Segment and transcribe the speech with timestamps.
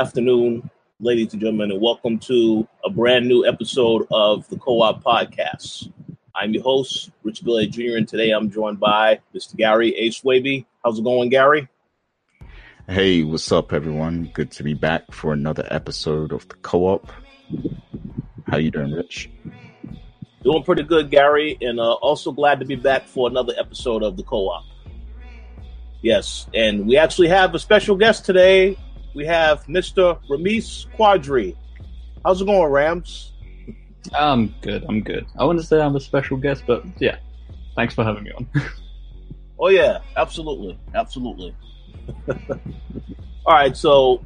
[0.00, 5.04] afternoon, ladies and gentlemen, and welcome to a brand new episode of the Co op
[5.04, 5.92] Podcast.
[6.34, 9.56] I'm your host, Rich Bailey Jr., and today I'm joined by Mr.
[9.56, 10.08] Gary A.
[10.08, 10.64] Swaby.
[10.82, 11.68] How's it going, Gary?
[12.88, 14.30] Hey, what's up, everyone?
[14.32, 17.12] Good to be back for another episode of the Co-op.
[18.46, 19.28] How you doing, Rich?
[20.42, 24.16] Doing pretty good, Gary, and uh, also glad to be back for another episode of
[24.16, 24.64] the Co op.
[26.00, 28.78] Yes, and we actually have a special guest today.
[29.14, 30.18] We have Mr.
[30.28, 31.56] Rameez Quadri.
[32.24, 33.32] How's it going, Rams?
[34.14, 34.84] I'm good.
[34.88, 35.26] I'm good.
[35.38, 37.16] I wouldn't say I'm a special guest, but yeah,
[37.76, 38.48] thanks for having me on.
[39.62, 41.54] Oh yeah, absolutely, absolutely.
[43.46, 44.24] All right, so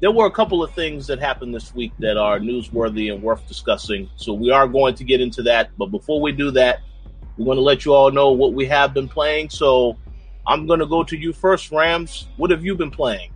[0.00, 3.46] there were a couple of things that happened this week that are newsworthy and worth
[3.46, 4.08] discussing.
[4.16, 6.80] So we are going to get into that, but before we do that,
[7.36, 9.50] we want to let you all know what we have been playing.
[9.50, 9.98] So
[10.46, 12.28] I'm going to go to you first, Rams.
[12.38, 13.32] What have you been playing?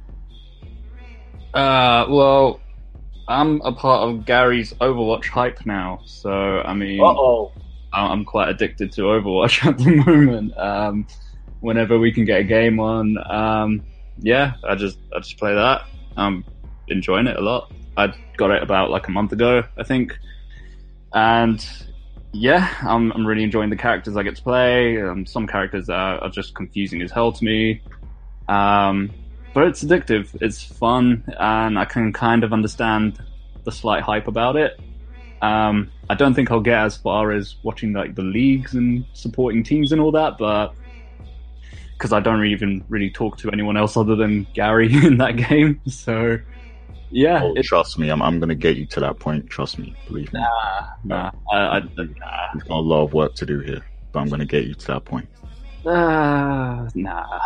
[1.54, 2.60] Uh, well,
[3.28, 7.52] I'm a part of Gary's Overwatch hype now, so I mean, oh.
[7.92, 10.56] I'm quite addicted to Overwatch at the moment.
[10.56, 11.06] Um,
[11.60, 13.82] whenever we can get a game on, um,
[14.18, 15.82] yeah, I just I just play that.
[16.16, 16.44] I'm
[16.88, 17.72] enjoying it a lot.
[17.96, 20.18] I got it about like a month ago, I think,
[21.12, 21.64] and
[22.32, 25.00] yeah, I'm I'm really enjoying the characters I get to play.
[25.00, 27.82] Um, some characters are, are just confusing as hell to me,
[28.48, 29.10] um,
[29.54, 30.36] but it's addictive.
[30.40, 33.18] It's fun, and I can kind of understand
[33.64, 34.78] the slight hype about it.
[35.42, 39.62] Um, I don't think I'll get as far as watching like the leagues and supporting
[39.62, 40.74] teams and all that, but
[41.96, 45.80] because I don't even really talk to anyone else other than Gary in that game,
[45.86, 46.38] so
[47.10, 49.48] yeah, Oh, it's trust me, I'm, I'm going to get you to that point.
[49.48, 50.40] Trust me, believe me.
[50.40, 52.06] nah, nah, I, I, nah,
[52.54, 54.74] We've got a lot of work to do here, but I'm going to get you
[54.74, 55.28] to that point.
[55.86, 57.40] uh, nah.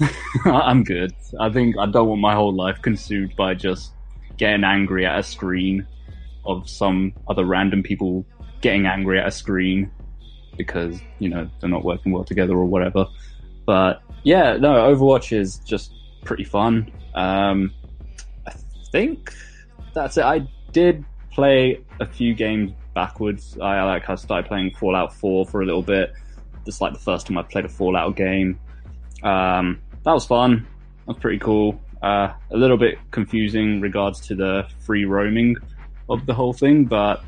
[0.44, 1.14] I'm good.
[1.40, 3.92] I think I don't want my whole life consumed by just
[4.36, 5.86] getting angry at a screen
[6.44, 8.24] of some other random people
[8.60, 9.90] getting angry at a screen
[10.56, 13.06] because you know they're not working well together or whatever.
[13.66, 15.92] But yeah, no, Overwatch is just
[16.24, 16.90] pretty fun.
[17.14, 17.72] Um,
[18.46, 18.52] I
[18.92, 19.32] think
[19.94, 20.24] that's it.
[20.24, 23.58] I did play a few games backwards.
[23.60, 26.12] I like I started playing Fallout 4 for a little bit.
[26.64, 28.58] Just like the first time I played a Fallout game.
[29.22, 30.66] Um, that was fun.
[31.06, 31.78] That was pretty cool.
[32.02, 35.54] Uh, a little bit confusing regards to the free roaming
[36.08, 37.22] of the whole thing, but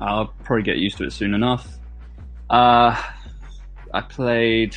[0.00, 1.78] I'll probably get used to it soon enough.
[2.50, 3.00] Uh,
[3.94, 4.74] I played.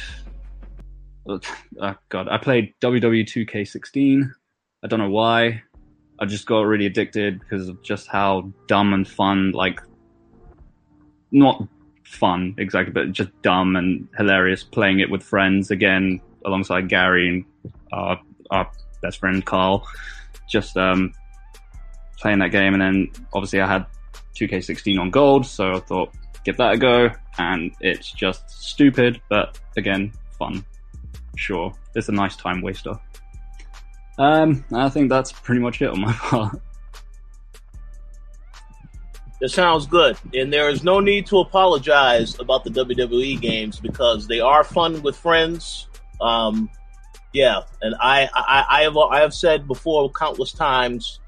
[1.28, 1.40] Oh
[2.10, 4.30] God, I played WWE 2K16.
[4.84, 5.64] I don't know why.
[6.20, 9.82] I just got really addicted because of just how dumb and fun, like,
[11.32, 11.68] not
[12.04, 17.46] fun exactly, but just dumb and hilarious playing it with friends again alongside Gary and
[17.92, 18.20] our,
[18.52, 19.88] our best friend Carl.
[20.50, 21.14] Just um,
[22.20, 23.86] playing that game, and then obviously I had
[24.36, 26.14] 2K16 on gold, so I thought
[26.44, 30.64] give that a go, and it's just stupid, but again fun.
[31.36, 32.94] Sure, it's a nice time waster.
[34.18, 36.62] Um, I think that's pretty much it on my part.
[39.42, 44.28] It sounds good, and there is no need to apologize about the WWE games because
[44.28, 45.88] they are fun with friends.
[46.22, 46.70] Um,
[47.34, 51.20] yeah, and I, I, I have, I have said before countless times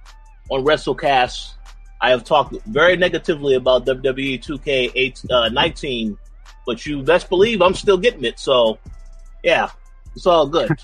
[0.49, 1.53] on WrestleCast,
[1.99, 6.17] I have talked very negatively about WWE 2K8 uh, 19,
[6.65, 8.39] but you best believe I'm still getting it.
[8.39, 8.77] So,
[9.43, 9.69] yeah,
[10.15, 10.71] it's all good.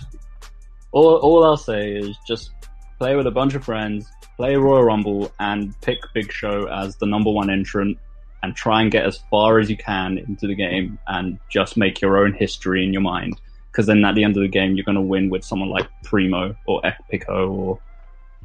[0.91, 2.51] All, all I'll say is just
[2.99, 4.07] play with a bunch of friends,
[4.37, 7.97] play Royal Rumble, and pick Big Show as the number one entrant,
[8.43, 11.99] and try and get as far as you can into the game, and just make
[11.99, 13.41] your own history in your mind.
[13.73, 15.89] Because then at the end of the game, you're going to win with someone like
[16.03, 17.79] Primo or Epico or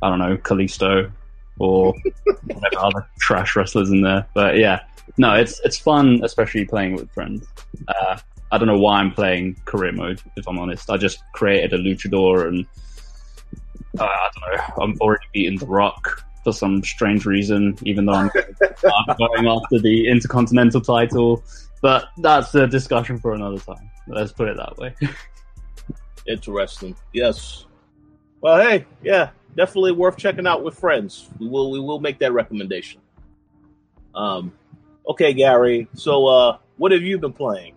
[0.03, 1.13] I don't know Kalisto
[1.59, 1.93] or
[2.47, 4.27] whatever other trash wrestlers in there.
[4.33, 4.81] But yeah,
[5.19, 7.47] no, it's it's fun, especially playing with friends.
[7.87, 8.19] Uh,
[8.51, 10.91] I don't know why I'm playing career mode, if I'm honest.
[10.91, 12.67] I just created a luchador and
[13.99, 14.83] uh, I don't know.
[14.83, 18.31] I'm already beating The Rock for some strange reason, even though I'm,
[18.63, 21.43] I'm going after the Intercontinental title.
[21.81, 23.91] But that's a discussion for another time.
[24.09, 24.95] Let's put it that way.
[26.27, 26.97] Interesting.
[27.13, 27.67] Yes.
[28.41, 31.29] Well, hey, yeah, definitely worth checking out with friends.
[31.39, 33.01] We will we will make that recommendation.
[34.15, 34.53] Um,
[35.09, 35.89] okay, Gary.
[35.95, 37.75] So, uh, what have you been playing?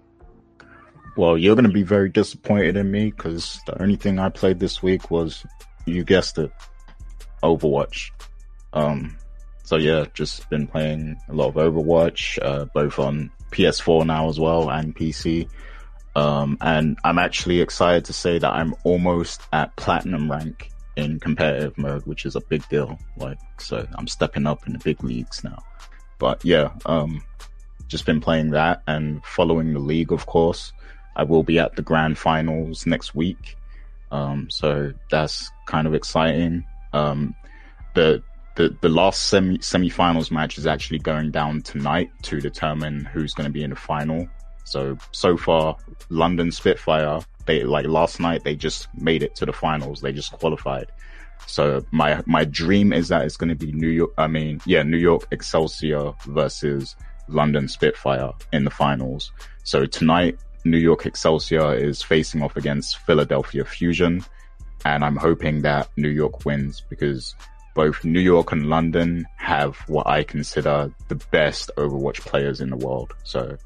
[1.18, 4.60] Well, you're going to be very disappointed in me because the only thing I played
[4.60, 5.46] this week was,
[5.86, 6.52] you guessed it,
[7.44, 8.12] Overwatch.
[8.72, 9.18] Um,
[9.64, 14.40] so yeah, just been playing a lot of Overwatch, uh, both on PS4 now as
[14.40, 15.50] well and PC.
[16.16, 21.78] Um, and I'm actually excited to say that I'm almost at platinum rank in competitive
[21.78, 22.98] mode, which is a big deal.
[23.18, 25.64] Like, so I'm stepping up in the big leagues now.
[26.20, 27.24] But yeah, um,
[27.88, 30.74] just been playing that and following the league, of course.
[31.16, 33.58] I will be at the grand finals next week.
[34.12, 36.66] Um, so that's kind of exciting.
[36.94, 37.36] Um,
[37.96, 38.24] the,
[38.56, 43.48] the, the last semi, semi-finals match is actually going down tonight to determine who's going
[43.48, 44.28] to be in the final.
[44.66, 45.78] So, so far,
[46.10, 50.02] London Spitfire, they, like last night, they just made it to the finals.
[50.02, 50.92] They just qualified.
[51.48, 54.84] So my, my dream is that it's going to be New York, I mean, yeah,
[54.84, 56.96] New York Excelsior versus
[57.28, 59.32] London Spitfire in the finals.
[59.64, 64.24] So tonight, New York Excelsior is facing off against Philadelphia Fusion.
[64.86, 67.36] And I'm hoping that New York wins because
[67.74, 72.78] both New York and London have what I consider the best Overwatch players in the
[72.78, 73.14] world.
[73.24, 73.58] So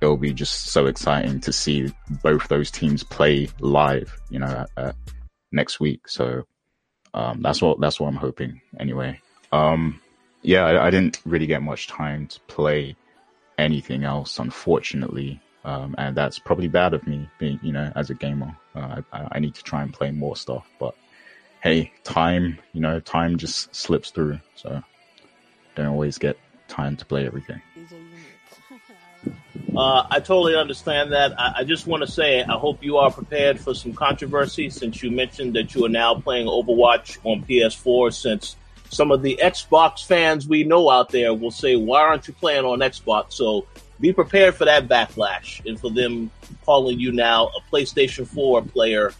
[0.00, 4.84] it'll be just so exciting to see both those teams play live, you know, at,
[4.84, 4.96] at
[5.52, 6.08] next week.
[6.08, 6.44] So
[7.14, 8.60] um, that's what that's what I'm hoping.
[8.78, 9.20] Anyway,
[9.52, 10.00] um,
[10.42, 12.96] yeah, I, I, didn't really get much time to play
[13.56, 15.40] anything else, unfortunately.
[15.64, 18.56] Um, and that's probably bad of me, being you know, as a gamer.
[18.74, 20.94] Uh, I, I, need to try and play more stuff, but
[21.62, 24.82] hey, time, you know, time just slips through, so
[25.74, 26.38] don't always get
[26.68, 27.60] time to play everything.
[29.76, 31.38] Uh, I totally understand that.
[31.38, 35.04] I, I just want to say I hope you are prepared for some controversy since
[35.04, 38.12] you mentioned that you are now playing Overwatch on PS4.
[38.12, 38.56] Since
[38.90, 42.64] some of the Xbox fans we know out there will say, "Why aren't you playing
[42.64, 43.66] on Xbox?" So
[44.00, 46.32] be prepared for that backlash and for them
[46.64, 49.12] calling you now a PlayStation 4 player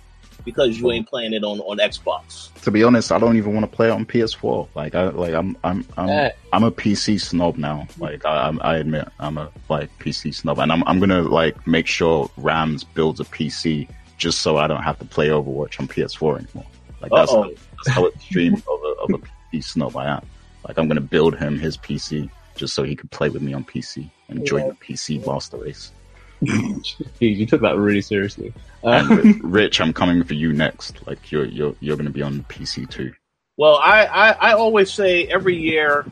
[0.44, 2.52] because you ain't playing it on, on Xbox.
[2.62, 4.69] To be honest, I don't even want to play it on PS4.
[4.75, 6.32] Like I like I'm I'm I'm yeah.
[6.52, 7.87] I'm a PC snob now.
[7.99, 11.87] Like I I admit I'm a like PC snob, and I'm I'm gonna like make
[11.87, 16.38] sure Rams builds a PC just so I don't have to play Overwatch on PS4
[16.38, 16.67] anymore.
[17.00, 20.26] Like that's how, that's how extreme of a of a PC snob I am.
[20.67, 23.64] Like I'm gonna build him his PC just so he could play with me on
[23.64, 25.93] PC and join the PC master race.
[27.20, 28.52] you took that really seriously.
[28.82, 31.06] and Rich, I'm coming for you next.
[31.06, 33.12] Like you're you're you're going to be on PC too.
[33.56, 36.06] Well, I, I I always say every year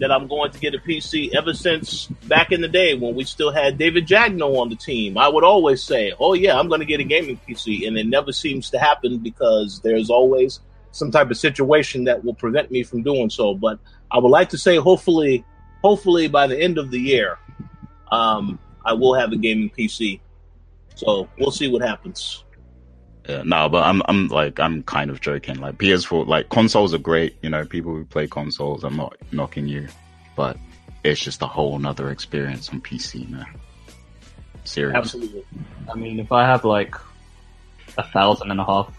[0.00, 1.34] that I'm going to get a PC.
[1.34, 5.16] Ever since back in the day when we still had David Jagno on the team,
[5.16, 8.06] I would always say, "Oh yeah, I'm going to get a gaming PC," and it
[8.06, 10.60] never seems to happen because there's always
[10.92, 13.54] some type of situation that will prevent me from doing so.
[13.54, 13.78] But
[14.10, 15.44] I would like to say, hopefully,
[15.82, 17.38] hopefully by the end of the year,
[18.10, 20.20] um, I will have a gaming PC.
[20.94, 22.44] So we'll see what happens.
[23.28, 25.60] Yeah, no, but I'm I'm like I'm kind of joking.
[25.60, 27.36] Like PS4, like consoles are great.
[27.42, 29.88] You know, people who play consoles, I'm not knocking you,
[30.36, 30.56] but
[31.04, 33.46] it's just a whole nother experience on PC, man.
[34.64, 34.98] Seriously.
[34.98, 35.44] Absolutely.
[35.90, 36.94] I mean, if I have like
[37.98, 38.92] a thousand and a half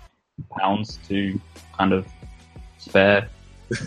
[0.58, 1.40] pounds to
[1.78, 2.08] kind of
[2.78, 3.28] spare,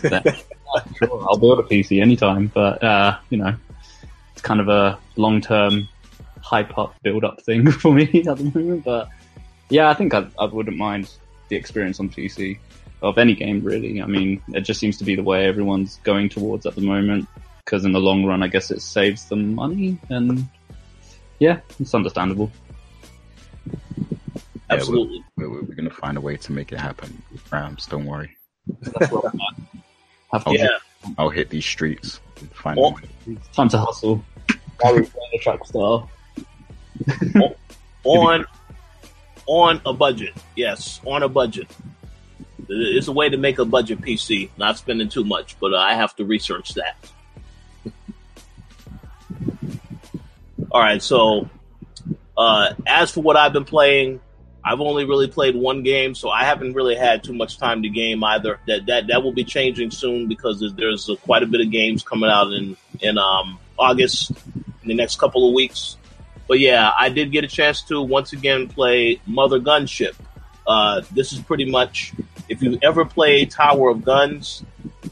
[0.01, 0.23] then
[0.97, 2.51] sure, I'll build a PC anytime.
[2.53, 3.74] But uh, you know, it's
[4.45, 5.89] kind of a long term
[6.41, 8.85] hype up, build up thing for me at the moment.
[8.85, 9.09] But
[9.69, 11.09] yeah, I think I, I wouldn't mind
[11.49, 12.57] the experience on PC
[13.01, 14.01] of any game really.
[14.01, 17.27] I mean, it just seems to be the way everyone's going towards at the moment.
[17.65, 20.47] Because in the long run, I guess it saves them money, and
[21.39, 22.51] yeah, it's understandable.
[24.69, 27.23] Absolutely, yeah, we're, we're, we're, gonna find a way to make it happen.
[27.51, 28.37] Rams, don't worry.
[30.31, 30.61] I'll, yeah.
[30.61, 30.71] hit,
[31.17, 32.19] I'll hit these streets.
[32.53, 32.77] Find
[33.51, 34.23] time to hustle.
[34.79, 36.09] The track style.
[38.03, 38.45] on
[39.47, 40.33] on a budget.
[40.55, 41.67] Yes, on a budget.
[42.67, 46.15] It's a way to make a budget PC, not spending too much, but I have
[46.15, 46.97] to research that.
[50.71, 51.47] All right, so
[52.35, 54.19] uh, as for what I've been playing,
[54.63, 57.89] I've only really played one game, so I haven't really had too much time to
[57.89, 58.59] game either.
[58.65, 62.31] That that that will be changing soon because there's, quite a bit of games coming
[62.31, 64.31] out in in um, August
[64.85, 65.97] in the next couple of weeks.
[66.47, 70.15] But yeah, I did get a chance to once again play Mother Gunship.
[70.67, 72.13] Uh, this is pretty much
[72.49, 74.63] if you've ever played Tower of Guns,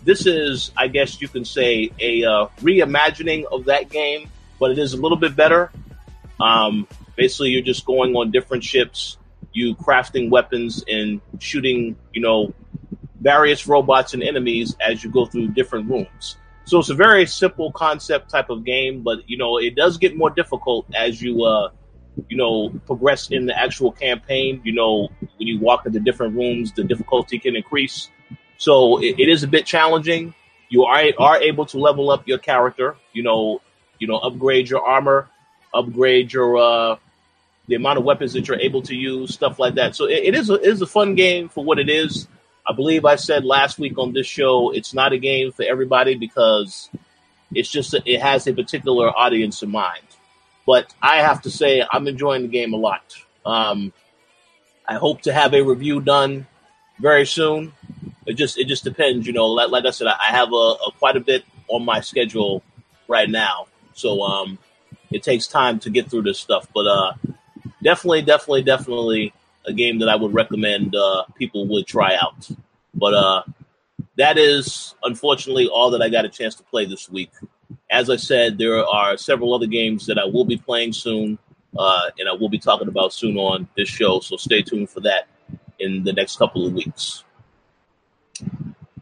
[0.03, 4.77] this is, I guess you can say, a uh, reimagining of that game, but it
[4.77, 5.71] is a little bit better.
[6.39, 9.17] Um, basically, you're just going on different ships
[9.53, 12.53] you crafting weapons and shooting, you know,
[13.21, 16.37] various robots and enemies as you go through different rooms.
[16.65, 20.15] So it's a very simple concept type of game, but you know it does get
[20.15, 21.69] more difficult as you uh,
[22.29, 24.61] you know progress in the actual campaign.
[24.63, 28.09] You know when you walk into different rooms, the difficulty can increase.
[28.57, 30.33] So it, it is a bit challenging.
[30.69, 32.95] You are are able to level up your character.
[33.11, 33.61] You know,
[33.99, 35.29] you know, upgrade your armor,
[35.73, 36.95] upgrade your uh,
[37.67, 39.95] the amount of weapons that you're able to use, stuff like that.
[39.95, 42.27] So it, it is a, it is a fun game for what it is.
[42.65, 46.15] I believe I said last week on this show, it's not a game for everybody
[46.15, 46.89] because
[47.53, 50.05] it's just it has a particular audience in mind.
[50.65, 53.15] But I have to say, I'm enjoying the game a lot.
[53.45, 53.91] Um,
[54.87, 56.47] I hope to have a review done
[56.99, 57.73] very soon.
[58.25, 59.47] It just it just depends, you know.
[59.47, 62.63] Like, like I said, I have a, a, quite a bit on my schedule
[63.09, 64.57] right now, so um,
[65.11, 66.67] it takes time to get through this stuff.
[66.73, 67.13] But uh,
[67.81, 69.33] definitely, definitely, definitely
[69.65, 72.49] a game that I would recommend uh, people would try out.
[72.93, 73.43] But uh,
[74.17, 77.31] that is unfortunately all that I got a chance to play this week.
[77.89, 81.39] As I said, there are several other games that I will be playing soon,
[81.77, 84.19] uh, and I will be talking about soon on this show.
[84.19, 85.27] So stay tuned for that
[85.79, 87.23] in the next couple of weeks.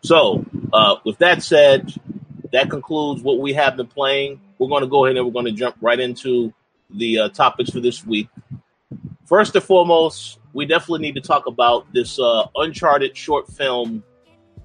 [0.04, 1.94] So, uh, with that said,
[2.52, 4.42] that concludes what we have been playing.
[4.58, 6.54] We're going to go ahead and we're going to jump right into
[6.90, 8.28] the uh, topics for this week.
[9.32, 14.04] First and foremost, we definitely need to talk about this uh, Uncharted short film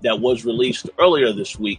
[0.03, 1.79] that was released earlier this week,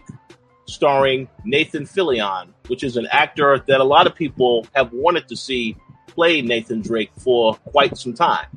[0.70, 5.36] starring Nathan Fillion, which is an actor that a lot of people have wanted to
[5.36, 5.76] see
[6.08, 8.48] play Nathan Drake for quite some time.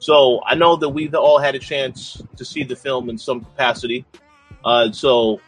[0.00, 3.42] So I know that we've all had a chance to see the film in some
[3.42, 4.04] capacity.
[4.64, 5.40] Uh, so,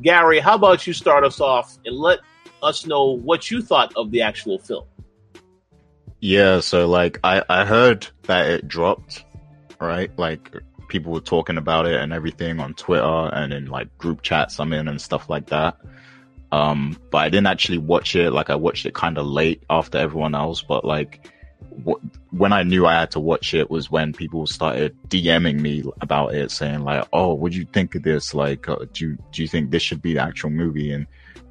[0.00, 2.20] Gary, how about you start us off and let
[2.62, 4.86] us know what you thought of the actual film?
[6.20, 9.24] Yeah, so like I I heard that it dropped,
[9.80, 10.10] right?
[10.18, 10.52] Like
[10.88, 14.72] people were talking about it and everything on Twitter and in like group chats I'm
[14.72, 15.76] in and stuff like that.
[16.50, 18.32] Um, but I didn't actually watch it.
[18.32, 21.30] Like I watched it kind of late after everyone else, but like
[21.84, 25.84] w- when I knew I had to watch it was when people started DMing me
[26.00, 28.34] about it, saying like, "Oh, what do you think of this?
[28.34, 31.06] Like, uh, do you, do you think this should be the actual movie?" And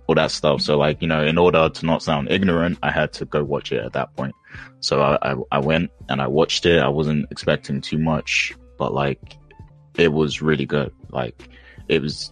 [0.07, 0.61] all that stuff.
[0.61, 3.71] So like, you know, in order to not sound ignorant, I had to go watch
[3.71, 4.33] it at that point.
[4.79, 6.79] So I, I, I went and I watched it.
[6.79, 9.37] I wasn't expecting too much, but like,
[9.97, 10.91] it was really good.
[11.09, 11.49] Like,
[11.87, 12.31] it was,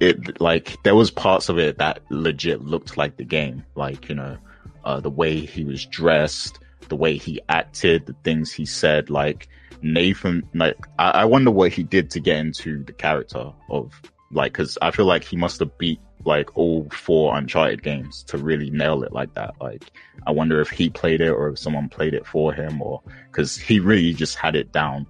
[0.00, 3.64] it, like, there was parts of it that legit looked like the game.
[3.76, 4.36] Like, you know,
[4.84, 9.48] uh, the way he was dressed, the way he acted, the things he said, like,
[9.82, 13.92] Nathan, like, I, I wonder what he did to get into the character of,
[14.32, 18.38] like, cause I feel like he must have beat like all four Uncharted games to
[18.38, 19.54] really nail it like that.
[19.60, 19.90] Like,
[20.26, 23.56] I wonder if he played it or if someone played it for him or because
[23.56, 25.06] he really just had it down.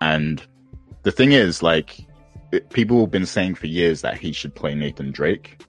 [0.00, 0.42] And
[1.02, 2.06] the thing is, like,
[2.52, 5.62] it, people have been saying for years that he should play Nathan Drake,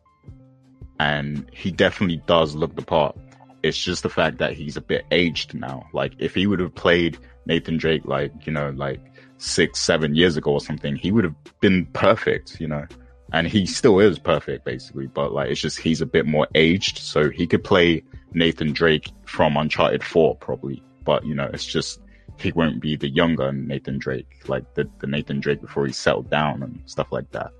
[0.99, 3.17] and he definitely does look the part.
[3.63, 5.87] It's just the fact that he's a bit aged now.
[5.93, 9.01] Like, if he would have played Nathan Drake, like, you know, like
[9.37, 12.85] six, seven years ago or something, he would have been perfect, you know
[13.33, 16.97] and he still is perfect basically but like it's just he's a bit more aged
[16.97, 20.83] so he could play nathan drake from uncharted 4 probably.
[21.03, 21.99] But you know it's just
[22.39, 26.29] he won't be the younger nathan drake like the, the nathan drake before he settled
[26.29, 27.51] down and stuff like that.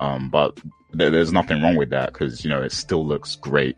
[0.00, 0.56] Um but
[0.96, 3.76] th- there's nothing wrong with that because you know it still looks great.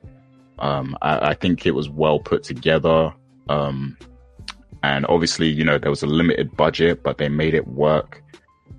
[0.58, 3.12] Um I, I think it was well put together.
[3.48, 3.96] Um
[4.82, 8.22] and obviously you know there was a limited budget but they made it work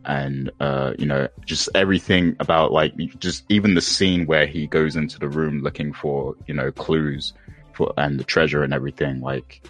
[0.05, 4.95] and uh, you know just everything about like just even the scene where he goes
[4.95, 7.33] into the room looking for you know clues
[7.73, 9.61] for and the treasure and everything like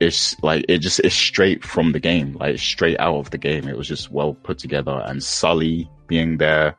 [0.00, 3.66] it's like it just is straight from the game like straight out of the game.
[3.66, 6.76] It was just well put together and sully being there.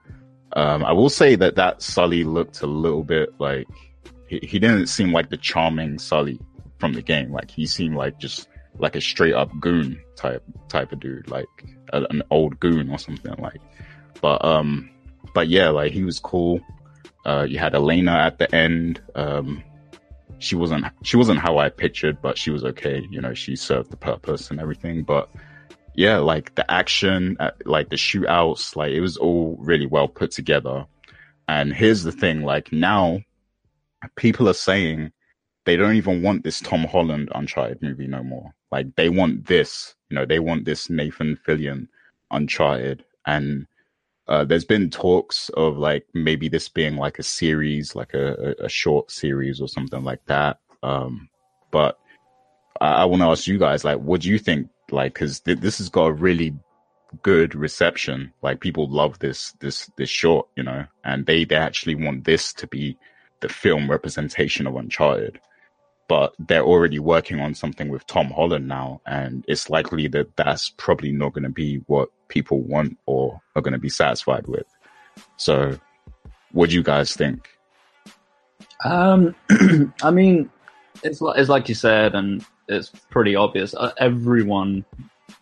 [0.54, 3.68] Um, i will say that that sully looked a little bit like
[4.28, 6.40] he, he didn't seem like the charming sully
[6.80, 7.32] from the game.
[7.32, 11.30] Like he seemed like just like a straight up goon type type of dude.
[11.30, 11.48] Like
[11.94, 13.62] a, an old goon or something like.
[14.22, 14.90] But um,
[15.34, 16.60] but yeah, like he was cool.
[17.26, 19.02] Uh, you had Elena at the end.
[19.16, 19.64] Um,
[20.40, 23.06] she wasn't she wasn't how I pictured, but she was okay.
[23.10, 25.04] You know, she served the purpose and everything.
[25.04, 25.30] But
[25.96, 30.32] yeah, like the action, uh, like the shootouts, like it was all really well put
[30.32, 30.86] together.
[31.48, 33.22] And here's the thing, like now,
[34.16, 35.12] people are saying
[35.66, 38.54] they don't even want this Tom Holland Uncharted movie no more.
[38.72, 41.88] Like they want this, you know, they want this Nathan Fillion
[42.32, 43.68] Uncharted, and
[44.28, 48.70] uh, there's been talks of like maybe this being like a series, like a, a
[48.70, 50.60] short series or something like that.
[50.84, 51.30] Um,
[51.72, 51.98] but
[52.82, 54.70] I, I want to ask you guys, like, what do you think?
[54.92, 56.56] Like, because th- this has got a really
[57.22, 58.34] good reception.
[58.42, 62.54] Like, people love this this this short, you know, and they they actually want this
[62.54, 62.98] to be
[63.42, 65.40] the film representation of Uncharted.
[66.08, 70.70] But they're already working on something with Tom Holland now, and it's likely that that's
[70.78, 74.66] probably not going to be what people want or are going to be satisfied with.
[75.36, 75.78] So,
[76.52, 77.50] what do you guys think?
[78.86, 79.36] Um,
[80.02, 80.50] I mean,
[81.04, 83.74] it's like, it's like you said, and it's pretty obvious.
[83.74, 84.86] Uh, everyone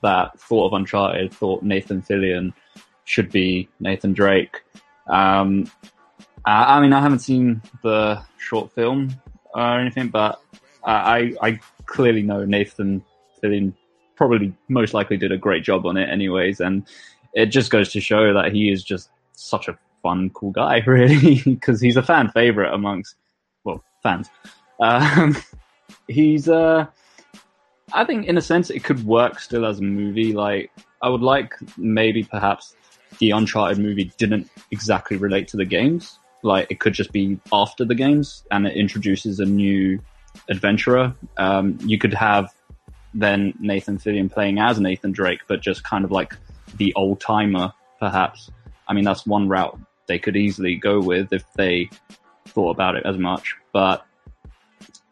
[0.02, 2.54] that thought of Uncharted thought Nathan Fillion
[3.06, 4.64] should be Nathan Drake.
[5.08, 5.70] Um,
[6.46, 9.16] I, I mean, I haven't seen the short film
[9.56, 10.42] or anything, but
[10.84, 13.04] I, I clearly know Nathan
[13.42, 13.74] Fillion
[14.16, 16.86] probably most likely did a great job on it, anyways, and
[17.34, 21.42] it just goes to show that he is just such a fun, cool guy, really,
[21.44, 23.16] because he's a fan favorite amongst
[23.64, 24.30] well fans.
[24.80, 25.36] Um,
[26.08, 26.86] he's uh,
[27.94, 30.34] I think in a sense it could work still as a movie.
[30.34, 30.72] Like
[31.02, 32.76] I would like maybe perhaps
[33.20, 36.20] the Uncharted movie didn't exactly relate to the games.
[36.46, 40.00] Like it could just be after the games and it introduces a new
[40.48, 41.14] adventurer.
[41.38, 42.54] Um, you could have
[43.14, 46.36] then Nathan Fillion playing as Nathan Drake, but just kind of like
[46.76, 48.52] the old timer, perhaps.
[48.88, 51.90] I mean, that's one route they could easily go with if they
[52.50, 53.56] thought about it as much.
[53.74, 54.06] But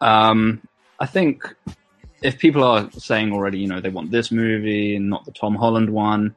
[0.01, 0.61] um,
[0.99, 1.43] I think
[2.21, 5.55] if people are saying already, you know, they want this movie and not the Tom
[5.55, 6.35] Holland one,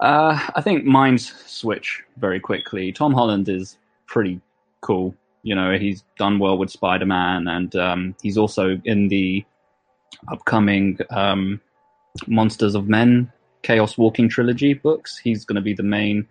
[0.00, 2.92] uh, I think minds switch very quickly.
[2.92, 3.76] Tom Holland is
[4.10, 4.40] pretty
[4.82, 5.14] cool.
[5.42, 9.42] You know, he's done well with Spider Man, and um, he's also in the
[10.28, 11.62] upcoming um,
[12.26, 15.16] Monsters of Men Chaos Walking trilogy books.
[15.16, 16.26] He's going to be the main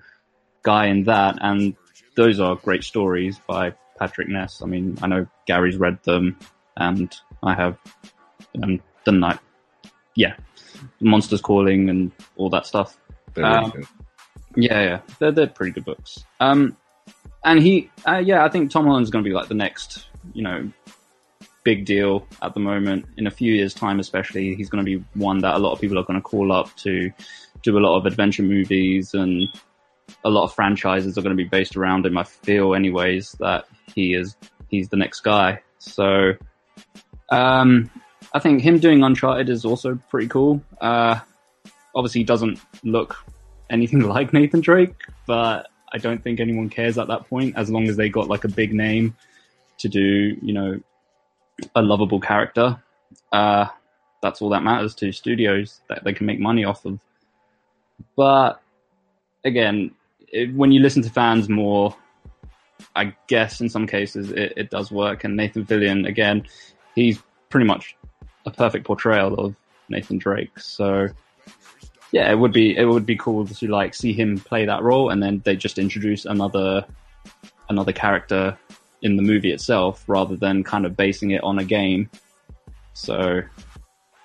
[0.62, 1.76] guy in that, and
[2.16, 4.62] those are great stories by Patrick Ness.
[4.62, 6.38] I mean, I know Gary's read them,
[6.78, 7.80] and I have
[8.62, 9.40] um, done that.
[10.16, 10.36] Yeah,
[11.00, 13.00] Monsters Calling and all that stuff.
[13.38, 13.72] Um,
[14.56, 16.26] yeah, yeah, they're they're pretty good books.
[16.40, 16.76] Um,
[17.44, 20.44] and he, uh, yeah, I think Tom Holland's going to be like the next, you
[20.44, 20.72] know,
[21.64, 23.06] big deal at the moment.
[23.18, 25.82] In a few years' time, especially, he's going to be one that a lot of
[25.82, 27.12] people are going to call up to
[27.62, 29.48] do a lot of adventure movies and
[30.24, 32.18] a lot of franchises are going to be based around him.
[32.18, 34.36] I feel, anyways, that he is
[34.70, 35.62] he's the next guy.
[35.78, 36.34] So,
[37.30, 37.90] um,
[38.34, 40.62] I think him doing Uncharted is also pretty cool.
[40.82, 41.20] Uh,
[41.96, 43.16] obviously, he doesn't look
[43.70, 47.88] anything like Nathan Drake, but I don't think anyone cares at that point as long
[47.88, 49.16] as they got like a big name
[49.80, 50.80] to do, you know,
[51.76, 52.82] a lovable character.
[53.32, 53.68] Uh,
[54.22, 57.00] that's all that matters to studios that they can make money off of.
[58.16, 58.62] But
[59.44, 59.92] again,
[60.32, 61.96] it, when you listen to fans more,
[62.96, 65.24] I guess in some cases it, it does work.
[65.24, 66.46] And Nathan Fillion, again,
[66.96, 67.96] he's pretty much
[68.46, 69.56] a perfect portrayal of
[69.90, 70.60] Nathan Drake.
[70.60, 71.08] So
[72.12, 75.10] yeah, it would be it would be cool to like see him play that role,
[75.10, 76.86] and then they just introduce another
[77.70, 78.58] another character
[79.02, 82.10] in the movie itself rather than kind of basing it on a game.
[82.94, 83.42] So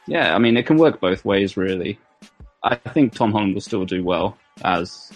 [0.07, 1.99] yeah, I mean it can work both ways really.
[2.63, 5.13] I think Tom Holland will still do well as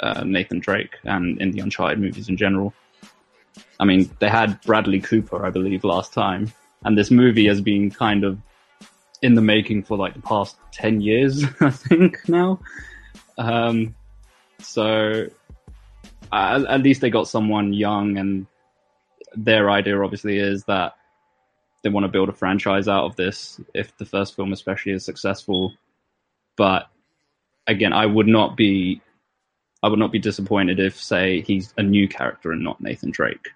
[0.00, 2.74] uh, Nathan Drake and in the Uncharted movies in general.
[3.80, 6.52] I mean, they had Bradley Cooper, I believe, last time,
[6.84, 8.38] and this movie has been kind of
[9.26, 12.60] in the making for like the past 10 years, I think now.
[13.36, 13.96] Um,
[14.60, 15.26] so
[16.32, 18.46] at least they got someone young and
[19.34, 20.94] their idea obviously is that
[21.82, 25.04] they want to build a franchise out of this if the first film especially is
[25.04, 25.74] successful.
[26.56, 26.88] But
[27.66, 29.02] again, I would not be
[29.82, 33.50] I would not be disappointed if, say, he's a new character and not Nathan Drake,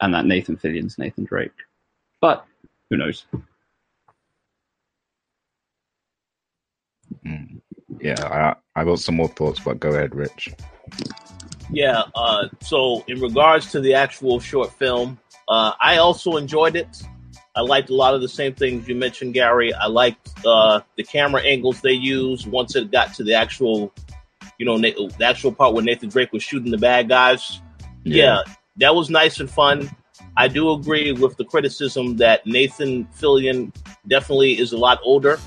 [0.00, 1.50] and that Nathan Fillion's Nathan Drake.
[2.20, 2.46] But
[2.88, 3.26] who knows?
[7.24, 7.60] Mm.
[8.00, 10.54] Yeah, I, I got some more thoughts, but go ahead, Rich.
[11.70, 17.02] Yeah, uh, so in regards to the actual short film, uh, I also enjoyed it.
[17.54, 19.72] I liked a lot of the same things you mentioned, Gary.
[19.72, 23.92] I liked uh, the camera angles they used once it got to the actual,
[24.58, 27.60] you know, the actual part where Nathan Drake was shooting the bad guys.
[28.04, 28.42] Yeah.
[28.44, 29.90] yeah, that was nice and fun.
[30.36, 33.74] I do agree with the criticism that Nathan Fillion
[34.06, 35.40] definitely is a lot older.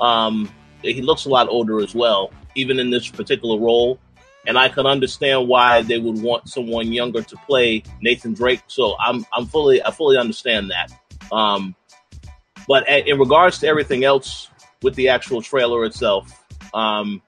[0.00, 0.48] Um,
[0.82, 3.98] he looks a lot older as well, even in this particular role.
[4.46, 8.62] And I can understand why they would want someone younger to play Nathan Drake.
[8.66, 10.92] So I'm I'm fully I fully understand that.
[11.30, 11.76] Um,
[12.66, 14.48] but in regards to everything else
[14.82, 17.22] with the actual trailer itself, um,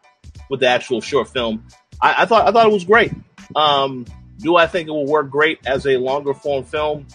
[0.50, 1.64] with the actual short film,
[2.00, 3.12] I, I thought I thought it was great.
[3.54, 4.06] Um,
[4.38, 7.06] do I think it will work great as a longer form film?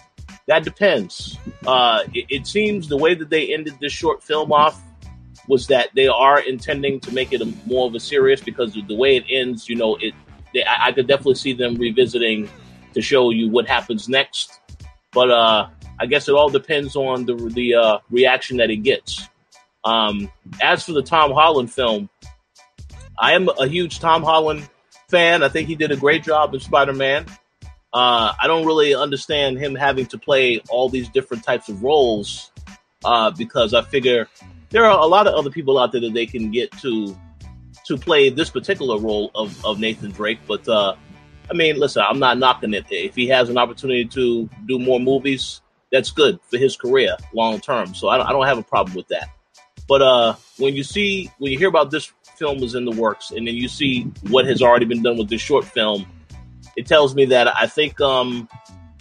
[0.46, 1.38] That depends.
[1.66, 4.80] Uh, it, it seems the way that they ended this short film off
[5.50, 8.86] was that they are intending to make it a, more of a serious because of
[8.86, 9.68] the way it ends.
[9.68, 10.14] You know, it.
[10.54, 12.48] They, I, I could definitely see them revisiting
[12.94, 14.60] to show you what happens next.
[15.12, 19.28] But uh, I guess it all depends on the the uh, reaction that it gets.
[19.84, 20.30] Um,
[20.62, 22.08] as for the Tom Holland film,
[23.18, 24.68] I am a huge Tom Holland
[25.08, 25.42] fan.
[25.42, 27.26] I think he did a great job in Spider Man.
[27.92, 32.52] Uh, I don't really understand him having to play all these different types of roles
[33.04, 34.28] uh, because I figure
[34.70, 37.16] there are a lot of other people out there that they can get to
[37.86, 40.38] to play this particular role of, of Nathan Drake.
[40.46, 40.94] But uh,
[41.50, 42.86] I mean, listen, I'm not knocking it.
[42.90, 47.60] If he has an opportunity to do more movies, that's good for his career long
[47.60, 47.94] term.
[47.94, 49.28] So I don't, I don't have a problem with that.
[49.88, 53.32] But uh, when you see when you hear about this film is in the works,
[53.32, 56.06] and then you see what has already been done with this short film,
[56.76, 58.48] it tells me that I think um,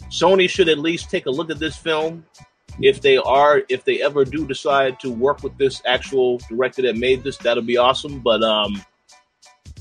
[0.09, 2.25] Sony should at least take a look at this film
[2.81, 6.97] if they are if they ever do decide to work with this actual director that
[6.97, 8.19] made this that'll be awesome.
[8.19, 8.83] But um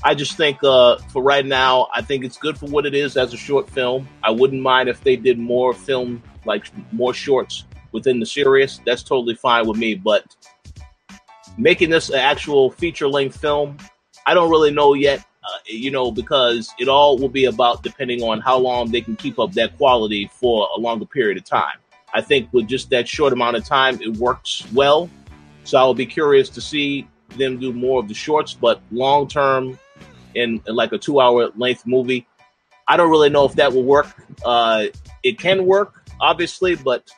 [0.03, 3.17] i just think uh for right now i think it's good for what it is
[3.17, 4.07] as a short film.
[4.23, 8.79] I wouldn't mind if they did more film like more shorts within the series.
[8.85, 10.35] That's totally fine with me but
[11.59, 13.77] making this an actual feature length film
[14.25, 18.21] i don't really know yet uh, you know because it all will be about depending
[18.23, 21.77] on how long they can keep up that quality for a longer period of time
[22.13, 25.09] I think with just that short amount of time, it works well.
[25.63, 29.27] So I will be curious to see them do more of the shorts, but long
[29.27, 29.77] term,
[30.35, 32.27] in, in, like a two hour length movie,
[32.87, 34.07] I don't really know if that will work.
[34.43, 34.85] Uh,
[35.23, 37.09] it can work, obviously, but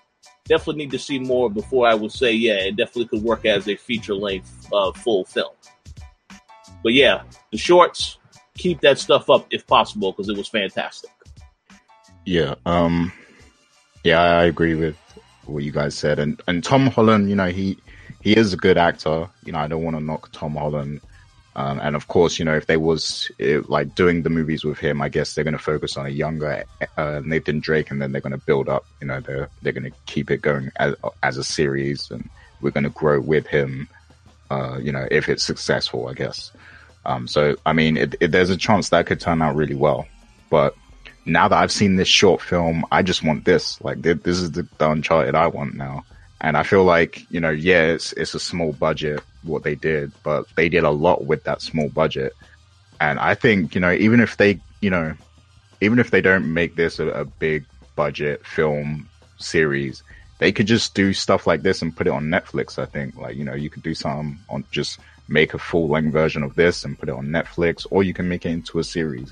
[0.48, 3.68] definitely need to see more before I would say, yeah, it definitely could work as
[3.70, 5.54] a feature length uh, full film.
[6.84, 8.18] But yeah, the shorts,
[8.58, 11.12] keep that stuff up if possible because it was fantastic.
[12.26, 12.56] Yeah.
[12.66, 13.12] Um,
[14.04, 14.98] yeah, I agree with
[15.46, 17.78] what you guys said, and and Tom Holland, you know, he
[18.22, 19.28] he is a good actor.
[19.46, 21.02] You know, I don't want to knock Tom Holland.
[21.54, 24.78] Um, and of course, you know, if they was it, like doing the movies with
[24.78, 26.64] him, I guess they're going to focus on a younger
[26.96, 28.86] uh, Nathan Drake, and then they're going to build up.
[29.02, 32.30] You know, they're they're going to keep it going as, as a series, and
[32.62, 33.90] we're going to grow with him.
[34.50, 36.52] Uh, you know, if it's successful, I guess.
[37.06, 40.08] Um, so, I mean, it, it, there's a chance that could turn out really well,
[40.50, 40.76] but
[41.26, 43.82] now that I've seen this short film, I just want this.
[43.82, 46.04] Like this is the, the Uncharted I want now.
[46.40, 50.12] And I feel like you know, yeah, it's it's a small budget what they did,
[50.24, 52.34] but they did a lot with that small budget.
[53.00, 55.14] And I think you know, even if they you know,
[55.82, 59.08] even if they don't make this a, a big budget film
[59.38, 60.02] series,
[60.40, 62.80] they could just do stuff like this and put it on Netflix.
[62.80, 66.12] I think like you know, you could do some on just make a full length
[66.12, 68.84] version of this and put it on Netflix, or you can make it into a
[68.84, 69.32] series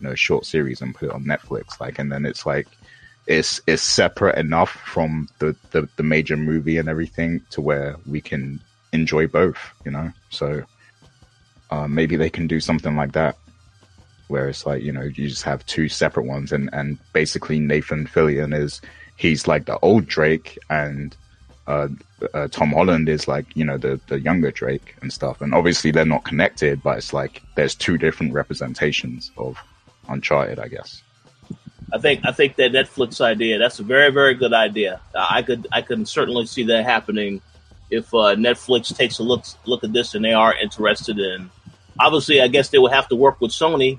[0.00, 1.80] you know short series and put it on Netflix.
[1.80, 2.68] Like, and then it's like
[3.26, 8.20] it's it's separate enough from the the, the major movie and everything to where we
[8.20, 8.60] can
[8.92, 9.58] enjoy both.
[9.84, 10.64] You know, so
[11.70, 13.36] uh, maybe they can do something like that
[14.28, 18.06] where it's like you know you just have two separate ones and and basically Nathan
[18.06, 18.80] Fillion is
[19.16, 21.16] he's like the old Drake and
[21.66, 21.88] uh,
[22.32, 25.90] uh, Tom Holland is like you know the the younger Drake and stuff and obviously
[25.90, 29.58] they're not connected but it's like there's two different representations of
[30.08, 31.02] Uncharted, I guess.
[31.92, 35.00] I think I think that Netflix idea that's a very very good idea.
[35.14, 37.40] Uh, I could I can certainly see that happening
[37.90, 41.50] if uh, Netflix takes a look look at this and they are interested in.
[41.98, 43.98] Obviously, I guess they would have to work with Sony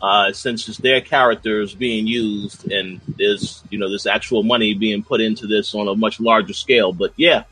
[0.00, 5.02] uh, since it's their characters being used and there's you know this actual money being
[5.02, 6.92] put into this on a much larger scale.
[6.92, 7.44] But yeah,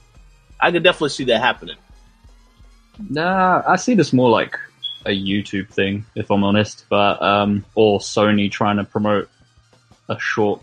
[0.61, 1.77] I could definitely see that happening.
[3.11, 4.59] Nah, I see this more like
[5.07, 9.31] a YouTube thing, if I'm honest, but um, or Sony trying to promote
[10.09, 10.61] a short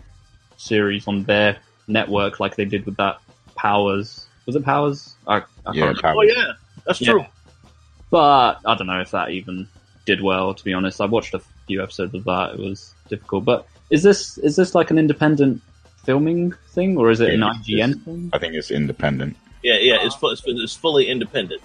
[0.56, 3.18] series on their network, like they did with that
[3.56, 4.26] Powers.
[4.46, 5.14] Was it Powers?
[5.26, 6.16] I, I yeah, Powers.
[6.18, 6.52] Oh yeah,
[6.86, 7.12] that's yeah.
[7.12, 7.26] true.
[8.10, 9.68] But I don't know if that even
[10.04, 10.54] did well.
[10.54, 12.54] To be honest, I watched a few episodes of that.
[12.54, 13.44] It was difficult.
[13.44, 15.62] But is this is this like an independent
[16.04, 18.30] filming thing, or is it yeah, an IGN thing?
[18.32, 19.36] I think it's independent.
[19.62, 21.62] Yeah, yeah, it's, it's fully independent.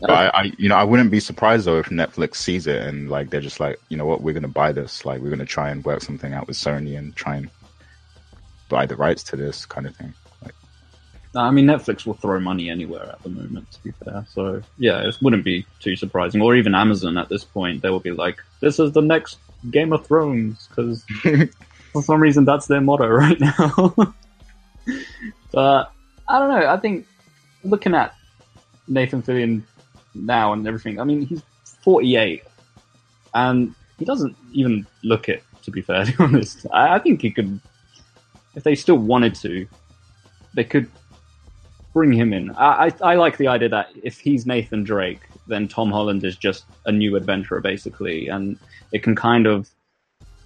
[0.00, 3.10] But I, I, you know, I wouldn't be surprised though if Netflix sees it and
[3.10, 5.04] like they're just like, you know what, we're gonna buy this.
[5.04, 7.50] Like we're gonna try and work something out with Sony and try and
[8.68, 10.14] buy the rights to this kind of thing.
[10.42, 10.54] Like,
[11.34, 13.70] I mean, Netflix will throw money anywhere at the moment.
[13.72, 16.40] To be fair, so yeah, it wouldn't be too surprising.
[16.40, 19.38] Or even Amazon at this point, they will be like, "This is the next
[19.70, 21.04] Game of Thrones," because
[21.92, 23.94] for some reason that's their motto right now.
[25.52, 25.92] but
[26.26, 26.66] I don't know.
[26.66, 27.06] I think
[27.64, 28.14] looking at
[28.88, 29.62] Nathan Fillion
[30.14, 31.00] now and everything.
[31.00, 31.42] I mean, he's
[31.82, 32.42] 48,
[33.34, 35.44] and he doesn't even look it.
[35.64, 37.60] To be fair, to be honest, I, I think he could
[38.54, 39.66] if they still wanted to,
[40.54, 40.90] they could
[41.92, 42.50] bring him in.
[42.52, 46.36] I, I, I like the idea that if he's Nathan Drake, then Tom Holland is
[46.36, 48.58] just a new adventurer, basically, and
[48.92, 49.68] it can kind of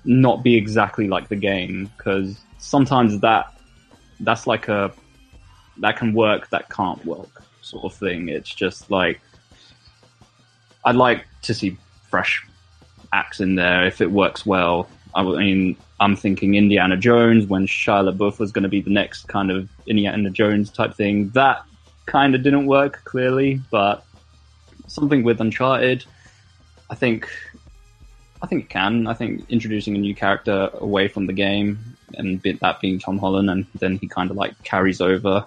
[0.05, 3.59] not be exactly like the game because sometimes that
[4.21, 4.93] that's like a
[5.79, 8.29] that can work, that can't work, sort of thing.
[8.29, 9.21] It's just like
[10.85, 11.77] I'd like to see
[12.11, 12.47] fresh
[13.13, 14.89] acts in there if it works well.
[15.15, 19.29] I mean, I'm thinking Indiana Jones when Shia LaBeouf was going to be the next
[19.29, 21.31] kind of Indiana Jones type thing.
[21.31, 21.65] That
[22.07, 24.05] kind of didn't work clearly, but
[24.89, 26.05] something with Uncharted,
[26.91, 27.29] I think,
[28.43, 29.07] I think it can.
[29.07, 31.79] I think introducing a new character away from the game
[32.19, 35.47] and that being Tom Holland, and then he kind of like carries over.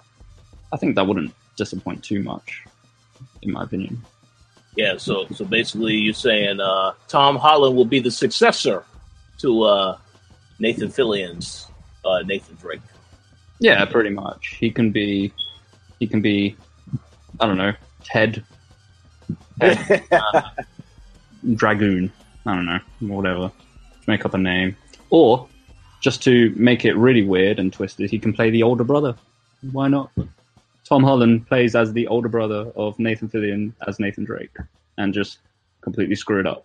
[0.72, 2.64] I think that wouldn't disappoint too much,
[3.42, 4.02] in my opinion.
[4.78, 8.84] Yeah, so so basically, you're saying uh, Tom Holland will be the successor
[9.38, 9.98] to uh,
[10.60, 11.66] Nathan Fillion's
[12.04, 12.80] uh, Nathan Drake.
[13.58, 14.56] Yeah, pretty much.
[14.60, 15.32] He can be,
[15.98, 16.56] he can be,
[17.40, 17.72] I don't know,
[18.04, 18.44] Ted,
[19.60, 20.42] Ted uh,
[21.54, 22.12] Dragoon.
[22.46, 23.50] I don't know, whatever.
[24.06, 24.76] Make up a name,
[25.10, 25.48] or
[26.00, 29.16] just to make it really weird and twisted, he can play the older brother.
[29.72, 30.12] Why not?
[30.88, 34.56] Tom Holland plays as the older brother of Nathan Fillion as Nathan Drake,
[34.96, 35.38] and just
[35.82, 36.64] completely screw it up.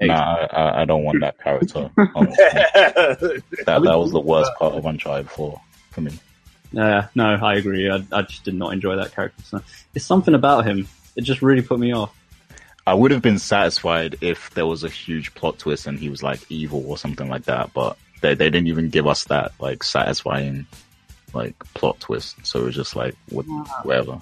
[0.00, 1.90] Nah, I, I don't want that character.
[1.96, 6.18] that that was the worst part of Uncharted Four for me.
[6.72, 7.90] Yeah, no, I agree.
[7.90, 9.42] I, I just did not enjoy that character.
[9.42, 9.60] So
[9.94, 10.88] it's something about him.
[11.14, 12.16] It just really put me off.
[12.86, 16.22] I would have been satisfied if there was a huge plot twist and he was
[16.22, 19.84] like evil or something like that, but they they didn't even give us that like
[19.84, 20.66] satisfying
[21.34, 22.46] like plot twist.
[22.46, 23.44] So it was just like what,
[23.82, 24.18] whatever.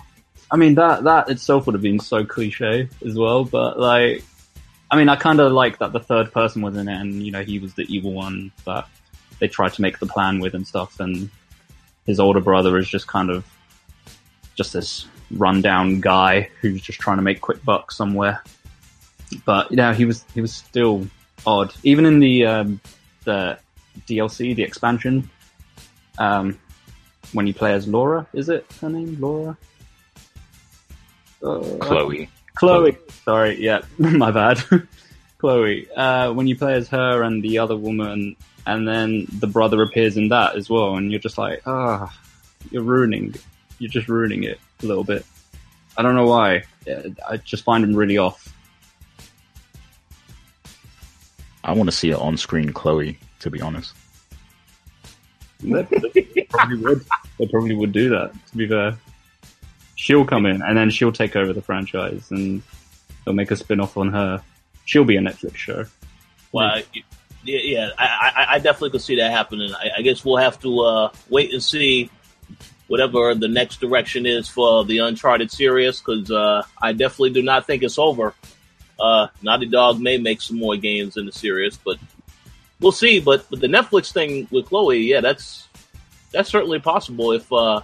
[0.51, 4.25] I mean that that itself would have been so cliche as well, but like
[4.91, 7.31] I mean, I kind of like that the third person was in it, and you
[7.31, 8.89] know, he was the evil one that
[9.39, 11.31] they tried to make the plan with and stuff, and
[12.07, 13.45] his older brother is just kind of
[14.55, 18.43] just this rundown guy who's just trying to make quick bucks somewhere.
[19.45, 21.07] But you know, he was he was still
[21.47, 22.81] odd, even in the um,
[23.25, 23.59] the
[24.07, 25.29] DLC, the expansion.
[26.17, 26.59] Um,
[27.33, 29.57] when you play as Laura, is it her name, Laura?
[31.43, 32.29] Uh, Chloe.
[32.55, 32.97] Chloe.
[33.25, 34.63] Sorry, yeah, my bad.
[35.39, 35.89] Chloe.
[35.93, 38.37] Uh, when you play as her and the other woman,
[38.67, 42.29] and then the brother appears in that as well, and you're just like, ah, oh,
[42.71, 43.35] you're ruining,
[43.79, 45.25] you're just ruining it a little bit.
[45.97, 46.65] I don't know why.
[47.29, 48.55] I just find him really off.
[51.65, 53.95] I want to see an on-screen Chloe, to be honest.
[55.61, 57.05] They probably would.
[57.39, 58.33] They probably would do that.
[58.51, 58.97] To be fair
[59.99, 62.63] she'll come in and then she'll take over the franchise and
[63.25, 64.41] they'll make a spin-off on her.
[64.85, 65.85] She'll be a Netflix show.
[66.53, 66.81] Well,
[67.45, 69.75] yeah, yeah I, I, definitely could see that happening.
[69.75, 72.11] I, I guess we'll have to uh, wait and see
[72.87, 77.67] whatever the next direction is for the Uncharted series because uh, I definitely do not
[77.67, 78.35] think it's over.
[79.01, 81.99] Uh, Naughty Dog may make some more games in the series, but
[82.81, 83.21] we'll see.
[83.21, 85.69] But but the Netflix thing with Chloe, yeah, that's
[86.33, 87.81] that's certainly possible if uh,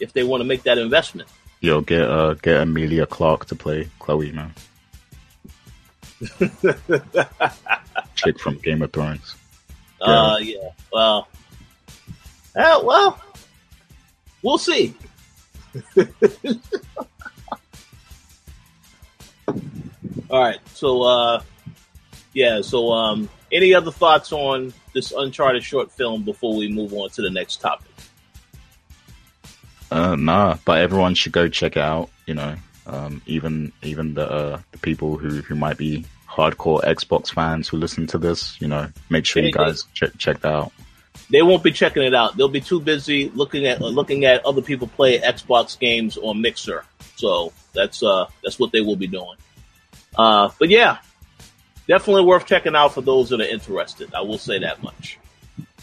[0.00, 1.28] if they want to make that investment.
[1.60, 4.52] Yo, get uh, get Emilia Clarke to play Chloe, man.
[8.14, 9.34] Chick from Game of Thrones.
[10.00, 10.70] Uh, yeah.
[10.92, 11.28] Well,
[12.56, 13.20] uh, well,
[14.42, 14.94] we'll see.
[20.30, 20.58] All right.
[20.74, 21.42] So, uh,
[22.34, 22.60] yeah.
[22.60, 27.22] So, um, any other thoughts on this Uncharted short film before we move on to
[27.22, 27.90] the next topic?
[29.90, 32.10] Uh, nah, but everyone should go check it out.
[32.26, 32.56] You know,
[32.86, 37.76] um, even even the uh, the people who who might be hardcore Xbox fans who
[37.76, 40.72] listen to this, you know, make sure you guys check check that out.
[41.30, 42.36] They won't be checking it out.
[42.36, 46.84] They'll be too busy looking at looking at other people play Xbox games on Mixer.
[47.16, 49.36] So that's uh that's what they will be doing.
[50.16, 50.98] Uh, but yeah,
[51.88, 54.14] definitely worth checking out for those that are interested.
[54.14, 55.18] I will say that much.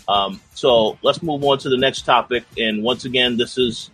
[0.07, 2.45] Um, so let's move on to the next topic.
[2.57, 3.89] And once again, this is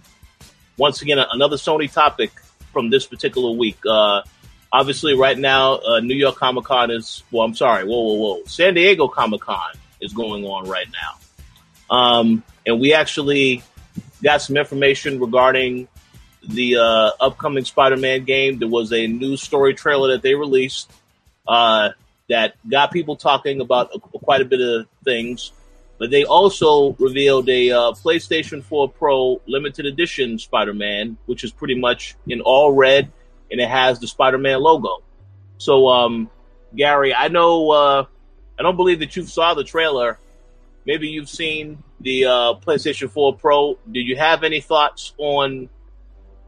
[0.77, 2.31] once again another Sony topic
[2.73, 3.77] from this particular week.
[3.87, 4.21] Uh,
[4.71, 7.45] obviously, right now, uh, New York Comic Con is well.
[7.45, 8.43] I'm sorry, whoa, whoa, whoa.
[8.45, 9.71] San Diego Comic Con
[10.01, 13.63] is going on right now, um, and we actually
[14.21, 15.87] got some information regarding
[16.43, 18.59] the uh, upcoming Spider-Man game.
[18.59, 20.91] There was a new story trailer that they released
[21.51, 21.89] uh,
[22.29, 25.51] that got people talking about quite a bit of things.
[25.99, 31.51] But they also revealed a uh, PlayStation 4 Pro limited edition Spider Man, which is
[31.51, 33.11] pretty much in all red
[33.51, 35.03] and it has the Spider Man logo.
[35.57, 36.29] So, um,
[36.73, 38.05] Gary, I know, uh,
[38.57, 40.17] I don't believe that you saw the trailer.
[40.85, 43.77] Maybe you've seen the uh, PlayStation 4 Pro.
[43.91, 45.69] Do you have any thoughts on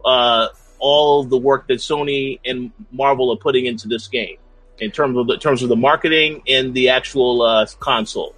[0.04, 0.48] uh,
[0.80, 4.38] all the work that Sony and Marvel are putting into this game
[4.80, 8.36] in terms of the in terms of the marketing and the actual uh, console?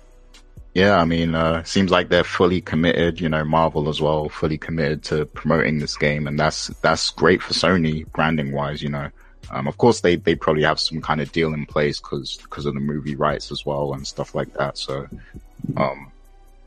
[0.74, 3.22] Yeah, I mean, uh, seems like they're fully committed.
[3.22, 7.42] You know, Marvel as well, fully committed to promoting this game, and that's that's great
[7.42, 8.82] for Sony branding wise.
[8.82, 9.10] You know,
[9.52, 12.66] um, of course they they probably have some kind of deal in place because because
[12.66, 14.78] of the movie rights as well and stuff like that.
[14.78, 15.08] So,
[15.78, 16.12] um,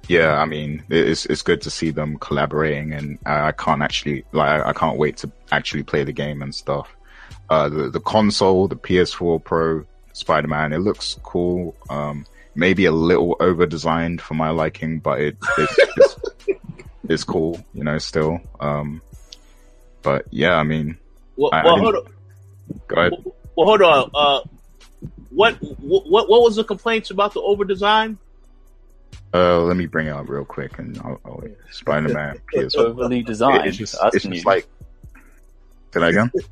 [0.08, 4.64] yeah, I mean, it's it's good to see them collaborating, and I can't actually like
[4.64, 6.88] I can't wait to actually play the game and stuff.
[7.50, 11.74] Uh, the the console, the PS4 Pro, Spider Man, it looks cool.
[11.88, 16.16] Um, maybe a little over designed for my liking, but it, it's, it's,
[17.08, 18.40] it's cool, you know, still.
[18.60, 19.00] Um,
[20.02, 20.98] but yeah, I mean,
[21.36, 22.12] well, I, well I hold on.
[22.88, 23.12] Go ahead.
[23.56, 24.10] Well, hold on.
[24.14, 24.40] Uh,
[25.30, 28.18] what what what was the complaints about the over design?
[29.32, 32.76] Uh, let me bring it up real quick, and I'll, I'll Spider Man PS4.
[32.76, 33.66] Overly designed.
[33.66, 34.66] It's just, it's just like.
[35.92, 36.30] Say that again.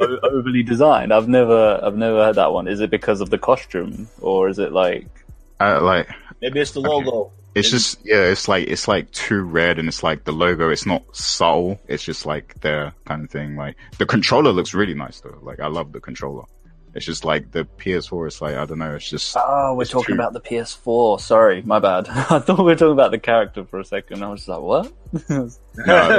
[0.00, 1.12] O- overly designed.
[1.12, 2.68] I've never, I've never heard that one.
[2.68, 5.08] Is it because of the costume, or is it like?
[5.58, 6.08] Uh, like
[6.42, 7.32] Maybe it's the logo.
[7.54, 10.68] It's just yeah, it's like it's like too red, and it's like the logo.
[10.68, 11.80] It's not subtle.
[11.88, 13.56] It's just like there kind of thing.
[13.56, 15.38] Like the controller looks really nice though.
[15.40, 16.44] Like I love the controller.
[16.96, 18.26] It's just like the PS4.
[18.26, 18.94] It's like I don't know.
[18.94, 20.14] It's just Oh, we're talking true.
[20.14, 21.20] about the PS4.
[21.20, 22.08] Sorry, my bad.
[22.10, 24.24] I thought we were talking about the character for a second.
[24.24, 24.92] I was just like, what?
[25.28, 25.48] no,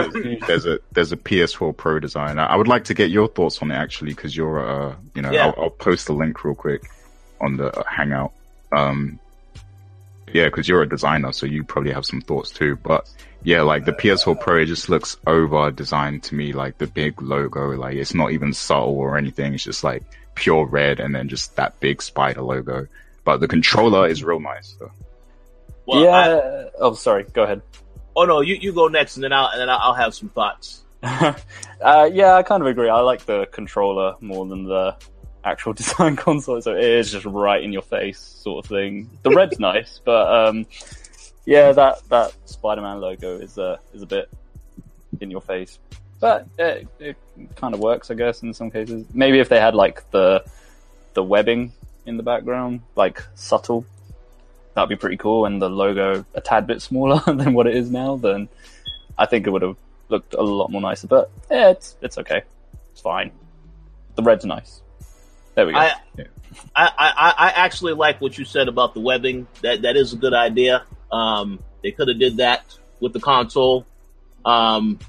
[0.11, 2.37] there's, there's a there's a PS4 Pro design.
[2.39, 4.59] I, I would like to get your thoughts on it actually, because you're
[4.91, 5.47] uh you know Yeah.
[5.47, 6.83] I'll, I'll post the link real quick
[7.41, 8.31] on the uh, Hangout.
[8.71, 9.19] Um,
[10.33, 12.75] yeah, because you're a designer, so you probably have some thoughts too.
[12.75, 13.09] But
[13.43, 16.51] yeah, like the PS4 Pro, it just looks over designed to me.
[16.53, 19.53] Like the big logo, like it's not even subtle or anything.
[19.53, 20.03] It's just like
[20.37, 22.87] pure red, and then just that big spider logo.
[23.25, 24.75] But the controller is real nice.
[24.79, 24.91] So.
[25.85, 26.15] Well, yeah.
[26.15, 27.25] I- oh, sorry.
[27.33, 27.61] Go ahead.
[28.15, 30.29] oh no, you, you go next, and then I'll and then I'll, I'll have some
[30.29, 30.83] thoughts.
[31.03, 31.33] uh,
[32.11, 32.89] yeah, I kind of agree.
[32.89, 34.95] I like the controller more than the
[35.43, 36.61] actual design console.
[36.61, 39.09] So it is just right in your face sort of thing.
[39.23, 40.65] The red's nice, but um,
[41.45, 44.29] yeah, that that Spider-Man logo is uh, is a bit
[45.21, 45.79] in your face.
[46.19, 47.17] But it, it
[47.55, 49.05] kind of works, I guess, in some cases.
[49.13, 50.43] Maybe if they had like the
[51.13, 51.73] the webbing
[52.05, 53.85] in the background, like subtle,
[54.73, 55.45] that'd be pretty cool.
[55.45, 58.49] And the logo a tad bit smaller than what it is now, then
[59.17, 59.77] I think it would have
[60.09, 61.07] looked a lot more nicer.
[61.07, 62.43] But yeah, it's it's okay.
[62.91, 63.31] It's fine.
[64.15, 64.81] The red's nice.
[65.55, 65.79] There we go.
[65.79, 65.93] I,
[66.75, 69.47] I, I, I actually like what you said about the webbing.
[69.61, 70.83] That that is a good idea.
[71.11, 72.63] Um, they could have did that
[72.99, 73.85] with the console.
[74.45, 74.99] Um,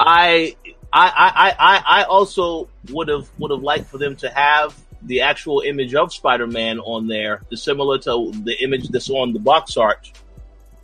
[0.00, 0.56] I,
[0.92, 5.60] I, I, I, also would have would have liked for them to have the actual
[5.60, 10.10] image of Spider-Man on there, the similar to the image that's on the box art.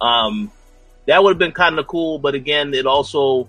[0.02, 0.52] Um,
[1.06, 3.48] that would have been kind of cool, but again, it also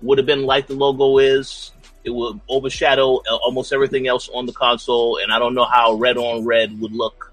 [0.00, 1.72] would have been like the logo is.
[2.04, 5.94] It would overshadow uh, almost everything else on the console, and I don't know how
[5.94, 7.32] red on red would look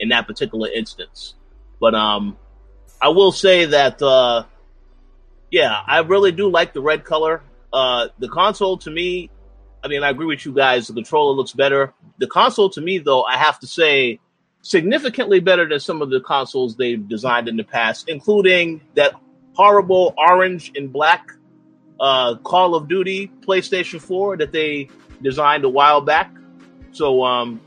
[0.00, 1.34] in that particular instance.
[1.78, 2.38] But um,
[3.02, 4.44] I will say that uh,
[5.50, 7.42] yeah, I really do like the red color.
[7.72, 9.30] Uh, the console to me,
[9.82, 10.88] I mean, I agree with you guys.
[10.88, 11.92] The controller looks better.
[12.18, 14.20] The console to me, though, I have to say,
[14.62, 19.14] significantly better than some of the consoles they've designed in the past, including that
[19.54, 21.32] horrible orange and black
[22.00, 24.88] uh, Call of Duty PlayStation 4 that they
[25.22, 26.32] designed a while back.
[26.92, 27.60] So um,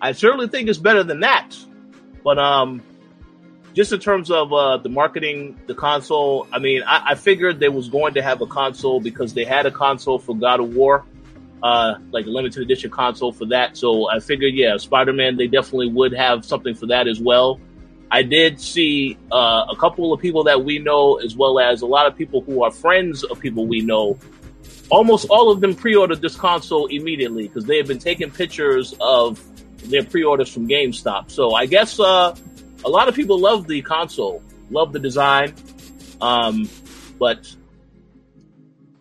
[0.00, 1.54] I certainly think it's better than that.
[2.24, 2.82] But um,
[3.78, 7.68] just in terms of uh, the marketing, the console, I mean, I, I figured they
[7.68, 11.04] was going to have a console because they had a console for God of War,
[11.62, 13.76] uh, like a limited edition console for that.
[13.76, 17.60] So I figured, yeah, Spider Man, they definitely would have something for that as well.
[18.10, 21.86] I did see uh, a couple of people that we know, as well as a
[21.86, 24.18] lot of people who are friends of people we know.
[24.90, 29.40] Almost all of them pre-ordered this console immediately because they have been taking pictures of
[29.88, 31.30] their pre-orders from GameStop.
[31.30, 32.34] So I guess uh,
[32.84, 35.54] a lot of people love the console, love the design,
[36.20, 36.68] um,
[37.18, 37.54] but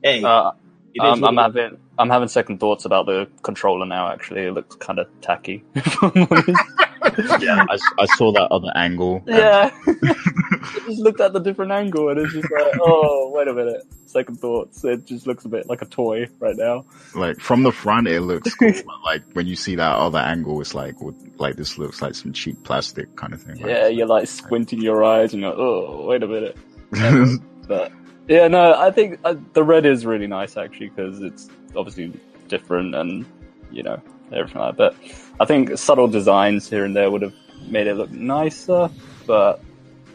[0.03, 0.51] hey, Uh,
[0.93, 4.11] it is I'm, what I'm having I'm having second thoughts about the controller now.
[4.11, 5.63] Actually, it looks kind of tacky.
[7.17, 7.41] if I'm.
[7.41, 9.23] Yeah, I, I saw that other angle.
[9.27, 13.47] and- yeah, I just looked at the different angle and it's just like, oh, wait
[13.47, 13.83] a minute.
[14.05, 14.83] Second thoughts.
[14.83, 16.85] It just looks a bit like a toy right now.
[17.15, 20.59] like from the front it looks cool, but like when you see that other angle,
[20.61, 20.95] it's like
[21.37, 23.57] like this looks like some cheap plastic kind of thing.
[23.57, 26.57] Yeah, you're like squinting your eyes and you're like, oh, wait a minute.
[27.67, 27.91] But
[28.29, 32.13] yeah, no, I think uh, the red is really nice actually because it's obviously
[32.47, 33.25] different and
[33.71, 34.01] you know
[34.31, 34.95] everything like that.
[35.37, 37.33] But I think subtle designs here and there would have
[37.67, 38.89] made it look nicer.
[39.25, 39.61] But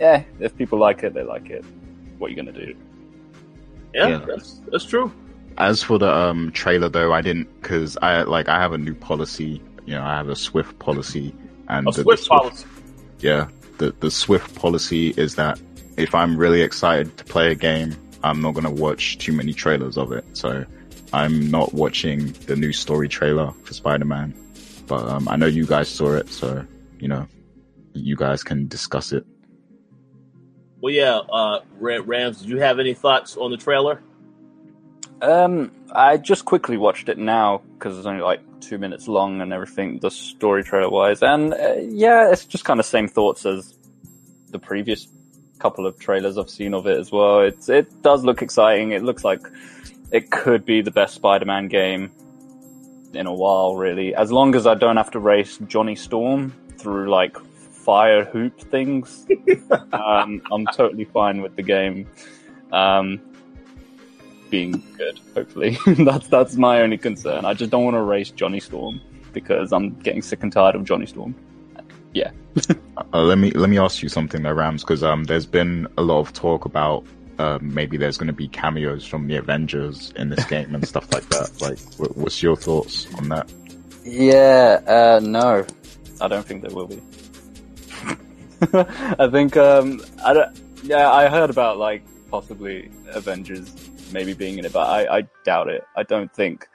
[0.01, 1.65] yeah, if people like it, they like it.
[2.19, 2.75] What are you gonna do?
[3.95, 4.25] Yeah, Yeah.
[4.27, 5.13] that's that's true.
[5.59, 8.95] As for the um trailer though, I didn't because I like I have a new
[8.95, 9.61] policy.
[9.85, 11.35] You know, I have a Swift policy,
[11.69, 12.67] and A the- the Swift policy.
[13.21, 13.49] Yeah,
[13.79, 15.61] the the Swift policy is that
[15.97, 17.95] if I'm really excited to play a game,
[18.25, 20.25] I'm not gonna watch too many trailers of it.
[20.33, 20.65] So
[21.13, 24.33] I'm not watching the new story trailer for Spider-Man.
[24.93, 26.67] But um, I know you guys saw it, so
[27.01, 27.27] you know,
[27.95, 29.25] you guys can discuss it.
[30.83, 34.03] Well, yeah, uh, Rams, did you have any thoughts on the trailer?
[35.23, 39.51] Um, I just quickly watched it now because it's only like two minutes long and
[39.51, 43.75] everything, the story trailer wise, and uh, yeah, it's just kind of same thoughts as
[44.51, 45.09] the previous
[45.59, 47.41] couple of trailers I've seen of it as well.
[47.41, 48.91] It's it does look exciting.
[48.91, 49.41] It looks like
[50.11, 52.11] it could be the best Spider-Man game
[53.15, 54.15] in a while, really.
[54.15, 59.27] As long as I don't have to race Johnny Storm through like fire hoop things,
[59.93, 62.09] um, I'm totally fine with the game.
[62.73, 63.21] Um,
[64.51, 65.19] being good.
[65.35, 67.45] Hopefully, that's that's my only concern.
[67.45, 69.01] I just don't want to race Johnny Storm
[69.33, 71.35] because I'm getting sick and tired of Johnny Storm.
[73.15, 76.03] Uh, let me let me ask you something, though, Rams, because um, there's been a
[76.03, 77.05] lot of talk about
[77.39, 81.13] uh, maybe there's going to be cameos from the Avengers in this game and stuff
[81.13, 81.61] like that.
[81.61, 83.51] Like, wh- what's your thoughts on that?
[84.05, 85.65] Yeah, uh, no,
[86.21, 87.01] I don't think there will be.
[88.73, 90.61] I think um, I don't.
[90.85, 93.73] Yeah, I heard about like possibly Avengers
[94.13, 95.85] maybe being in it, but I, I doubt it.
[95.97, 96.69] I don't think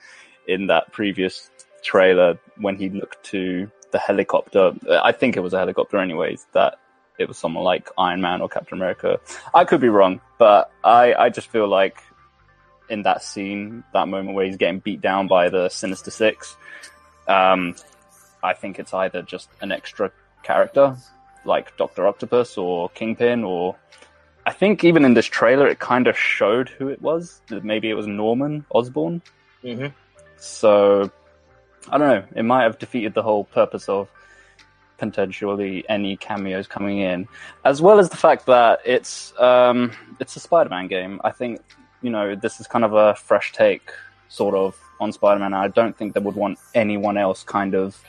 [0.47, 1.49] in that previous
[1.83, 6.47] trailer when he looked to the helicopter, I think it was a helicopter, anyways.
[6.53, 6.79] That
[7.17, 9.19] it was someone like Iron Man or Captain America.
[9.53, 11.97] I could be wrong, but I I just feel like
[12.89, 16.55] in that scene, that moment where he's getting beat down by the Sinister Six.
[17.27, 17.75] Um,
[18.43, 20.11] I think it's either just an extra
[20.43, 20.95] character
[21.43, 23.75] like Doctor Octopus or Kingpin, or
[24.45, 27.41] I think even in this trailer it kind of showed who it was.
[27.49, 29.21] Maybe it was Norman Osborn.
[29.63, 29.87] Mm-hmm.
[30.37, 31.11] So
[31.89, 32.23] I don't know.
[32.35, 34.09] It might have defeated the whole purpose of
[34.97, 37.27] potentially any cameos coming in,
[37.63, 41.21] as well as the fact that it's um, it's a Spider-Man game.
[41.23, 41.61] I think
[42.01, 43.89] you know this is kind of a fresh take,
[44.29, 45.53] sort of, on Spider-Man.
[45.53, 48.01] I don't think they would want anyone else kind of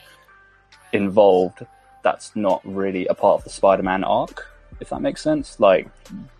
[0.92, 1.66] involved.
[2.02, 4.46] That's not really a part of the Spider-Man arc,
[4.80, 5.60] if that makes sense.
[5.60, 5.88] Like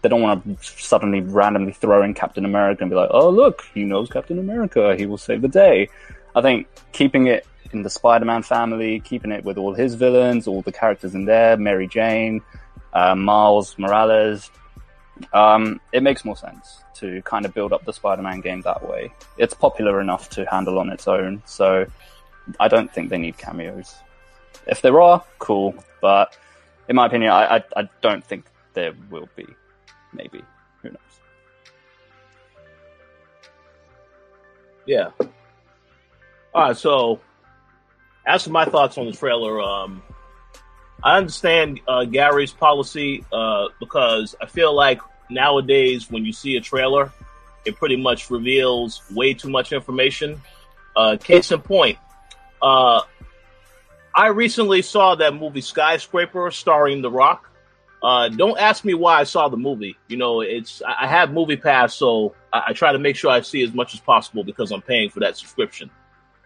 [0.03, 3.65] they don't want to suddenly randomly throw in Captain America and be like, "Oh, look,
[3.75, 4.97] he knows Captain America.
[4.97, 5.89] He will save the day."
[6.35, 10.63] I think keeping it in the Spider-Man family, keeping it with all his villains, all
[10.63, 12.43] the characters in there, Mary Jane,
[12.93, 14.51] uh, Miles Morales,
[15.33, 19.13] um, it makes more sense to kind of build up the Spider-Man game that way.
[19.37, 21.87] It's popular enough to handle on its own, so
[22.59, 23.95] I don't think they need cameos.
[24.67, 26.37] If there are, cool, but
[26.89, 29.47] in my opinion, I, I, I don't think there will be.
[30.13, 30.43] Maybe.
[30.83, 30.99] Who knows?
[34.87, 35.11] Yeah.
[36.55, 36.77] All right.
[36.77, 37.21] So,
[38.29, 40.03] as for my thoughts on the trailer, um,
[41.03, 45.01] I understand uh, Gary's policy uh, because I feel like
[45.31, 47.11] nowadays when you see a trailer,
[47.65, 50.43] it pretty much reveals way too much information.
[50.95, 51.99] Uh, case in point,
[52.61, 53.01] uh,
[54.15, 57.49] I recently saw that movie Skyscraper starring The Rock.
[58.03, 59.97] Uh, don't ask me why I saw the movie.
[60.07, 63.41] You know, it's I have Movie Pass, so I, I try to make sure I
[63.41, 65.91] see as much as possible because I'm paying for that subscription.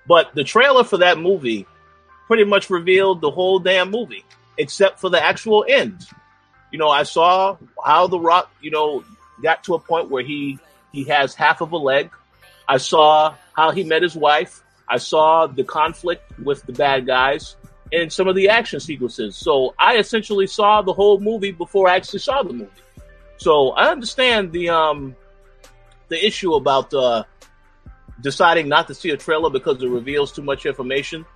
[0.06, 1.66] But the trailer for that movie
[2.32, 4.24] pretty much revealed the whole damn movie,
[4.56, 6.06] except for the actual end.
[6.70, 9.04] You know, I saw how The Rock, you know,
[9.42, 10.58] got to a point where he
[10.92, 12.10] he has half of a leg.
[12.66, 14.64] I saw how he met his wife.
[14.88, 17.56] I saw the conflict with the bad guys
[17.92, 19.36] and some of the action sequences.
[19.36, 22.70] So I essentially saw the whole movie before I actually saw the movie.
[23.36, 25.16] So I understand the um
[26.08, 27.24] the issue about uh
[28.22, 31.26] deciding not to see a trailer because it reveals too much information.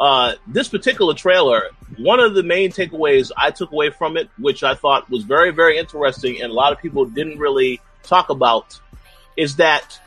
[0.00, 1.64] Uh, this particular trailer,
[1.98, 5.50] one of the main takeaways I took away from it, which I thought was very,
[5.50, 8.80] very interesting, and a lot of people didn't really talk about,
[9.36, 10.00] is that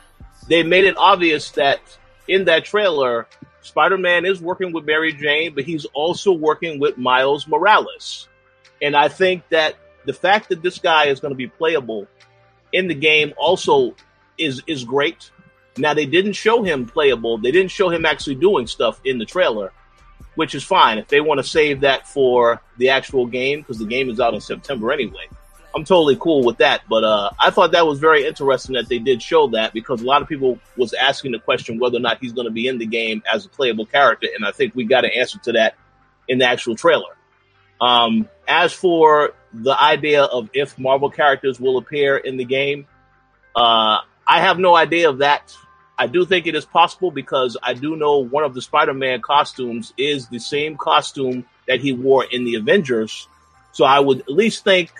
[0.48, 1.80] they made it obvious that
[2.26, 3.28] in that trailer,
[3.62, 8.28] Spider Man is working with Mary Jane, but he's also working with Miles Morales.
[8.82, 12.08] And I think that the fact that this guy is going to be playable
[12.72, 13.94] in the game also
[14.36, 15.30] is is great.
[15.78, 17.38] Now they didn't show him playable.
[17.38, 19.72] They didn't show him actually doing stuff in the trailer,
[20.34, 23.86] which is fine if they want to save that for the actual game because the
[23.86, 25.28] game is out in September anyway.
[25.74, 26.82] I'm totally cool with that.
[26.88, 30.04] But uh, I thought that was very interesting that they did show that because a
[30.04, 32.78] lot of people was asking the question whether or not he's going to be in
[32.78, 35.74] the game as a playable character, and I think we got an answer to that
[36.28, 37.16] in the actual trailer.
[37.80, 42.86] Um, as for the idea of if Marvel characters will appear in the game,
[43.56, 45.56] uh, I have no idea of that.
[45.96, 49.92] I do think it is possible because I do know one of the Spider-Man costumes
[49.96, 53.28] is the same costume that he wore in the Avengers.
[53.72, 54.90] So I would at least think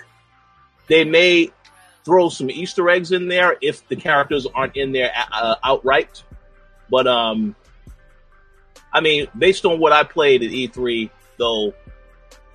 [0.87, 1.51] they may
[2.05, 6.23] throw some Easter eggs in there if the characters aren't in there uh, outright.
[6.91, 7.57] But um,
[8.93, 11.75] I mean, based on what I played at E3, though,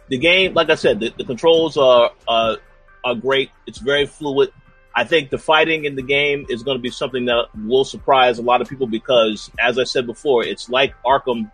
[0.08, 2.56] the game, like I said, the, the controls are uh,
[3.04, 3.52] are great.
[3.68, 4.52] It's very fluid.
[5.00, 8.38] I think the fighting in the game is going to be something that will surprise
[8.38, 11.50] a lot of people because, as I said before, it's like Arkham,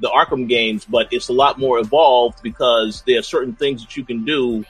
[0.00, 3.96] the Arkham games, but it's a lot more evolved because there are certain things that
[3.96, 4.66] you can do.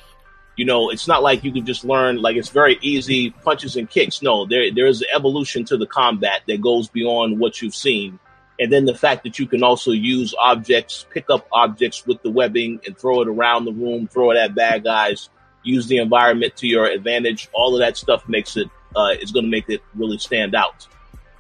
[0.55, 3.91] You know, it's not like you can just learn like it's very easy punches and
[3.91, 4.23] kicks.
[4.23, 8.21] No, there there is an evolution to the combat that goes beyond what you've seen.
[8.61, 12.31] And then the fact that you can also use objects, pick up objects with the
[12.31, 15.31] webbing and throw it around the room, throw it at bad guys
[15.65, 17.49] use the environment to your advantage.
[17.53, 20.87] All of that stuff makes it uh, is going to make it really stand out.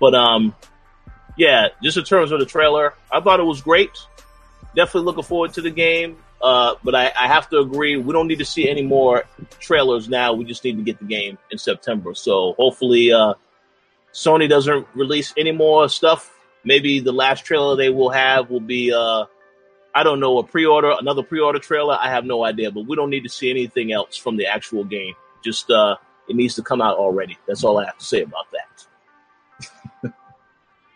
[0.00, 0.54] But um,
[1.36, 3.96] yeah, just in terms of the trailer, I thought it was great.
[4.74, 6.16] Definitely looking forward to the game.
[6.42, 9.24] Uh, but I, I have to agree, we don't need to see any more
[9.60, 10.34] trailers now.
[10.34, 12.14] We just need to get the game in September.
[12.14, 13.34] So hopefully, uh,
[14.12, 16.30] Sony doesn't release any more stuff.
[16.62, 19.24] Maybe the last trailer they will have will be uh,
[19.94, 21.96] I don't know, a pre-order, another pre-order trailer.
[22.00, 24.84] I have no idea, but we don't need to see anything else from the actual
[24.84, 25.14] game.
[25.42, 25.96] Just uh,
[26.28, 27.38] it needs to come out already.
[27.46, 30.12] That's all I have to say about that.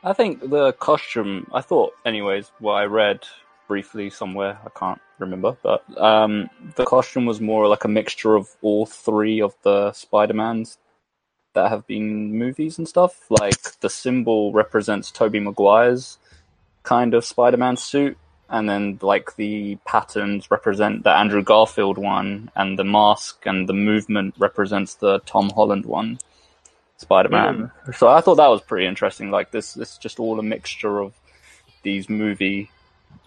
[0.03, 1.49] I think the costume.
[1.53, 3.21] I thought, anyways, what I read
[3.69, 4.59] briefly somewhere.
[4.65, 9.41] I can't remember, but um, the costume was more like a mixture of all three
[9.41, 10.79] of the Spider-Mans
[11.53, 13.31] that have been movies and stuff.
[13.31, 16.19] Like the symbol represents Tobey Maguire's
[16.83, 18.17] kind of Spider-Man suit,
[18.51, 23.75] and then like the patterns represent the Andrew Garfield one, and the mask and the
[23.75, 26.19] movement represents the Tom Holland one,
[26.97, 27.71] Spider Man.
[27.87, 27.95] Mm.
[27.97, 29.31] So I thought that was pretty interesting.
[29.31, 31.15] Like this, it's just all a mixture of
[31.83, 32.71] these movie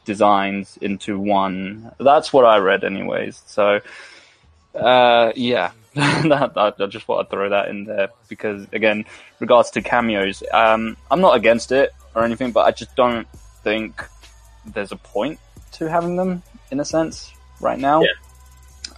[0.06, 1.92] designs into one.
[2.00, 3.42] That's what I read, anyways.
[3.46, 3.82] So
[4.76, 5.72] uh, yeah.
[5.94, 9.06] that, I just want to throw that in there because, again,
[9.40, 13.28] regards to cameos, um, I'm not against it or anything, but I just don't
[13.64, 14.02] think
[14.66, 15.40] there's a point
[15.74, 18.02] to having them in a sense right now.
[18.02, 18.10] Yeah.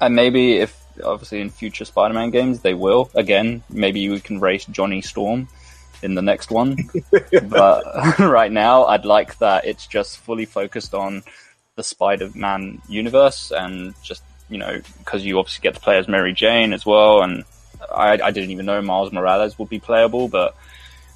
[0.01, 4.65] And maybe if obviously in future Spider-Man games they will again, maybe we can race
[4.65, 5.47] Johnny Storm
[6.01, 6.77] in the next one.
[7.47, 11.23] but right now, I'd like that it's just fully focused on
[11.75, 16.33] the Spider-Man universe and just you know because you obviously get to play as Mary
[16.33, 17.43] Jane as well, and
[17.93, 20.55] I, I didn't even know Miles Morales would be playable, but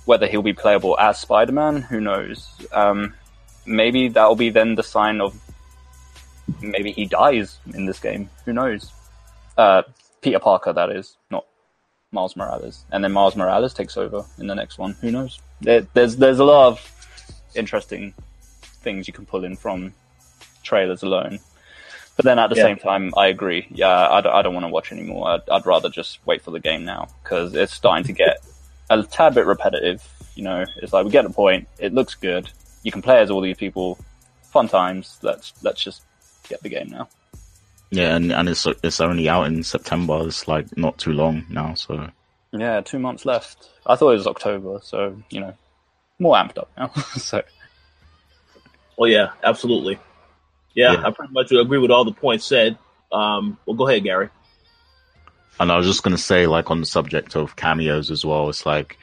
[0.05, 2.49] whether he'll be playable as Spider-Man, who knows?
[2.71, 3.13] Um,
[3.67, 5.39] maybe that'll be then the sign of
[6.61, 8.29] maybe he dies in this game.
[8.45, 8.91] Who knows?
[9.57, 9.83] Uh,
[10.21, 11.45] Peter Parker, that is, not
[12.11, 14.93] Miles Morales, and then Miles Morales takes over in the next one.
[15.01, 15.39] Who knows?
[15.61, 18.13] There, there's there's a lot of interesting
[18.61, 19.93] things you can pull in from
[20.63, 21.39] trailers alone.
[22.15, 22.63] But then at the yeah.
[22.63, 23.67] same time, I agree.
[23.69, 25.29] Yeah, I, I don't want to watch anymore.
[25.29, 28.37] I'd, I'd rather just wait for the game now because it's starting to get
[28.89, 30.03] a tad bit repetitive.
[30.35, 31.67] You know, it's like we get the point.
[31.77, 32.49] It looks good
[32.87, 33.99] you can play as all these people.
[34.43, 35.19] Fun times.
[35.21, 36.03] Let's let's just
[36.47, 37.09] get the game now.
[37.91, 40.25] Yeah, and and it's it's only out in September.
[40.25, 41.73] It's like not too long now.
[41.73, 42.09] So
[42.53, 43.69] yeah, two months left.
[43.85, 45.53] I thought it was October, so you know,
[46.17, 46.87] more amped up now.
[47.17, 47.43] so.
[48.97, 49.99] Well, yeah, absolutely.
[50.73, 52.77] Yeah, yeah, I pretty much agree with all the points said.
[53.11, 54.29] Um, well, go ahead, Gary.
[55.59, 58.47] And I was just gonna say, like on the subject of cameos as well.
[58.47, 58.97] It's like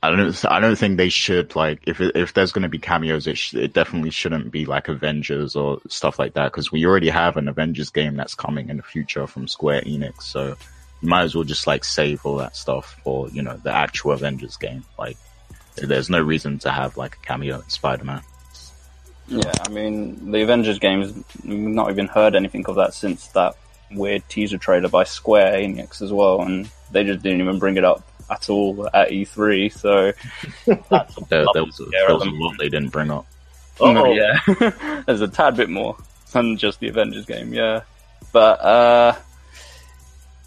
[0.00, 0.44] I don't.
[0.44, 3.54] I don't think they should like if if there's going to be cameos, it, sh-
[3.54, 7.48] it definitely shouldn't be like Avengers or stuff like that because we already have an
[7.48, 10.22] Avengers game that's coming in the future from Square Enix.
[10.22, 10.56] So
[11.00, 14.12] you might as well just like save all that stuff for you know the actual
[14.12, 14.84] Avengers game.
[14.96, 15.16] Like
[15.74, 18.22] there's no reason to have like a cameo in Spider Man.
[19.26, 21.12] Yeah, I mean the Avengers games.
[21.44, 23.56] We've not even heard anything of that since that
[23.90, 27.84] weird teaser trailer by Square Enix as well, and they just didn't even bring it
[27.84, 29.72] up at all at E3.
[29.72, 30.12] So
[30.90, 33.26] that's there, there, was, a, there was a lot they didn't bring up.
[33.80, 34.40] Oh yeah,
[35.06, 35.96] there's a tad bit more
[36.32, 37.52] than just the Avengers game.
[37.52, 37.82] Yeah,
[38.32, 39.16] but uh,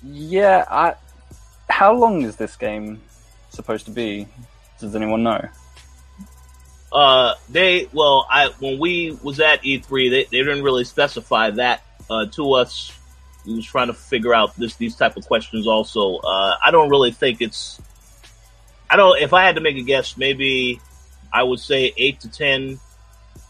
[0.03, 0.95] yeah, I,
[1.69, 3.01] how long is this game
[3.49, 4.27] supposed to be?
[4.79, 5.47] Does anyone know?
[6.91, 11.84] Uh, they well, I when we was at E3, they, they didn't really specify that
[12.09, 12.91] uh, to us
[13.46, 16.18] we was trying to figure out this these type of questions also.
[16.18, 17.80] Uh, I don't really think it's.
[18.89, 19.22] I don't.
[19.22, 20.80] If I had to make a guess, maybe
[21.32, 22.80] I would say eight to ten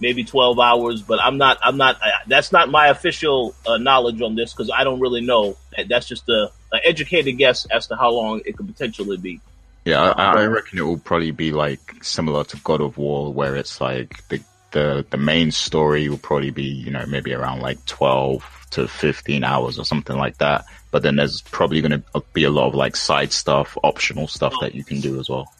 [0.02, 4.36] maybe 12 hours, but I'm not, I'm not, that's not my official uh, knowledge on
[4.36, 5.56] this because I don't really know.
[5.88, 9.40] That's just a, a, educated guess as to how long it could potentially be.
[9.86, 13.56] Yeah, I, I reckon it will probably be like similar to God of War, where
[13.56, 17.84] it's like the, the, the main story will probably be, you know, maybe around like
[17.86, 20.66] 12 to 15 hours or something like that.
[20.92, 24.54] But then there's probably going to be a lot of like side stuff, optional stuff
[24.62, 25.52] that you can do as well.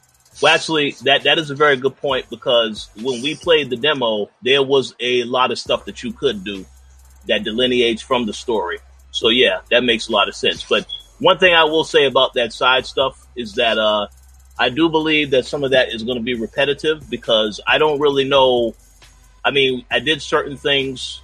[0.42, 4.30] Well, actually, that that is a very good point because when we played the demo,
[4.42, 6.66] there was a lot of stuff that you could do
[7.28, 8.80] that delineates from the story.
[9.12, 10.64] So yeah, that makes a lot of sense.
[10.64, 10.88] But
[11.20, 14.08] one thing I will say about that side stuff is that uh,
[14.58, 18.00] I do believe that some of that is going to be repetitive because I don't
[18.00, 18.76] really know.
[19.44, 21.22] I mean, I did certain things,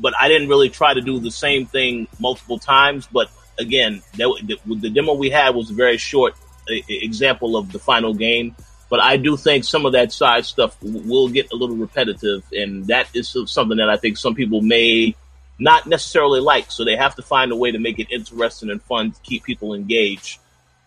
[0.00, 3.06] but I didn't really try to do the same thing multiple times.
[3.06, 6.34] But again, that, the, the demo we had was a very short
[6.68, 8.56] example of the final game.
[8.88, 12.86] But I do think some of that side stuff will get a little repetitive, and
[12.88, 15.14] that is something that I think some people may
[15.60, 16.72] not necessarily like.
[16.72, 19.44] So they have to find a way to make it interesting and fun to keep
[19.44, 20.40] people engaged,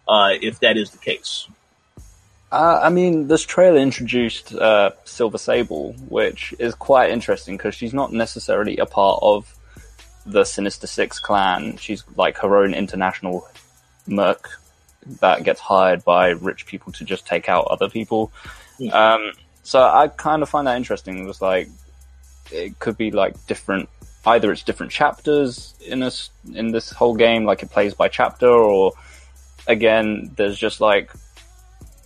[0.06, 1.48] uh, if that is the case.
[2.54, 7.96] Uh, I mean, this trailer introduced uh, Silver Sable, which is quite interesting because she's
[7.96, 9.58] not necessarily a part of
[10.28, 11.78] the Sinister Six clan.
[11.78, 13.48] She's like her own international
[14.06, 14.52] merc
[15.20, 18.32] that gets hired by rich people to just take out other people.
[18.78, 19.14] Yeah.
[19.16, 19.32] Um,
[19.64, 21.18] so I kind of find that interesting.
[21.18, 21.70] It was like
[22.52, 23.90] it could be like different.
[24.28, 26.08] Either it's different chapters in
[26.54, 28.92] in this whole game, like it plays by chapter, or
[29.66, 31.10] again, there's just like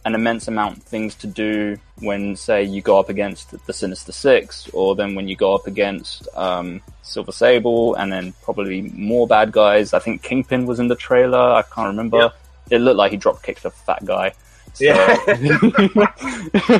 [0.07, 4.11] an immense amount of things to do when, say, you go up against the Sinister
[4.11, 9.27] Six, or then when you go up against um, Silver Sable, and then probably more
[9.27, 9.93] bad guys.
[9.93, 11.37] I think Kingpin was in the trailer.
[11.37, 12.17] I can't remember.
[12.17, 12.29] Yeah
[12.69, 14.33] it looked like he drop kicked a fat guy.
[14.73, 15.15] So, yeah.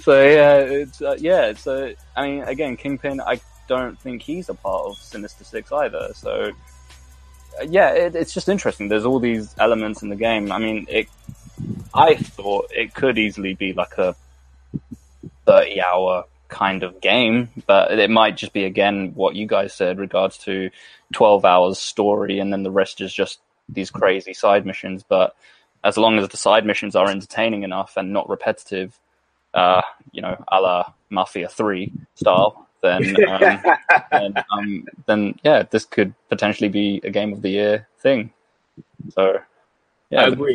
[0.00, 1.54] so yeah, it's uh, yeah.
[1.54, 3.20] So I mean, again, Kingpin.
[3.20, 6.10] I don't think he's a part of Sinister Six either.
[6.14, 6.52] So
[7.60, 8.88] uh, yeah, it, it's just interesting.
[8.88, 10.52] There's all these elements in the game.
[10.52, 11.08] I mean, it.
[11.94, 14.14] I thought it could easily be like a
[15.46, 20.38] thirty-hour kind of game, but it might just be again what you guys said regards
[20.38, 20.70] to
[21.12, 25.34] twelve hours story, and then the rest is just these crazy side missions, but
[25.84, 28.98] as long as the side missions are entertaining enough and not repetitive,
[29.54, 29.82] uh,
[30.12, 33.60] you know, a la Mafia Three style, then um,
[34.10, 38.32] then, um, then yeah, this could potentially be a game of the year thing.
[39.10, 39.38] So
[40.10, 40.54] yeah, I agree.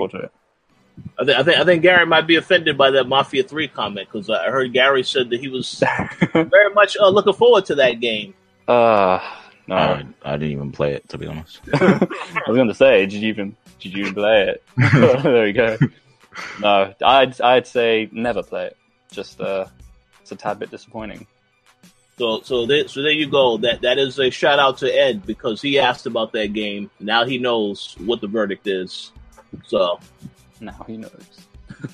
[0.97, 1.11] To it.
[1.19, 4.07] I, th- I, think I think Gary might be offended by that Mafia Three comment
[4.11, 5.83] because I heard Gary said that he was
[6.33, 8.33] very much uh, looking forward to that game.
[8.67, 9.19] Uh
[9.67, 11.59] no, I, I, didn't even play it to be honest.
[11.73, 12.07] I
[12.47, 14.63] was going to say, did you even did you even play it?
[15.23, 15.77] there we go.
[16.61, 18.77] No, I'd I'd say never play it.
[19.11, 19.65] Just uh,
[20.21, 21.27] it's a tad bit disappointing.
[22.17, 23.57] So so there, so there you go.
[23.57, 26.89] That that is a shout out to Ed because he asked about that game.
[26.99, 29.11] Now he knows what the verdict is.
[29.65, 29.99] So
[30.61, 31.47] now he knows.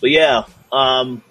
[0.00, 1.22] but yeah, um,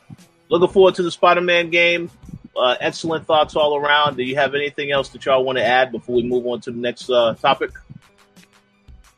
[0.50, 2.10] looking forward to the Spider Man game
[2.56, 4.18] uh, excellent thoughts all around.
[4.18, 6.72] Do you have anything else that y'all want to add before we move on to
[6.72, 7.72] the next uh, topic?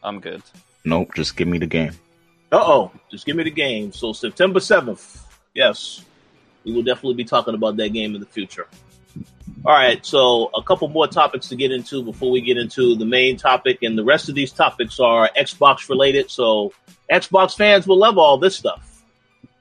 [0.03, 0.41] I'm good.
[0.83, 1.91] Nope, just give me the game.
[2.51, 3.91] Uh oh, just give me the game.
[3.91, 5.21] So September 7th,
[5.53, 6.03] yes,
[6.63, 8.67] we will definitely be talking about that game in the future.
[9.65, 13.05] All right, so a couple more topics to get into before we get into the
[13.05, 16.31] main topic, and the rest of these topics are Xbox related.
[16.31, 16.71] So
[17.11, 19.03] Xbox fans will love all this stuff.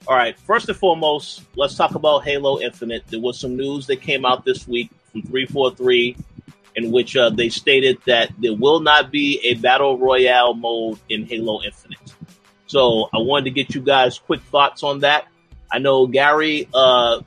[0.08, 3.04] All right, first and foremost, let's talk about Halo Infinite.
[3.08, 6.16] There was some news that came out this week from 343
[6.76, 11.26] in which uh, they stated that there will not be a battle royale mode in
[11.26, 11.98] Halo Infinite.
[12.66, 15.26] So I wanted to get you guys quick thoughts on that.
[15.72, 17.20] I know Gary uh,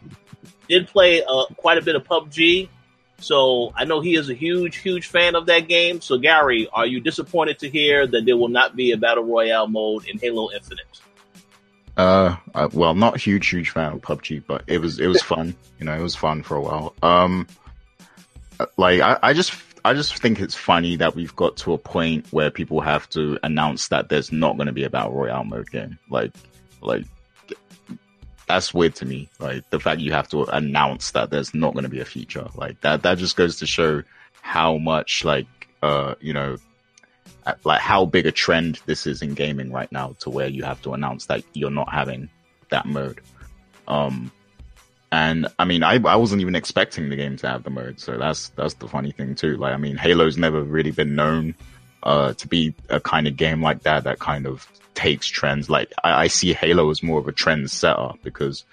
[0.67, 2.69] did play uh, quite a bit of PUBG,
[3.19, 6.01] so I know he is a huge, huge fan of that game.
[6.01, 9.67] So Gary, are you disappointed to hear that there will not be a battle royale
[9.67, 11.01] mode in Halo Infinite?
[11.97, 15.55] Uh, uh, well, not huge, huge fan of PUBG, but it was it was fun.
[15.79, 16.93] You know, it was fun for a while.
[17.03, 17.47] Um,
[18.59, 19.53] uh, like I, I just
[19.83, 23.37] I just think it's funny that we've got to a point where people have to
[23.43, 25.97] announce that there's not going to be a battle royale mode game.
[26.09, 26.31] Like,
[26.81, 27.05] like
[28.49, 29.29] that's weird to me.
[29.39, 32.47] Like the fact you have to announce that there's not going to be a feature
[32.55, 33.03] like that.
[33.03, 34.03] That just goes to show
[34.41, 35.47] how much like
[35.83, 36.57] uh you know
[37.63, 40.81] like how big a trend this is in gaming right now to where you have
[40.81, 42.29] to announce that you're not having
[42.69, 43.21] that mode.
[43.87, 44.31] Um,
[45.11, 47.99] and I mean, I, I wasn't even expecting the game to have the mode.
[47.99, 49.57] So that's, that's the funny thing too.
[49.57, 51.55] Like, I mean, Halo's never really been known,
[52.03, 55.69] uh, to be a kind of game like that, that kind of takes trends.
[55.69, 58.65] Like I, I see Halo as more of a trend setter because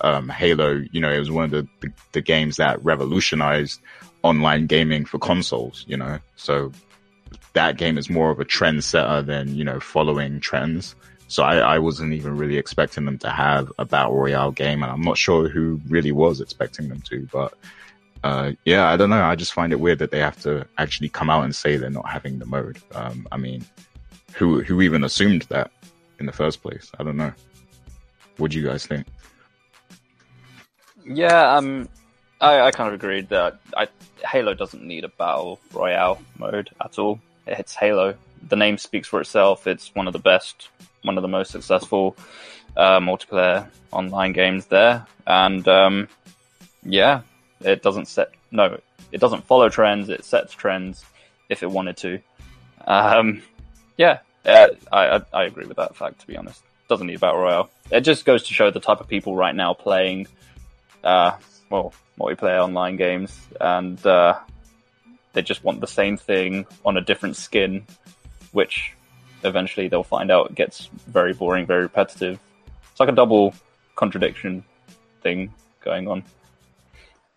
[0.00, 3.80] um, Halo, you know, it was one of the, the, the games that revolutionized
[4.22, 6.72] online gaming for consoles, you know, so
[7.52, 10.94] that game is more of a trendsetter than, you know, following trends.
[11.28, 14.92] So I, I wasn't even really expecting them to have a battle royale game, and
[14.92, 17.28] I'm not sure who really was expecting them to.
[17.32, 17.54] But
[18.22, 19.22] uh, yeah, I don't know.
[19.22, 21.90] I just find it weird that they have to actually come out and say they're
[21.90, 22.78] not having the mode.
[22.94, 23.64] Um, I mean,
[24.34, 25.70] who who even assumed that
[26.18, 26.90] in the first place?
[26.98, 27.32] I don't know.
[28.36, 29.06] What do you guys think?
[31.04, 31.88] Yeah, um,
[32.40, 33.88] I, I kind of agreed that I,
[34.26, 37.20] Halo doesn't need a battle royale mode at all.
[37.46, 38.14] It's Halo.
[38.48, 39.66] The name speaks for itself.
[39.66, 40.68] It's one of the best,
[41.02, 42.16] one of the most successful
[42.76, 46.08] uh, multiplayer online games there, and um,
[46.82, 47.20] yeah,
[47.60, 48.80] it doesn't set no,
[49.12, 50.08] it doesn't follow trends.
[50.08, 51.04] It sets trends
[51.48, 52.20] if it wanted to.
[52.86, 53.42] Um,
[53.96, 56.20] yeah, uh, I, I agree with that fact.
[56.20, 57.70] To be honest, doesn't need battle royale.
[57.90, 60.26] It just goes to show the type of people right now playing,
[61.02, 61.36] uh,
[61.70, 64.38] well, multiplayer online games, and uh,
[65.32, 67.86] they just want the same thing on a different skin,
[68.52, 68.94] which
[69.42, 72.38] eventually they'll find out gets very boring, very repetitive.
[72.90, 73.54] It's like a double
[73.96, 74.64] contradiction
[75.22, 76.24] thing going on.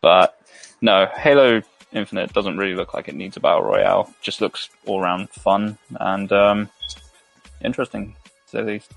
[0.02, 0.40] But
[0.82, 1.62] no, Halo
[1.94, 4.14] Infinite doesn't really look like it needs a battle royale.
[4.22, 6.70] Just looks all around fun and um,
[7.62, 8.92] interesting, to say the least.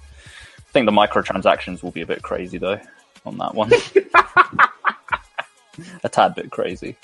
[0.59, 2.81] I think the microtransactions will be a bit crazy though
[3.25, 3.73] on that one.
[6.05, 6.97] a tad bit crazy,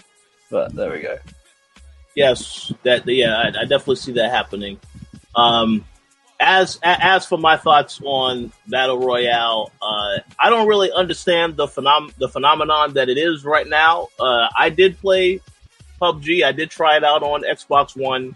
[0.50, 1.18] but there we go.
[2.14, 4.78] Yes, that yeah, I, I definitely see that happening.
[5.34, 5.84] Um,
[6.40, 12.14] as as for my thoughts on battle royale, uh, I don't really understand the phenom-
[12.16, 14.08] the phenomenon that it is right now.
[14.18, 15.40] Uh, I did play
[16.00, 16.44] PUBG.
[16.44, 18.34] I did try it out on Xbox One.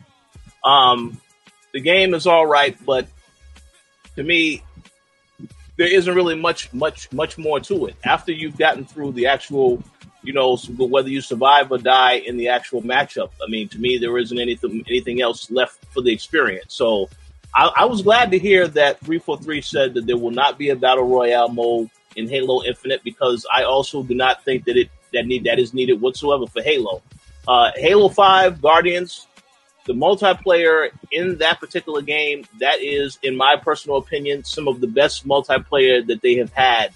[0.65, 1.21] Um,
[1.73, 3.07] the game is all right, but
[4.17, 4.63] to me,
[5.77, 7.97] there isn't really much much much more to it.
[8.05, 9.83] After you've gotten through the actual
[10.23, 13.31] you know, whether you survive or die in the actual matchup.
[13.43, 16.75] I mean, to me, there isn't anything anything else left for the experience.
[16.75, 17.09] So,
[17.55, 20.59] I, I was glad to hear that three four three said that there will not
[20.59, 24.77] be a battle royale mode in Halo Infinite because I also do not think that
[24.77, 27.03] it that need that is needed whatsoever for Halo.
[27.49, 29.27] Uh, Halo Five Guardians,
[29.87, 34.87] the multiplayer in that particular game, that is, in my personal opinion, some of the
[34.87, 36.93] best multiplayer that they have had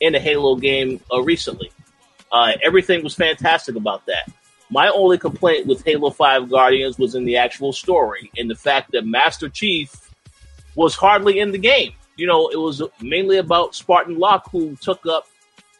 [0.00, 1.70] in a Halo game uh, recently.
[2.32, 4.30] Uh, everything was fantastic about that.
[4.70, 8.92] My only complaint with Halo 5 Guardians was in the actual story and the fact
[8.92, 9.92] that Master Chief
[10.76, 11.92] was hardly in the game.
[12.16, 15.26] You know, it was mainly about Spartan Locke, who took up,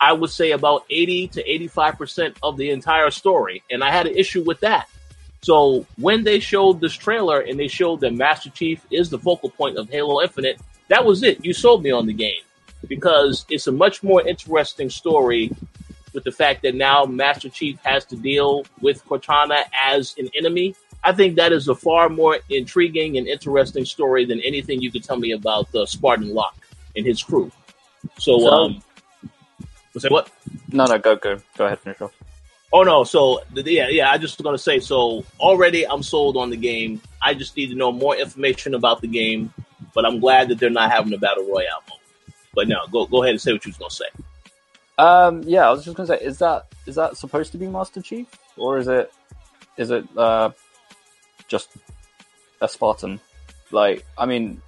[0.01, 3.63] I would say, about 80 to 85% of the entire story.
[3.71, 4.89] And I had an issue with that.
[5.43, 9.51] So when they showed this trailer and they showed that Master Chief is the focal
[9.51, 11.45] point of Halo Infinite, that was it.
[11.45, 12.43] You sold me on the game
[12.89, 15.51] because it's a much more interesting story
[16.13, 20.75] with the fact that now Master Chief has to deal with Cortana as an enemy.
[21.03, 25.05] I think that is a far more intriguing and interesting story than anything you could
[25.05, 26.57] tell me about the Spartan Locke
[26.97, 27.51] and his crew.
[28.19, 28.83] So, So- um,
[29.95, 30.31] was that what?
[30.73, 32.13] No, no, go, go, go ahead, finish off.
[32.73, 34.11] Oh no, so yeah, yeah.
[34.11, 34.79] I just was gonna say.
[34.79, 37.01] So already, I'm sold on the game.
[37.21, 39.53] I just need to know more information about the game.
[39.93, 41.99] But I'm glad that they're not having a battle royale mode.
[42.55, 44.05] But no, go go ahead and say what you was gonna say.
[44.99, 48.01] Um, yeah, I was just gonna say, is that is that supposed to be Master
[48.01, 48.27] Chief,
[48.57, 49.13] or is it
[49.77, 50.51] is it uh,
[51.49, 51.71] just
[52.61, 53.19] a Spartan?
[53.73, 54.61] Like, I mean,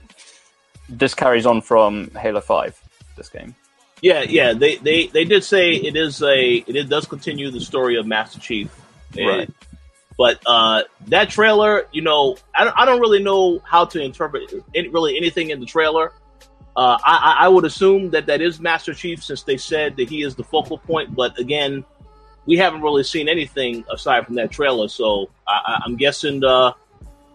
[0.89, 2.81] this carries on from Halo Five.
[3.17, 3.55] This game.
[4.03, 4.53] Yeah, yeah.
[4.53, 8.07] They, they, they did say it is a it, it does continue the story of
[8.07, 8.69] Master Chief.
[9.27, 9.51] Right.
[10.19, 14.53] But uh, that trailer, you know, I don't, I don't really know how to interpret
[14.75, 16.13] any, really anything in the trailer.
[16.77, 20.23] Uh, I, I would assume that that is Master Chief since they said that he
[20.23, 21.15] is the focal point.
[21.15, 21.85] But again,
[22.47, 24.89] we haven't really seen anything aside from that trailer.
[24.89, 26.73] So I, I- I'm guessing uh,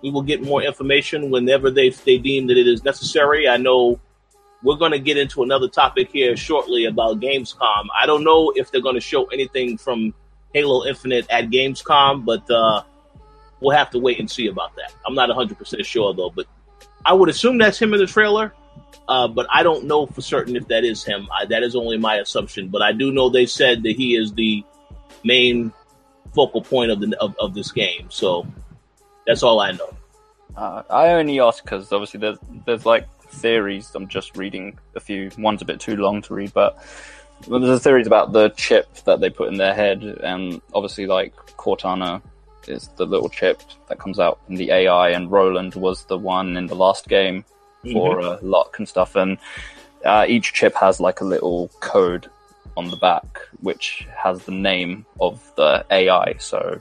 [0.01, 3.47] we will get more information whenever they they deem that it is necessary.
[3.47, 3.99] I know
[4.67, 7.85] we're going to get into another topic here shortly about Gamescom.
[7.97, 10.13] I don't know if they're going to show anything from
[10.53, 12.83] Halo Infinite at Gamescom, but uh,
[13.61, 14.93] we'll have to wait and see about that.
[15.05, 16.47] I'm not 100% sure though, but
[17.05, 18.53] I would assume that's him in the trailer.
[19.07, 21.29] Uh, but I don't know for certain if that is him.
[21.31, 22.67] I, that is only my assumption.
[22.67, 24.65] But I do know they said that he is the
[25.23, 25.71] main
[26.35, 28.07] focal point of the of, of this game.
[28.09, 28.45] So
[29.25, 29.95] that's all I know.
[30.57, 33.07] Uh, I only ask because obviously there's there's like
[33.37, 33.91] theories.
[33.95, 35.31] I'm just reading a few.
[35.37, 36.77] One's a bit too long to read, but
[37.47, 42.21] there's theories about the chip that they put in their head, and obviously like Cortana
[42.67, 46.57] is the little chip that comes out in the AI, and Roland was the one
[46.57, 47.45] in the last game
[47.91, 49.37] for uh, Locke and stuff, and
[50.05, 52.29] uh, each chip has like a little code
[52.75, 56.35] on the back, which has the name of the AI.
[56.37, 56.79] So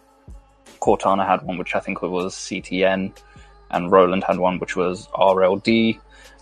[0.80, 3.12] Cortana had one, which I think was CTN,
[3.70, 5.98] and Roland had one, which was RLD.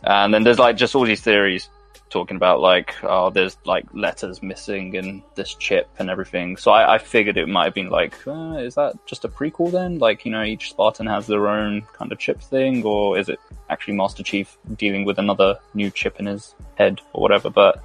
[0.07, 1.69] And then there's like just all these theories
[2.11, 6.57] talking about like, oh, there's like letters missing and this chip and everything.
[6.57, 9.73] So I, I figured it might have been like, uh, is that just a prequel
[9.73, 9.99] then?
[9.99, 13.41] Like, you know, each Spartan has their own kind of chip thing, or is it
[13.69, 17.51] actually Master Chief dealing with another new chip in his head or whatever?
[17.51, 17.83] But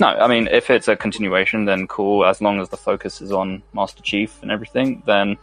[0.00, 2.24] no, I mean, if it's a continuation, then cool.
[2.26, 5.36] As long as the focus is on Master Chief and everything, then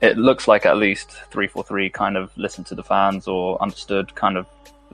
[0.00, 4.36] it looks like at least 343 kind of listened to the fans or understood kind
[4.36, 4.46] of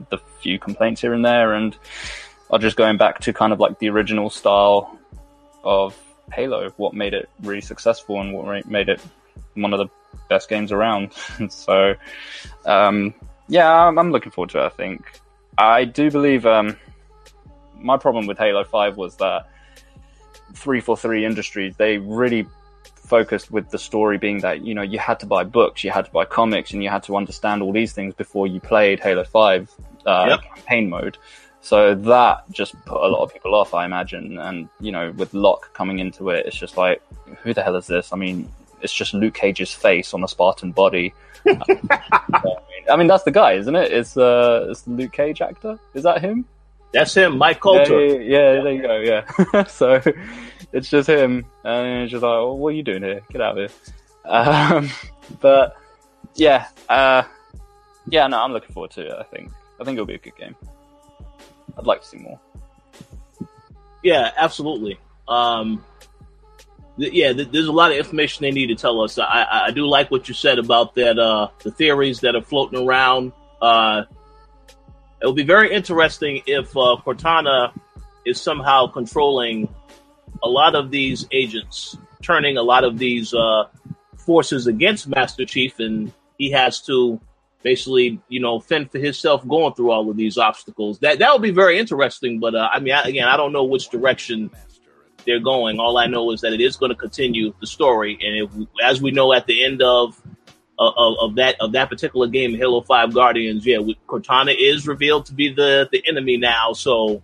[0.09, 1.77] the few complaints here and there and
[2.49, 4.97] are just going back to kind of like the original style
[5.63, 5.97] of
[6.33, 9.01] Halo, what made it really successful and what made it
[9.55, 9.87] one of the
[10.29, 11.13] best games around.
[11.49, 11.95] so,
[12.65, 13.13] um,
[13.47, 14.65] yeah, I'm, I'm, looking forward to it.
[14.65, 15.19] I think
[15.57, 16.77] I do believe um,
[17.75, 19.47] my problem with Halo Five was that
[20.53, 22.47] 343 Industries they really
[23.07, 26.05] focused with the story being that you know you had to buy books, you had
[26.05, 29.23] to buy comics, and you had to understand all these things before you played Halo
[29.23, 29.71] Five
[30.05, 30.55] uh, yep.
[30.55, 31.17] campaign mode.
[31.61, 34.37] So that just put a lot of people off, I imagine.
[34.37, 37.01] And you know, with Locke coming into it, it's just like,
[37.43, 38.13] who the hell is this?
[38.13, 38.49] I mean,
[38.81, 41.13] it's just Luke Cage's face on a Spartan body.
[42.89, 43.91] I mean, that's the guy, isn't it?
[43.91, 45.79] It's uh, it's the Luke Cage actor.
[45.93, 46.45] Is that him?
[46.93, 48.05] That's him, Mike Colter.
[48.05, 48.97] Yeah, yeah, yeah, there you go.
[48.99, 49.63] Yeah.
[49.67, 50.01] so
[50.71, 53.21] it's just him, and it's just like, well, what are you doing here?
[53.31, 53.93] Get out of here.
[54.25, 54.89] Um,
[55.39, 55.75] but
[56.35, 57.23] yeah, uh,
[58.07, 59.13] yeah, no, I'm looking forward to it.
[59.17, 60.55] I think I think it'll be a good game.
[61.77, 62.39] I'd like to see more.
[64.03, 64.99] Yeah, absolutely.
[65.27, 65.83] Um,
[66.99, 69.17] th- yeah, th- there's a lot of information they need to tell us.
[69.19, 71.19] I, I do like what you said about that.
[71.19, 73.33] Uh, the theories that are floating around.
[73.61, 74.03] Uh,
[75.21, 77.77] it will be very interesting if uh, Cortana
[78.25, 79.67] is somehow controlling
[80.43, 83.65] a lot of these agents, turning a lot of these uh,
[84.17, 87.19] forces against Master Chief, and he has to
[87.63, 90.99] basically, you know, fend for himself going through all of these obstacles.
[90.99, 92.39] That that would be very interesting.
[92.39, 94.51] But uh, I mean, I, again, I don't know which direction
[95.25, 95.79] they're going.
[95.79, 99.01] All I know is that it is going to continue the story, and if, as
[99.01, 100.21] we know at the end of,
[100.79, 103.77] of of, that of that particular game, Halo Five Guardians, yeah,
[104.07, 106.73] Cortana is revealed to be the the enemy now.
[106.73, 107.21] So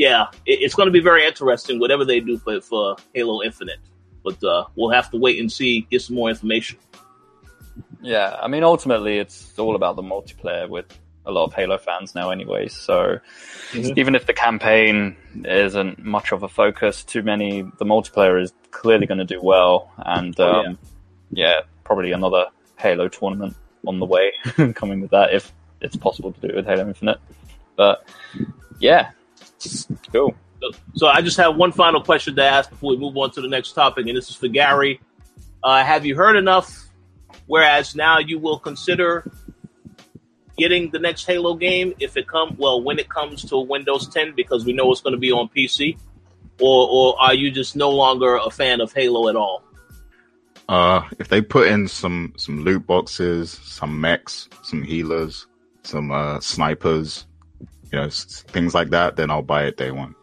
[0.00, 3.80] yeah, it, it's going to be very interesting whatever they do for for Halo Infinite.
[4.24, 6.78] But uh, we'll have to wait and see, get some more information.
[8.00, 10.86] Yeah, I mean, ultimately, it's all about the multiplayer with
[11.26, 12.68] a lot of Halo fans now, anyway.
[12.68, 13.18] So
[13.72, 13.98] mm-hmm.
[13.98, 19.06] even if the campaign isn't much of a focus, too many, the multiplayer is clearly
[19.06, 19.92] going to do well.
[19.98, 20.68] And um, oh, yeah.
[20.68, 20.78] Um,
[21.32, 22.46] yeah, probably another
[22.78, 23.54] Halo tournament
[23.86, 24.32] on the way
[24.74, 27.18] coming with that if it's possible to do it with Halo Infinite.
[27.76, 28.08] But
[28.80, 29.10] yeah,
[30.12, 30.34] Cool.
[30.94, 33.48] So I just have one final question to ask before we move on to the
[33.48, 35.00] next topic, and this is for Gary.
[35.62, 36.88] Uh, have you heard enough?
[37.46, 39.30] Whereas now you will consider
[40.56, 44.34] getting the next Halo game if it come well when it comes to Windows 10
[44.34, 45.98] because we know it's going to be on PC,
[46.60, 49.62] or or are you just no longer a fan of Halo at all?
[50.68, 55.46] Uh, if they put in some some loot boxes, some mechs, some healers,
[55.82, 57.26] some uh, snipers,
[57.92, 60.14] you know, things like that, then I'll buy it day one.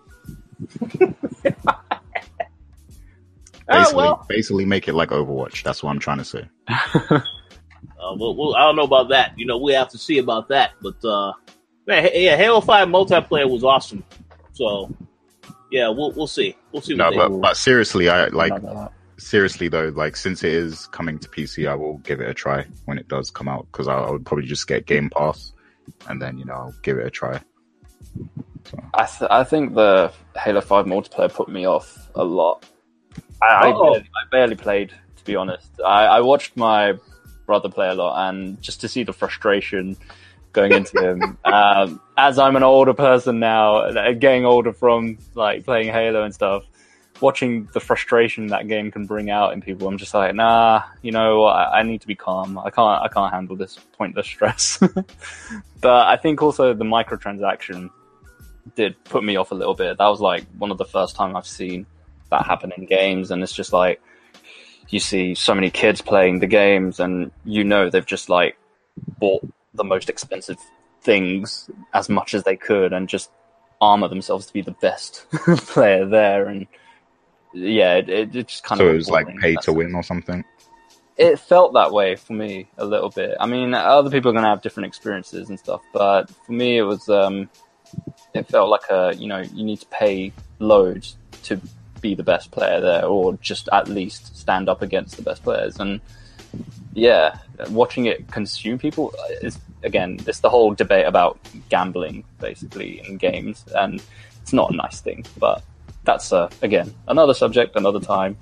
[3.69, 4.25] Ah, basically, well.
[4.29, 5.63] basically make it like Overwatch.
[5.63, 6.49] That's what I'm trying to say.
[6.67, 7.19] uh,
[7.99, 9.37] well, well, I don't know about that.
[9.37, 10.71] You know, we have to see about that.
[10.81, 11.33] But uh,
[11.85, 14.03] man, yeah, Halo Five multiplayer was awesome.
[14.53, 14.95] So
[15.71, 16.55] yeah, we'll we'll see.
[16.71, 16.95] We'll see.
[16.95, 18.53] no, but, but seriously, I like
[19.17, 22.65] seriously though, like since it is coming to PC, I will give it a try
[22.85, 25.53] when it does come out because I, I would probably just get Game Pass
[26.07, 27.41] and then you know I'll give it a try.
[28.93, 32.65] I, th- I think the Halo 5 multiplayer put me off a lot.
[33.41, 35.69] I, I, barely, I barely, played, to be honest.
[35.85, 36.97] I, I, watched my
[37.45, 39.95] brother play a lot, and just to see the frustration
[40.53, 41.37] going into him.
[41.45, 46.63] Um, as I'm an older person now, getting older from like playing Halo and stuff,
[47.21, 51.11] watching the frustration that game can bring out in people, I'm just like, nah, you
[51.11, 52.57] know, I, I need to be calm.
[52.57, 54.79] I can't, I can't handle this pointless stress.
[55.81, 57.89] but I think also the microtransaction
[58.75, 59.97] did put me off a little bit.
[59.97, 61.85] That was like one of the first time I've seen
[62.29, 64.01] that happen in games, and it's just like
[64.89, 68.57] you see so many kids playing the games, and you know they've just like
[69.19, 70.57] bought the most expensive
[71.01, 73.31] things as much as they could, and just
[73.79, 76.67] armor themselves to be the best player there, and
[77.57, 78.89] yeah, it, it, just kind so of.
[78.89, 80.43] So it was like pay to win or something.
[81.17, 83.35] It felt that way for me a little bit.
[83.39, 86.77] I mean, other people are going to have different experiences and stuff, but for me,
[86.77, 87.49] it was um,
[88.33, 91.59] it felt like a you know you need to pay loads to
[92.01, 95.79] be the best player there, or just at least stand up against the best players.
[95.79, 96.01] And
[96.93, 97.39] yeah,
[97.69, 101.39] watching it consume people is again it's the whole debate about
[101.69, 104.03] gambling basically in games, and
[104.41, 105.63] it's not a nice thing, but
[106.07, 108.37] that's uh, again another subject, another time.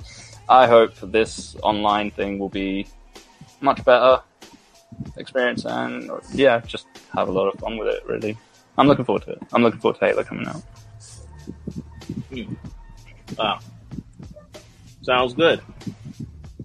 [0.48, 2.88] I hope this online thing will be
[3.60, 4.22] much better
[5.18, 8.06] experience and yeah, just have a lot of fun with it.
[8.06, 8.38] Really,
[8.78, 9.42] I'm looking forward to it.
[9.52, 10.62] I'm looking forward to Halo coming out.
[13.38, 13.60] Wow.
[15.02, 15.60] Sounds good.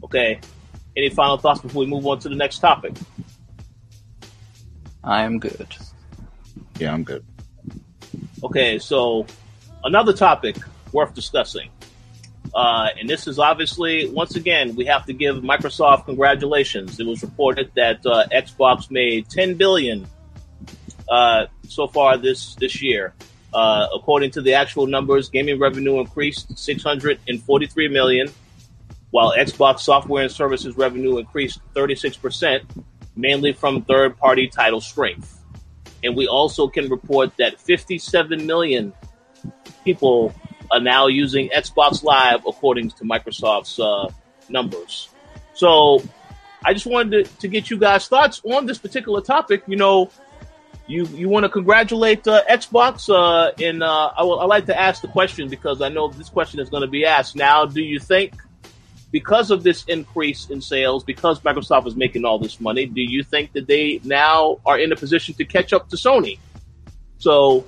[0.04, 0.38] Okay.
[0.96, 2.92] Any final thoughts before we move on to the next topic?
[5.02, 5.74] I am good.
[6.78, 7.24] Yeah, I'm good.
[8.42, 9.24] Okay, so
[9.84, 10.56] another topic
[10.92, 11.70] worth discussing.
[12.54, 16.98] Uh, and this is obviously, once again, we have to give Microsoft congratulations.
[16.98, 20.06] It was reported that uh, Xbox made 10 billion
[21.08, 23.14] uh, so far this this year.
[23.52, 28.28] Uh, according to the actual numbers, gaming revenue increased 643 million,
[29.10, 32.64] while Xbox software and services revenue increased 36 percent,
[33.16, 35.42] mainly from third-party title strength.
[36.02, 38.92] And we also can report that 57 million
[39.84, 40.32] people
[40.70, 44.10] are now using Xbox Live according to Microsoft's uh,
[44.48, 45.08] numbers.
[45.54, 46.02] So
[46.64, 49.62] I just wanted to, to, get you guys' thoughts on this particular topic.
[49.66, 50.10] You know,
[50.86, 54.78] you you want to congratulate uh, Xbox, uh, and uh, I, will, I like to
[54.78, 57.36] ask the question because I know this question is going to be asked.
[57.36, 58.34] Now, do you think
[59.10, 63.22] because of this increase in sales, because Microsoft is making all this money, do you
[63.24, 66.38] think that they now are in a position to catch up to Sony?
[67.18, 67.64] So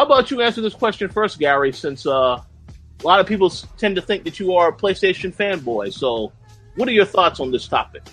[0.00, 1.72] how about you answer this question first, Gary?
[1.72, 5.92] Since uh, a lot of people tend to think that you are a PlayStation fanboy,
[5.92, 6.32] so
[6.74, 8.04] what are your thoughts on this topic?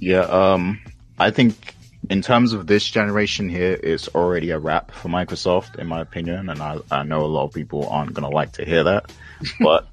[0.00, 0.80] Yeah, um,
[1.16, 1.76] I think
[2.08, 6.48] in terms of this generation here, it's already a wrap for Microsoft, in my opinion,
[6.48, 9.12] and I, I know a lot of people aren't going to like to hear that,
[9.60, 9.86] but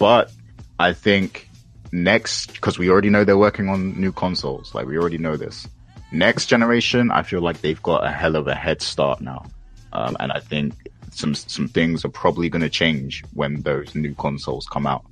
[0.00, 0.32] but
[0.80, 1.48] I think
[1.92, 5.68] next because we already know they're working on new consoles, like we already know this.
[6.10, 9.46] Next generation, I feel like they've got a hell of a head start now.
[9.92, 10.74] Um, and I think
[11.10, 15.04] some some things are probably going to change when those new consoles come out.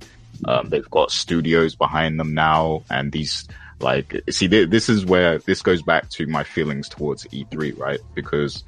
[0.45, 3.49] Um, they've got studios behind them now, and these
[3.81, 8.01] like see this is where this goes back to my feelings towards E3, right?
[8.15, 8.65] Because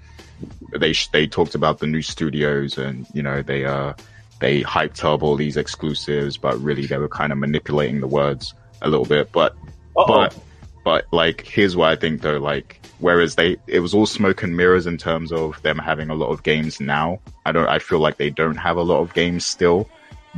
[0.76, 3.94] they they talked about the new studios, and you know they uh
[4.40, 8.54] they hyped up all these exclusives, but really they were kind of manipulating the words
[8.82, 9.30] a little bit.
[9.32, 9.52] But
[9.96, 10.06] Uh-oh.
[10.06, 10.38] but
[10.84, 14.56] but like here's what I think though, like Whereas they, it was all smoke and
[14.56, 17.18] mirrors in terms of them having a lot of games now.
[17.46, 19.88] I don't, I feel like they don't have a lot of games still.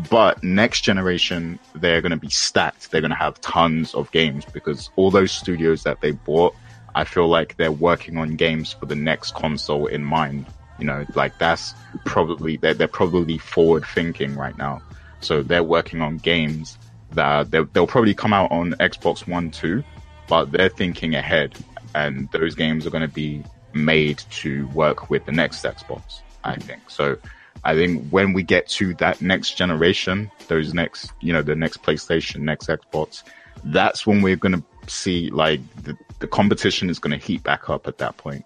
[0.08, 2.90] But next generation, they're going to be stacked.
[2.90, 6.54] They're going to have tons of games because all those studios that they bought,
[6.94, 10.46] I feel like they're working on games for the next console in mind.
[10.78, 14.82] You know, like that's probably, they're, they're probably forward thinking right now.
[15.20, 16.78] So they're working on games
[17.10, 19.84] that they'll probably come out on Xbox One too,
[20.26, 21.56] but they're thinking ahead
[21.94, 23.42] and those games are going to be
[23.74, 26.20] made to work with the next Xbox.
[26.44, 27.16] I think so.
[27.64, 31.82] I think when we get to that next generation, those next, you know, the next
[31.82, 33.22] PlayStation, next Xbox,
[33.64, 37.70] that's when we're going to see like the, the competition is going to heat back
[37.70, 38.44] up at that point.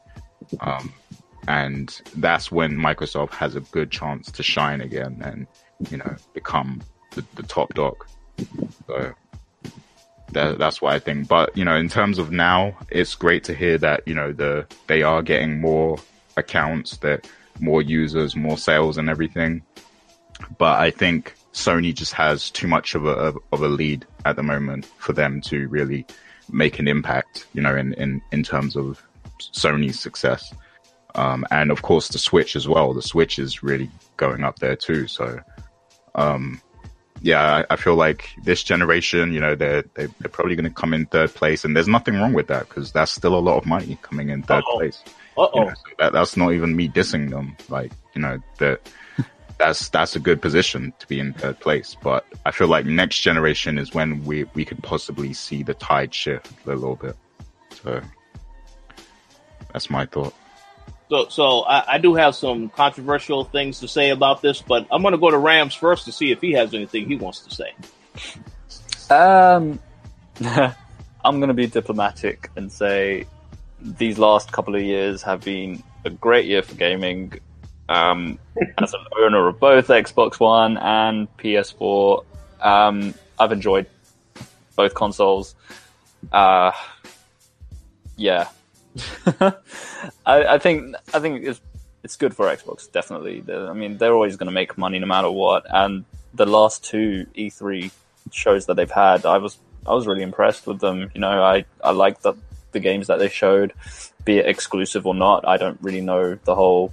[0.61, 0.92] Um,
[1.49, 5.47] and that's when Microsoft has a good chance to shine again and,
[5.90, 6.82] you know, become
[7.12, 7.97] the, the top dog.
[8.86, 9.14] So
[10.33, 11.29] that, that's what I think.
[11.29, 14.66] But you know, in terms of now, it's great to hear that you know the
[14.87, 15.99] they are getting more
[16.37, 17.29] accounts, that
[17.61, 19.62] more users, more sales, and everything.
[20.59, 24.43] But I think Sony just has too much of a of a lead at the
[24.43, 26.07] moment for them to really
[26.51, 27.47] make an impact.
[27.55, 29.03] You know, in in in terms of
[29.41, 30.53] Sony's success.
[31.14, 32.93] Um, and of course the Switch as well.
[32.93, 35.07] The Switch is really going up there too.
[35.07, 35.41] So,
[36.14, 36.61] um,
[37.22, 40.74] yeah, I, I, feel like this generation, you know, they're they're, they're probably going to
[40.74, 43.56] come in third place, and there's nothing wrong with that because that's still a lot
[43.56, 45.02] of money coming in 3rd place.
[45.38, 45.50] Uh oh.
[45.54, 47.56] You know, so that, that's not even me dissing them.
[47.68, 48.88] Like, you know, that
[49.58, 51.96] that's that's a good position to be in third place.
[52.02, 56.14] But I feel like next generation is when we we could possibly see the tide
[56.14, 57.16] shift a little bit.
[57.70, 58.00] So
[59.72, 60.34] that's my thought.
[61.09, 65.02] So, so I, I, do have some controversial things to say about this, but I'm
[65.02, 67.54] going to go to Rams first to see if he has anything he wants to
[67.54, 67.74] say.
[69.09, 69.78] Um,
[71.24, 73.26] I'm going to be diplomatic and say
[73.80, 77.38] these last couple of years have been a great year for gaming.
[77.88, 78.40] Um,
[78.82, 82.24] as an owner of both Xbox One and PS4,
[82.61, 83.86] um, I've enjoyed
[84.74, 85.54] both consoles.
[86.32, 86.72] Uh,
[88.16, 88.48] yeah,
[89.40, 89.55] I,
[90.26, 91.61] I, think I think it's
[92.03, 93.40] it's good for Xbox, definitely.
[93.40, 95.66] They're, I mean, they're always going to make money no matter what.
[95.68, 97.90] And the last two E3
[98.30, 101.11] shows that they've had, I was I was really impressed with them.
[101.14, 102.34] You know, I I like the
[102.72, 103.72] the games that they showed,
[104.24, 105.47] be it exclusive or not.
[105.47, 106.92] I don't really know the whole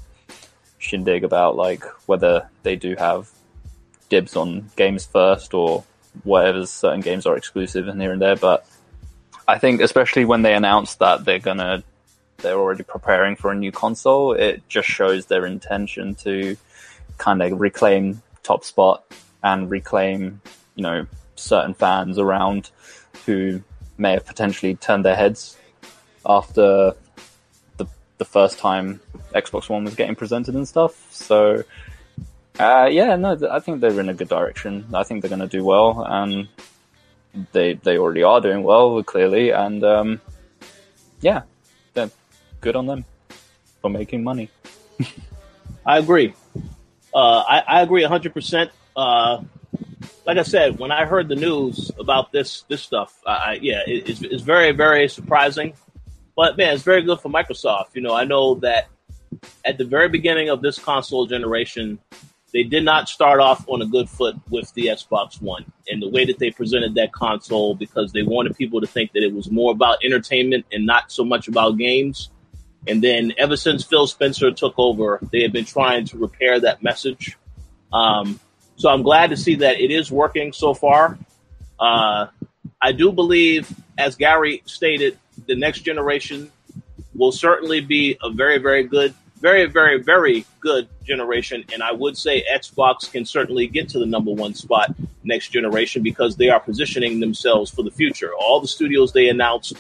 [0.80, 3.30] shindig about like whether they do have
[4.10, 5.84] dibs on games first or
[6.24, 8.36] whatever certain games are exclusive and here and there.
[8.36, 8.66] But
[9.48, 11.84] I think especially when they announced that they're gonna
[12.44, 16.56] they're already preparing for a new console, it just shows their intention to
[17.18, 19.04] kind of reclaim top spot
[19.42, 20.42] and reclaim,
[20.76, 22.70] you know, certain fans around
[23.26, 23.62] who
[23.98, 25.58] may have potentially turned their heads
[26.26, 26.94] after
[27.78, 27.88] the
[28.18, 29.00] the first time
[29.34, 31.12] Xbox One was getting presented and stuff.
[31.12, 31.64] So,
[32.60, 34.86] uh, yeah, no, I think they're in a good direction.
[34.94, 36.48] I think they're going to do well, and
[37.52, 40.22] they they already are doing well clearly, and um,
[41.22, 41.44] yeah,
[42.64, 43.06] good on them
[43.82, 44.50] for making money.
[45.86, 46.34] I agree.
[47.14, 48.70] Uh, I, I agree 100%.
[48.96, 49.44] Uh,
[50.26, 54.10] like I said, when I heard the news about this this stuff, I, yeah, it,
[54.10, 55.74] it's, it's very very surprising.
[56.36, 57.88] But man, it's very good for Microsoft.
[57.94, 58.88] You know, I know that
[59.66, 62.00] at the very beginning of this console generation,
[62.54, 66.10] they did not start off on a good foot with the Xbox One and the
[66.10, 69.52] way that they presented that console because they wanted people to think that it was
[69.52, 72.30] more about entertainment and not so much about games.
[72.88, 76.84] And then ever since Phil Spencer took over, they have been trying to repair that
[76.84, 77.38] message.
[77.92, 78.40] Um,
[78.76, 81.18] so I'm glad to see that it is working so far.
[81.80, 82.28] Uh,
[82.82, 85.18] I do believe, as Gary stated,
[85.48, 86.52] the next generation
[87.16, 91.64] will certainly be a very, very good, very, very, very good generation.
[91.72, 96.04] And I would say Xbox can certainly get to the number one spot next generation
[96.04, 98.32] because they are positioning themselves for the future.
[98.34, 99.74] All the studios they announced,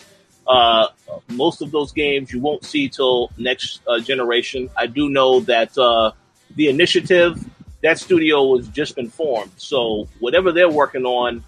[0.47, 0.87] uh,
[1.29, 4.69] most of those games you won't see till next uh, generation.
[4.77, 6.11] I do know that uh,
[6.55, 7.43] the initiative
[7.83, 9.51] that studio was just been formed.
[9.57, 11.43] So whatever they're working on,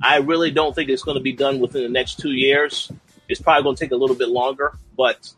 [0.00, 2.90] I really don't think it's going to be done within the next two years.
[3.28, 5.28] It's probably going to take a little bit longer, but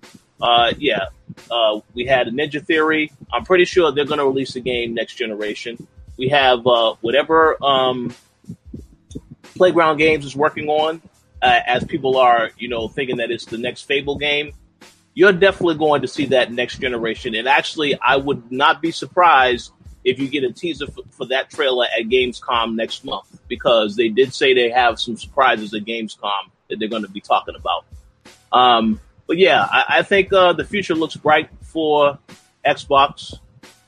[0.40, 1.06] uh, yeah,
[1.50, 3.10] uh, we had Ninja Theory.
[3.32, 5.86] I'm pretty sure they're going to release a game next generation.
[6.18, 8.14] We have uh, whatever um,
[9.56, 11.00] Playground Games is working on,
[11.44, 14.54] uh, as people are, you know, thinking that it's the next Fable game.
[15.12, 17.34] You're definitely going to see that next generation.
[17.34, 19.70] And actually, I would not be surprised
[20.04, 24.08] if you get a teaser for, for, that trailer at Gamescom next month, because they
[24.08, 27.84] did say they have some surprises at Gamescom that they're going to be talking about.
[28.50, 32.18] Um, but yeah, I, I think uh, the future looks bright for
[32.66, 33.38] Xbox.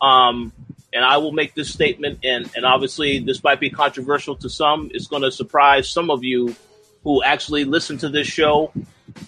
[0.01, 0.53] Um,
[0.93, 4.91] and I will make this statement, and, and obviously this might be controversial to some.
[4.95, 6.55] It's going to surprise some of you
[7.07, 8.73] who actually listen to this show.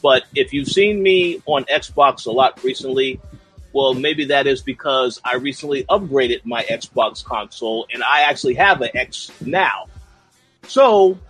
[0.02, 3.20] But if you've seen me on Xbox a lot recently,
[3.72, 8.80] well, maybe that is because I recently upgraded my Xbox console and I actually have
[8.80, 9.86] an X now.
[10.66, 11.20] So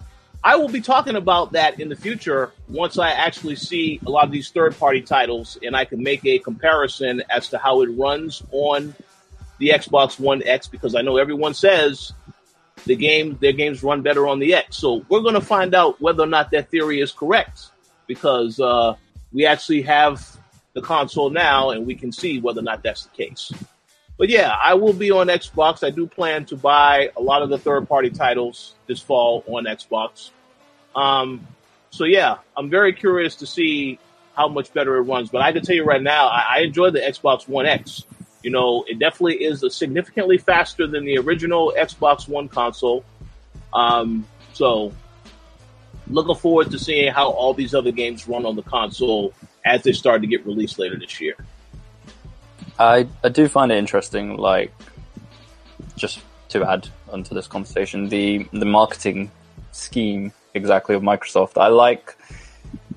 [0.42, 4.24] I will be talking about that in the future once I actually see a lot
[4.24, 7.88] of these third party titles and I can make a comparison as to how it
[7.88, 8.94] runs on
[9.58, 12.14] the Xbox One X because I know everyone says
[12.88, 14.76] the game their games run better on the X.
[14.78, 17.70] So we're going to find out whether or not that theory is correct
[18.06, 18.96] because uh,
[19.32, 20.36] we actually have
[20.72, 23.52] the console now, and we can see whether or not that's the case.
[24.16, 25.86] But yeah, I will be on Xbox.
[25.86, 29.64] I do plan to buy a lot of the third party titles this fall on
[29.64, 30.30] Xbox.
[30.96, 31.46] Um,
[31.90, 33.98] so yeah, I'm very curious to see
[34.34, 35.30] how much better it runs.
[35.30, 38.04] But I can tell you right now, I, I enjoy the Xbox One X.
[38.42, 43.04] You know, it definitely is significantly faster than the original Xbox One console.
[43.72, 44.92] Um, so
[46.08, 49.34] looking forward to seeing how all these other games run on the console
[49.64, 51.34] as they start to get released later this year.
[52.78, 54.72] I I do find it interesting, like
[55.96, 56.20] just
[56.50, 59.30] to add onto this conversation, the the marketing
[59.72, 61.60] scheme exactly of Microsoft.
[61.60, 62.16] I like.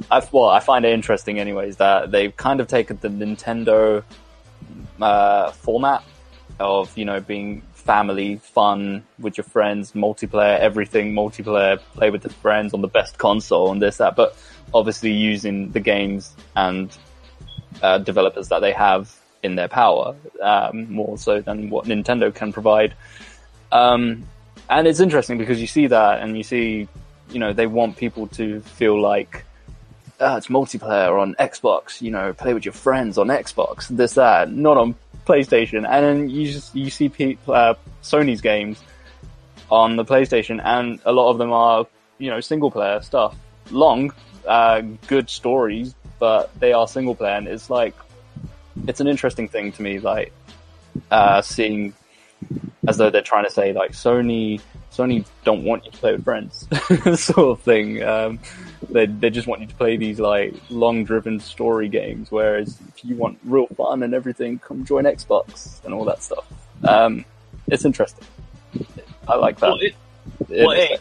[0.09, 4.03] I well, I find it interesting, anyways, that they've kind of taken the Nintendo
[5.03, 6.03] uh, format
[6.59, 12.29] of you know being family fun with your friends, multiplayer, everything multiplayer, play with the
[12.29, 14.37] friends on the best console and this that, but
[14.73, 16.95] obviously using the games and
[17.81, 19.13] uh, developers that they have
[19.43, 22.93] in their power um, more so than what Nintendo can provide.
[23.71, 24.27] Um,
[24.69, 26.87] and it's interesting because you see that and you see,
[27.31, 29.43] you know, they want people to feel like
[30.21, 34.51] oh, it's multiplayer on Xbox, you know, play with your friends on Xbox, this, that,
[34.51, 34.95] not on
[35.25, 35.87] PlayStation.
[35.87, 37.73] And then you just, you see people, uh,
[38.03, 38.81] Sony's games
[39.69, 41.85] on the PlayStation and a lot of them are,
[42.17, 43.35] you know, single player stuff.
[43.71, 44.13] Long,
[44.47, 47.95] uh, good stories, but they are single player, and it's like
[48.87, 49.99] it's an interesting thing to me.
[49.99, 50.33] Like
[51.09, 51.93] uh, seeing
[52.87, 54.61] as though they're trying to say like Sony
[54.91, 56.67] Sony don't want you to play with friends
[57.21, 58.03] sort of thing.
[58.03, 58.39] Um,
[58.89, 62.31] they they just want you to play these like long driven story games.
[62.31, 66.45] Whereas if you want real fun and everything, come join Xbox and all that stuff.
[66.83, 67.25] Um,
[67.67, 68.25] it's interesting.
[69.27, 69.67] I like that.
[69.67, 69.95] Well, it,
[70.49, 70.97] well, hey,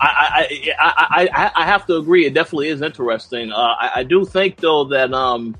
[0.00, 0.46] I,
[0.78, 2.26] I, I, I, I have to agree.
[2.26, 3.52] It definitely is interesting.
[3.52, 5.56] Uh, I, I do think though that um,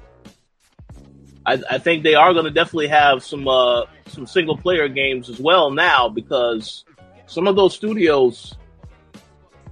[1.47, 5.31] I, I think they are going to definitely have some uh, some single player games
[5.31, 6.85] as well now because
[7.27, 8.55] some of those studios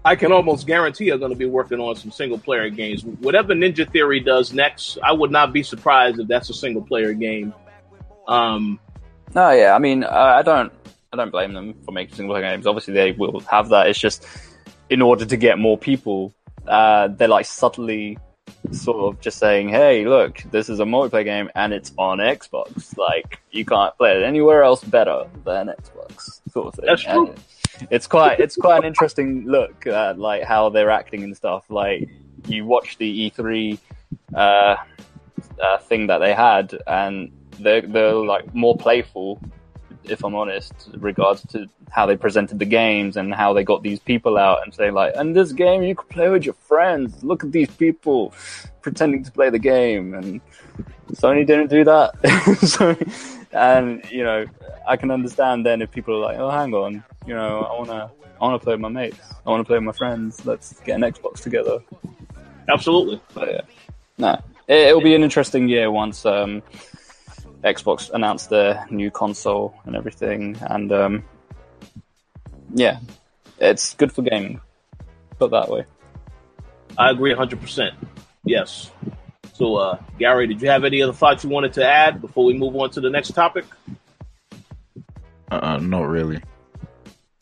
[0.05, 3.05] I can almost guarantee are going to be working on some single player games.
[3.05, 7.12] Whatever Ninja Theory does next, I would not be surprised if that's a single player
[7.12, 7.55] game.
[8.27, 8.81] Um,
[9.35, 10.73] no, yeah, I mean, I don't,
[11.12, 12.66] I don't blame them for making single player games.
[12.66, 13.87] Obviously, they will have that.
[13.89, 14.27] It's just
[14.91, 16.35] in order to get more people,
[16.66, 18.19] uh, they're like subtly
[18.73, 22.97] sort of just saying, "Hey, look, this is a multiplayer game and it's on Xbox.
[22.97, 26.87] Like, you can't play it anywhere else better than Xbox." Sort of thing.
[26.87, 27.29] That's true.
[27.29, 27.41] And
[27.90, 31.64] it's quite, it's quite an interesting look at like how they're acting and stuff.
[31.68, 32.09] Like,
[32.46, 33.78] you watch the E3
[34.34, 34.76] uh,
[35.60, 39.40] uh, thing that they had, and they're they're like more playful
[40.04, 44.00] if I'm honest, regards to how they presented the games and how they got these
[44.00, 47.22] people out and say like, in this game you can play with your friends.
[47.22, 48.32] Look at these people
[48.80, 50.40] pretending to play the game, and
[51.12, 52.59] Sony didn't do that.
[52.66, 52.96] so,
[53.52, 54.44] and you know,
[54.86, 58.11] I can understand then if people are like, oh, hang on, you know, I wanna,
[58.40, 60.44] I wanna play with my mates, I wanna play with my friends.
[60.44, 61.78] Let's get an Xbox together.
[62.69, 63.20] Absolutely.
[63.35, 63.61] But yeah,
[64.19, 64.32] no,
[64.69, 66.24] it, it'll be an interesting year once.
[66.27, 66.62] Um,
[67.65, 71.24] Xbox announced their new console and everything, and um,
[72.74, 72.99] yeah,
[73.59, 74.61] it's good for gaming.
[75.39, 75.85] Put that way.
[76.99, 77.93] I agree 100%.
[78.44, 78.90] Yes.
[79.55, 82.55] So, uh, Gary, did you have any other thoughts you wanted to add before we
[82.55, 83.65] move on to the next topic?
[85.51, 86.43] Uh, not really.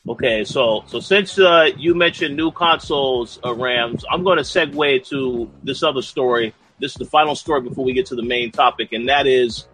[0.09, 5.07] Okay, so so since uh, you mentioned new consoles, uh, Rams, I'm going to segue
[5.09, 6.55] to this other story.
[6.79, 9.67] This is the final story before we get to the main topic, and that is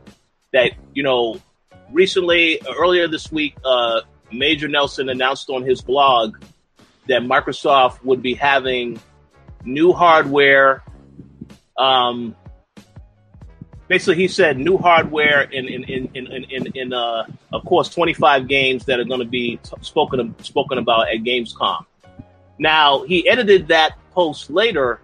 [0.52, 1.40] that you know
[1.92, 4.02] recently earlier this week uh,
[4.32, 6.38] major nelson announced on his blog
[7.08, 9.00] that microsoft would be having
[9.64, 10.84] new hardware
[11.78, 12.36] um,
[13.88, 18.48] basically he said new hardware in in in in, in, in uh, of course 25
[18.48, 21.86] games that are going to be t- spoken spoken about at gamescom
[22.60, 25.00] now he edited that post later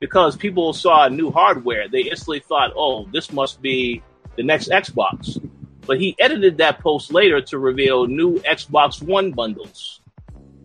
[0.00, 4.02] because people saw new hardware they instantly thought oh this must be
[4.38, 5.36] the next Xbox.
[5.84, 10.00] But he edited that post later to reveal new Xbox One bundles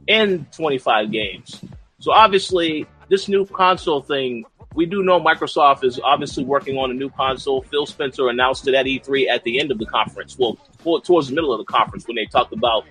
[0.08, 1.60] and 25 games.
[2.00, 6.94] So obviously, this new console thing, we do know Microsoft is obviously working on a
[6.94, 7.62] new console.
[7.62, 10.58] Phil Spencer announced it at E3 at the end of the conference, well,
[11.02, 12.86] towards the middle of the conference when they talked about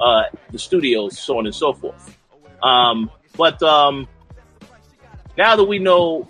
[0.00, 2.16] uh, the studios, so on and so forth.
[2.62, 4.08] Um, but um,
[5.36, 6.28] now that we know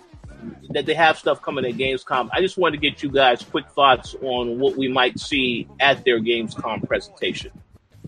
[0.69, 2.29] that they have stuff coming at Gamescom.
[2.31, 6.03] I just wanted to get you guys quick thoughts on what we might see at
[6.03, 7.51] their Gamescom presentation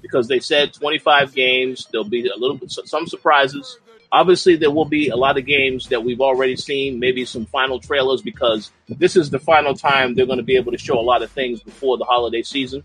[0.01, 1.87] because they said 25 games.
[1.91, 3.79] There'll be a little bit some surprises.
[4.13, 7.79] Obviously, there will be a lot of games that we've already seen, maybe some final
[7.79, 11.01] trailers because this is the final time they're going to be able to show a
[11.01, 12.83] lot of things before the holiday season.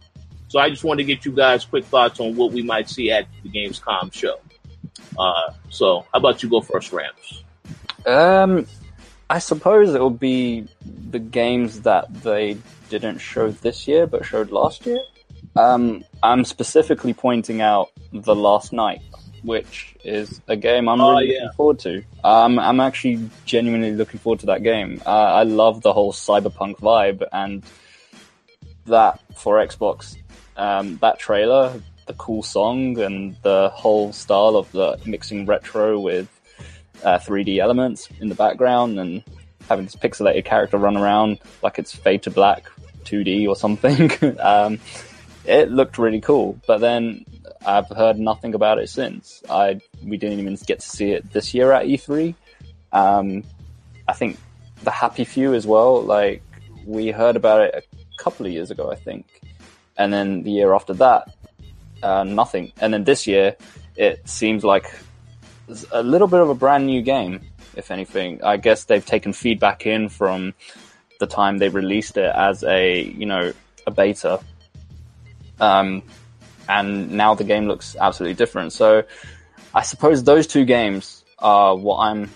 [0.49, 3.11] So I just wanted to get you guys quick thoughts on what we might see
[3.11, 4.41] at the Gamescom show.
[5.19, 7.45] Uh, so how about you go first, Rams?
[8.07, 8.67] Um,
[9.29, 10.67] I suppose it will be
[11.11, 12.57] the games that they
[12.89, 15.01] didn't show this year but showed last year.
[15.57, 19.01] Um, I'm specifically pointing out The Last Night,
[19.43, 21.43] which is a game I'm Oh, really yeah.
[21.44, 22.02] looking forward to.
[22.24, 25.01] Um, I'm actually genuinely looking forward to that game.
[25.06, 27.62] Uh, I love the whole cyberpunk vibe, and
[28.86, 30.16] that for Xbox,
[30.56, 36.28] um, that trailer, the cool song, and the whole style of the mixing retro with
[37.05, 39.23] uh, 3D elements in the background and
[39.69, 42.65] having this pixelated character run around like it's Fade to Black
[43.05, 44.10] 2D or something.
[44.40, 44.78] um,
[45.44, 47.24] it looked really cool, but then
[47.67, 49.43] I've heard nothing about it since.
[49.49, 52.35] I we didn't even get to see it this year at E3.
[52.93, 53.45] Um,
[54.07, 54.39] I think
[54.83, 56.03] the Happy Few as well.
[56.03, 56.43] Like
[56.87, 59.27] we heard about it a couple of years ago, I think,
[59.97, 61.35] and then the year after that,
[62.03, 62.73] uh, nothing.
[62.81, 63.57] And then this year,
[63.97, 64.87] it seems like
[65.93, 67.41] a little bit of a brand new game,
[67.77, 68.43] if anything.
[68.43, 70.55] I guess they've taken feedback in from
[71.21, 73.53] the time they released it as a, you know,
[73.87, 74.41] a beta.
[75.61, 76.03] Um,
[76.69, 78.73] and now the game looks absolutely different.
[78.73, 79.05] So
[79.74, 82.31] I suppose those two games are what I'm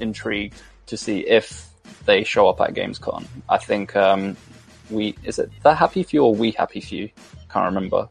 [0.00, 1.68] intrigued to see if
[2.06, 3.24] they show up at Gamescom.
[3.48, 4.36] I think um,
[4.90, 7.10] we is it the Happy Few or We Happy Few?
[7.50, 8.08] Can't remember.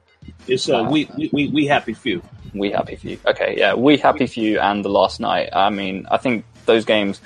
[0.47, 2.21] It's uh, we, we we we happy few.
[2.53, 3.17] We Happy Few.
[3.25, 5.49] Okay, yeah, We Happy Few and the Last Night.
[5.53, 7.21] I mean, I think those games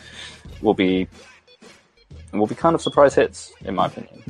[0.61, 1.07] will be
[2.31, 4.23] will be kind of surprise hits in my opinion.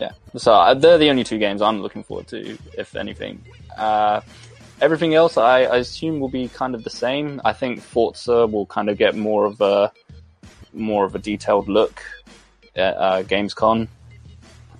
[0.00, 3.44] Yeah, so uh, they're the only two games I'm looking forward to, if anything.
[3.76, 4.22] Uh,
[4.80, 7.40] everything else, I, I assume, will be kind of the same.
[7.44, 9.92] I think Forza will kind of get more of a
[10.72, 12.02] more of a detailed look
[12.74, 13.88] at uh, Gamescom.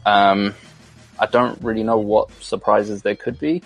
[0.06, 0.54] Um,
[1.18, 3.62] I don't really know what surprises there could be,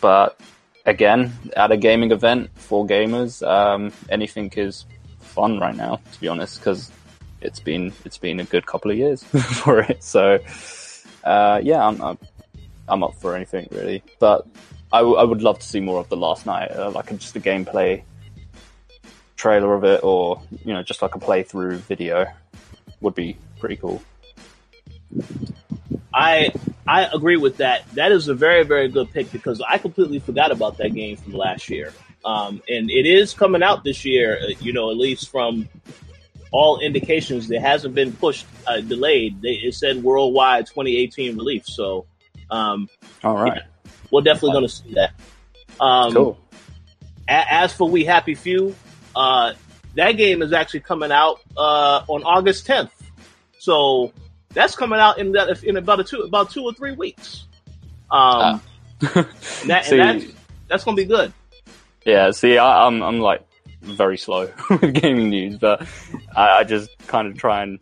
[0.00, 0.38] but
[0.86, 4.84] again, at a gaming event for gamers, um, anything is
[5.18, 5.98] fun right now.
[6.12, 6.92] To be honest, because
[7.44, 9.22] it's been it's been a good couple of years
[9.62, 10.02] for it.
[10.02, 10.38] So
[11.24, 12.18] uh, yeah, I'm, I'm,
[12.88, 14.46] I'm up for anything really, but
[14.92, 17.34] I, w- I would love to see more of the last night, uh, like just
[17.36, 18.02] a gameplay
[19.36, 22.26] trailer of it, or you know, just like a playthrough video
[23.00, 24.02] would be pretty cool.
[26.12, 26.52] I
[26.86, 27.88] I agree with that.
[27.94, 31.32] That is a very very good pick because I completely forgot about that game from
[31.32, 31.92] last year.
[32.24, 34.38] Um, and it is coming out this year.
[34.42, 35.68] uh, You know, at least from
[36.54, 39.42] all indications, it hasn't been pushed uh, delayed.
[39.42, 41.66] They, it said worldwide 2018 relief.
[41.66, 42.06] So
[42.48, 42.88] um,
[43.24, 43.62] All right,
[44.12, 45.14] we're definitely going to see that.
[45.80, 46.38] Um, cool.
[47.28, 48.76] a- as for We Happy Few,
[49.16, 49.54] uh,
[49.96, 52.90] that game is actually coming out uh, on August 10th.
[53.58, 54.12] So
[54.50, 57.46] that's coming out in that, in about a two about two or three weeks.
[58.12, 58.62] Um,
[59.00, 59.26] and
[59.66, 60.24] that, and that's,
[60.68, 61.32] that's going to be good.
[62.06, 63.44] Yeah, see, I, I'm I'm like
[63.84, 65.86] very slow with gaming news, but
[66.36, 67.78] I, I just kind of try and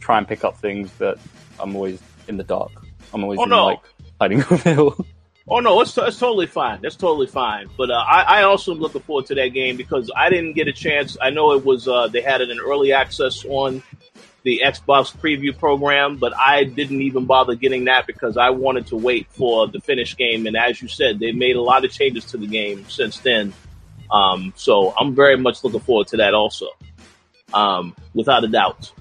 [0.00, 1.18] try and pick up things that
[1.60, 2.72] I'm always in the dark.
[3.14, 3.66] I'm always Oh, in, no.
[3.66, 3.80] like
[4.20, 5.06] hiding a hill.
[5.48, 6.80] Oh no, it's, it's totally fine.
[6.82, 7.68] That's totally fine.
[7.76, 10.68] But uh, I, I also am looking forward to that game because I didn't get
[10.68, 11.16] a chance.
[11.20, 13.82] I know it was uh, they had it in early access on
[14.44, 18.96] the Xbox preview program, but I didn't even bother getting that because I wanted to
[18.96, 20.46] wait for the finished game.
[20.46, 23.52] And as you said, they made a lot of changes to the game since then.
[24.12, 26.66] Um, so I'm very much looking forward to that also,
[27.54, 28.92] um, without a doubt.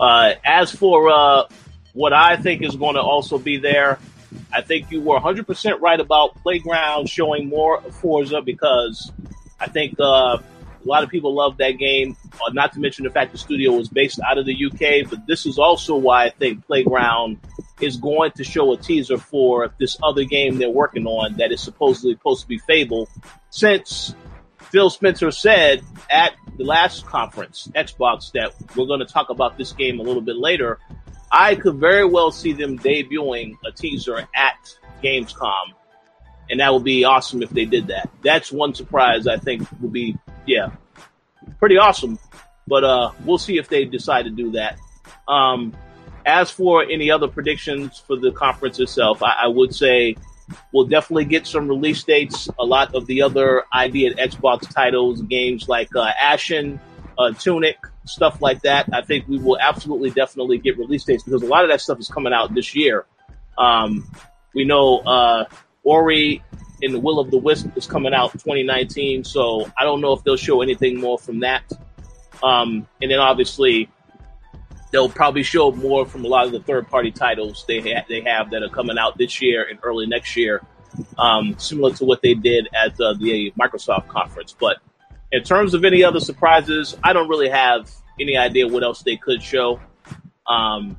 [0.00, 1.44] Uh, as for uh,
[1.92, 3.98] what I think is going to also be there,
[4.52, 9.12] I think you were 100% right about Playground showing more Forza because
[9.60, 10.38] I think uh,
[10.84, 12.16] a lot of people love that game.
[12.34, 15.26] Uh, not to mention the fact the studio was based out of the UK, but
[15.26, 17.38] this is also why I think Playground
[17.80, 21.60] is going to show a teaser for this other game they're working on that is
[21.60, 23.08] supposedly supposed to be Fable,
[23.50, 24.14] since
[24.74, 29.70] Phil Spencer said at the last conference, Xbox, that we're going to talk about this
[29.70, 30.80] game a little bit later.
[31.30, 35.66] I could very well see them debuting a teaser at Gamescom,
[36.50, 38.10] and that would be awesome if they did that.
[38.24, 40.70] That's one surprise I think would be, yeah,
[41.60, 42.18] pretty awesome.
[42.66, 44.80] But uh, we'll see if they decide to do that.
[45.28, 45.72] Um,
[46.26, 50.16] as for any other predictions for the conference itself, I, I would say
[50.72, 52.48] we'll definitely get some release dates.
[52.58, 56.80] A lot of the other ID and Xbox titles, games like uh, Ashen,
[57.18, 58.88] uh, Tunic, stuff like that.
[58.92, 61.98] I think we will absolutely definitely get release dates because a lot of that stuff
[61.98, 63.06] is coming out this year.
[63.56, 64.10] Um,
[64.54, 65.44] we know uh,
[65.82, 66.42] Ori
[66.82, 70.22] and the Will of the Wisp is coming out 2019, so I don't know if
[70.24, 71.64] they'll show anything more from that.
[72.42, 73.88] Um, and then obviously
[74.94, 78.20] they'll probably show more from a lot of the third party titles they ha- they
[78.20, 80.62] have that are coming out this year and early next year,
[81.18, 84.54] um, similar to what they did at uh, the Microsoft conference.
[84.58, 84.76] But
[85.32, 87.90] in terms of any other surprises, I don't really have
[88.20, 89.80] any idea what else they could show.
[90.46, 90.96] Um,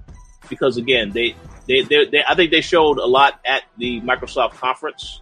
[0.50, 1.34] because again, they,
[1.66, 5.22] they, they, they, I think they showed a lot at the Microsoft conference.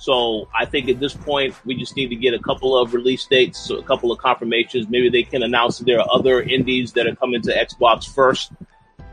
[0.00, 3.26] So I think at this point, we just need to get a couple of release
[3.26, 4.88] dates, so a couple of confirmations.
[4.88, 8.50] Maybe they can announce that there are other indies that are coming to Xbox first.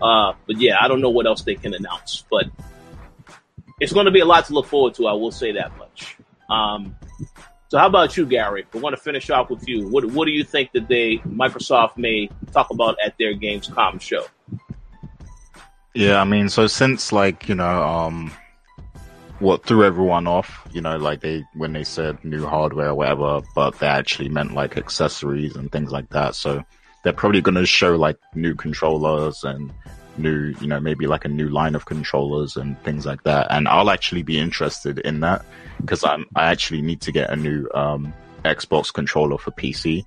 [0.02, 2.46] Uh, but yeah, I don't know what else they can announce, but
[3.82, 5.08] it's going to be a lot to look forward to.
[5.08, 6.16] I will say that much.
[6.50, 6.96] Um,
[7.68, 8.66] so how about you, Gary?
[8.72, 9.90] We want to finish off with you.
[9.90, 14.26] What What do you think that they Microsoft may talk about at their Gamescom show?
[15.94, 18.32] Yeah, I mean, so since like you know, um,
[19.40, 23.42] what threw everyone off, you know, like they when they said new hardware or whatever,
[23.56, 26.36] but they actually meant like accessories and things like that.
[26.36, 26.64] So
[27.04, 29.72] they're probably going to show like new controllers and
[30.18, 33.48] new, you know, maybe like a new line of controllers and things like that.
[33.50, 35.46] And I'll actually be interested in that
[35.80, 40.06] because I'm I actually need to get a new um, Xbox controller for PC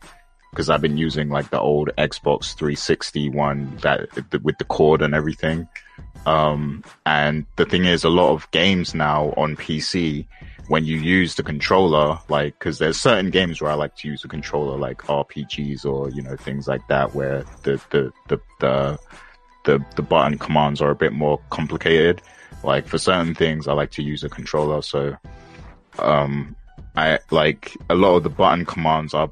[0.50, 4.08] because I've been using like the old Xbox 360 one that
[4.42, 5.68] with the cord and everything.
[6.26, 10.26] Um, and the thing is, a lot of games now on PC,
[10.68, 14.22] when you use the controller, like, cause there's certain games where I like to use
[14.22, 18.98] the controller, like RPGs or, you know, things like that, where the, the, the, the,
[19.64, 22.22] the the button commands are a bit more complicated.
[22.62, 24.82] Like for certain things, I like to use a controller.
[24.82, 25.16] So,
[25.98, 26.56] um,
[26.96, 29.30] I like a lot of the button commands are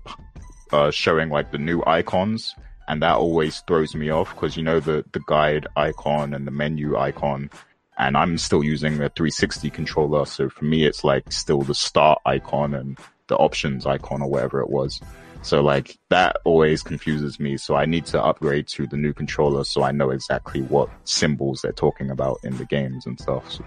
[0.72, 2.54] uh, showing like the new icons,
[2.88, 6.50] and that always throws me off because you know the the guide icon and the
[6.50, 7.50] menu icon,
[7.98, 10.24] and I'm still using a 360 controller.
[10.24, 12.98] So for me, it's like still the start icon and
[13.28, 15.00] the options icon or whatever it was.
[15.42, 17.58] So like that always confuses me.
[17.58, 21.62] So I need to upgrade to the new controller so I know exactly what symbols
[21.62, 23.52] they're talking about in the games and stuff.
[23.52, 23.64] So,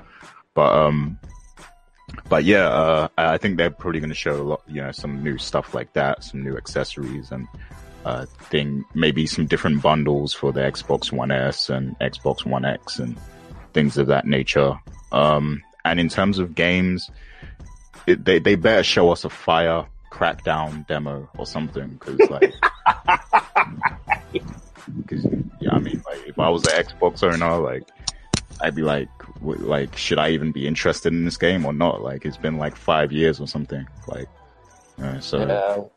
[0.53, 1.19] but um,
[2.27, 5.23] but yeah, uh, I think they're probably going to show a lot, you know, some
[5.23, 7.48] new stuff like that, some new accessories and
[8.05, 12.99] uh, thing, maybe some different bundles for the Xbox One S and Xbox One X
[12.99, 13.17] and
[13.73, 14.77] things of that nature.
[15.11, 17.09] Um, and in terms of games,
[18.07, 22.53] it, they they better show us a fire Crackdown demo or something because like
[24.33, 25.25] because
[25.59, 27.83] yeah, I mean like if I was an Xbox owner like
[28.59, 29.07] I'd be like
[29.39, 32.57] w- like should I even be interested in this game or not like it's been
[32.57, 34.27] like five years or something like
[35.21, 35.91] so.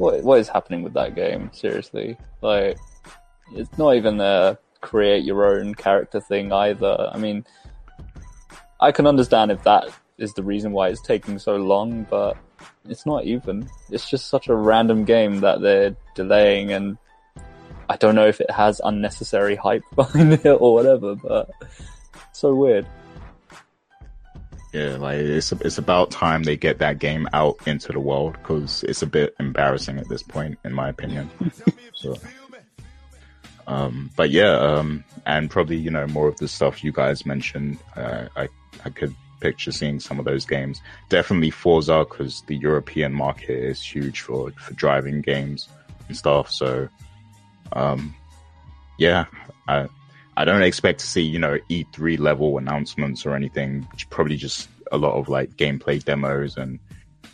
[0.00, 1.50] What what is happening with that game?
[1.52, 2.78] Seriously, like
[3.52, 7.10] it's not even the create your own character thing either.
[7.12, 7.44] I mean,
[8.80, 12.38] I can understand if that is the reason why it's taking so long, but
[12.88, 13.68] it's not even.
[13.90, 16.96] It's just such a random game that they're delaying, and
[17.90, 21.50] I don't know if it has unnecessary hype behind it or whatever, but
[22.32, 22.86] so weird.
[24.72, 28.82] Yeah like it's it's about time they get that game out into the world because
[28.84, 31.30] it's a bit embarrassing at this point in my opinion.
[31.94, 32.16] So
[33.66, 37.78] um but yeah um and probably you know more of the stuff you guys mentioned
[37.96, 38.48] uh, i
[38.84, 40.82] i could picture seeing some of those games.
[41.08, 45.68] Definitely forza because the european market is huge for for driving games
[46.08, 46.88] and stuff so
[47.72, 48.14] um
[48.98, 49.24] yeah
[49.68, 49.88] i
[50.36, 53.86] I don't expect to see, you know, E3 level announcements or anything.
[54.10, 56.78] Probably just a lot of like gameplay demos and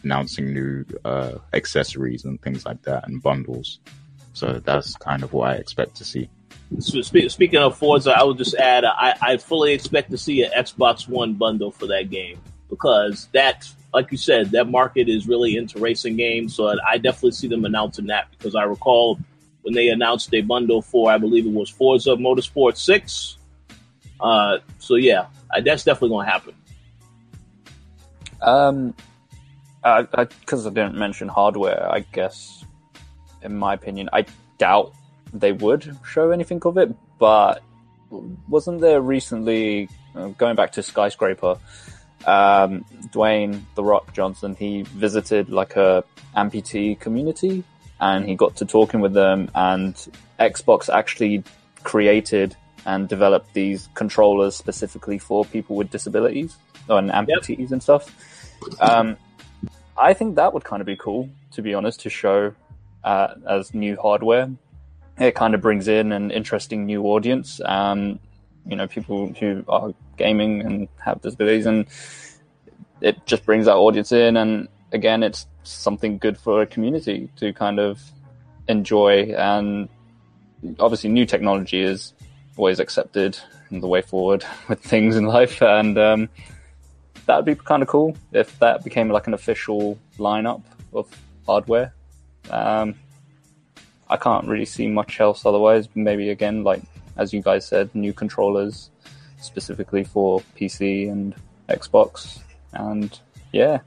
[0.02, 3.81] announcing new uh, accessories and things like that and bundles.
[4.32, 6.28] So that's kind of what I expect to see.
[6.81, 11.09] Speaking of Forza, I would just add I, I fully expect to see an Xbox
[11.09, 15.78] One bundle for that game because that, like you said, that market is really into
[15.78, 16.55] racing games.
[16.55, 19.18] So I definitely see them announcing that because I recall
[19.67, 23.37] when they announced a bundle for, I believe it was Forza Motorsport 6.
[24.21, 25.27] Uh, so yeah,
[25.65, 26.55] that's definitely going to happen.
[28.41, 28.95] Um,
[29.83, 32.65] because I, I, didn't mention hardware, I guess,
[33.43, 34.27] in my opinion, I
[34.59, 34.95] doubt
[35.35, 36.95] they would show anything of it.
[37.19, 37.61] But
[38.49, 41.59] wasn't there recently, uh, going back to Skyscraper,
[42.25, 46.05] um, Dwayne the Rock Johnson, he visited like a
[46.37, 47.65] amputee community
[48.01, 49.94] and he got to talking with them and
[50.39, 51.43] Xbox actually
[51.82, 56.56] created and developed these controllers specifically for people with disabilities
[56.89, 57.70] or and amputees yep.
[57.73, 58.14] and stuff.
[58.81, 59.16] Um,
[59.98, 62.55] I think that would kind of be cool, to be honest, to show
[63.05, 64.51] uh, as new hardware.
[65.18, 67.60] It kind of brings in an interesting new audience.
[67.64, 68.20] Um,
[68.66, 71.86] you know, people who are gaming and have disabilities, and
[73.01, 74.36] it just brings that audience in.
[74.36, 78.01] And again, it's something good for a community to kind of
[78.69, 79.35] enjoy.
[79.35, 79.89] And
[80.79, 82.15] obviously, new technology is
[82.57, 83.39] always accepted
[83.71, 85.63] in the way forward with things in life.
[85.63, 86.29] And um,
[87.27, 91.09] that would be kind of cool if that became like an official lineup of
[91.47, 91.93] hardware.
[92.51, 92.95] Um,
[94.09, 95.89] I can't really see much else otherwise.
[95.95, 96.83] Maybe again, like
[97.17, 98.91] as you guys said, new controllers
[99.41, 101.35] specifically for PC and
[101.69, 102.41] Xbox.
[102.73, 103.19] And
[103.53, 103.81] yeah,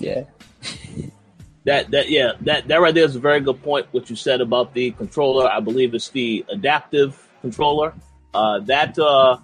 [0.00, 0.24] yeah.
[1.64, 3.86] that that yeah that that right there is a very good point.
[3.92, 7.94] What you said about the controller, I believe it's the adaptive controller.
[8.32, 9.38] Uh, that uh,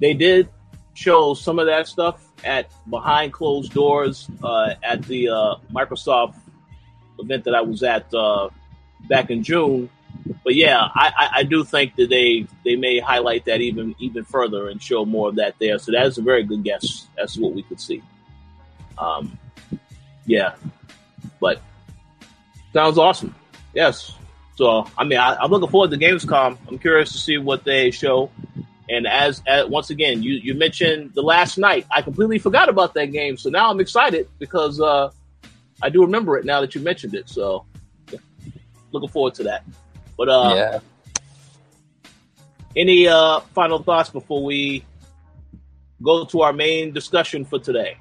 [0.00, 0.48] they did
[0.94, 6.36] show some of that stuff at behind closed doors uh, at the uh, Microsoft
[7.18, 8.48] event that I was at uh,
[9.08, 9.90] back in June.
[10.44, 14.24] But yeah, I, I, I, do think that they they may highlight that even even
[14.24, 15.78] further and show more of that there.
[15.78, 18.02] So that is a very good guess as to what we could see.
[18.96, 19.38] Um,
[20.28, 20.54] yeah,
[21.40, 21.60] but
[22.72, 23.34] sounds awesome.
[23.74, 24.14] Yes.
[24.56, 26.58] So I mean, I, am looking forward to Gamescom.
[26.68, 28.30] I'm curious to see what they show.
[28.90, 31.86] And as, as, once again, you you mentioned the last night.
[31.90, 35.10] I completely forgot about that game, so now I'm excited because uh,
[35.82, 37.28] I do remember it now that you mentioned it.
[37.28, 37.64] So
[38.12, 38.18] yeah,
[38.92, 39.64] looking forward to that.
[40.16, 40.80] But uh, yeah.
[42.76, 44.84] Any uh, final thoughts before we
[46.02, 47.96] go to our main discussion for today?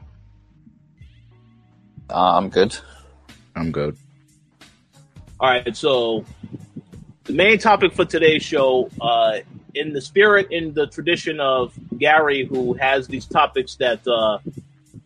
[2.09, 2.77] Uh, I'm good.
[3.55, 3.97] I'm good.
[5.39, 6.25] All right, so
[7.25, 9.39] the main topic for today's show, uh,
[9.75, 14.39] in the spirit, in the tradition of Gary, who has these topics that uh,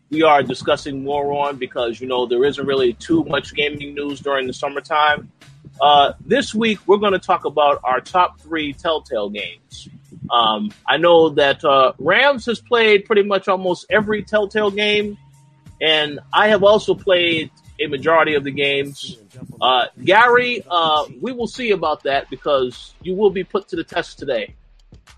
[0.09, 4.19] we are discussing more on because you know there isn't really too much gaming news
[4.19, 5.31] during the summertime.
[5.79, 9.89] Uh, this week, we're going to talk about our top three Telltale games.
[10.29, 15.17] Um, I know that uh, Rams has played pretty much almost every Telltale game,
[15.81, 17.49] and I have also played
[17.79, 19.17] a majority of the games.
[19.59, 23.83] Uh, Gary, uh, we will see about that because you will be put to the
[23.83, 24.53] test today.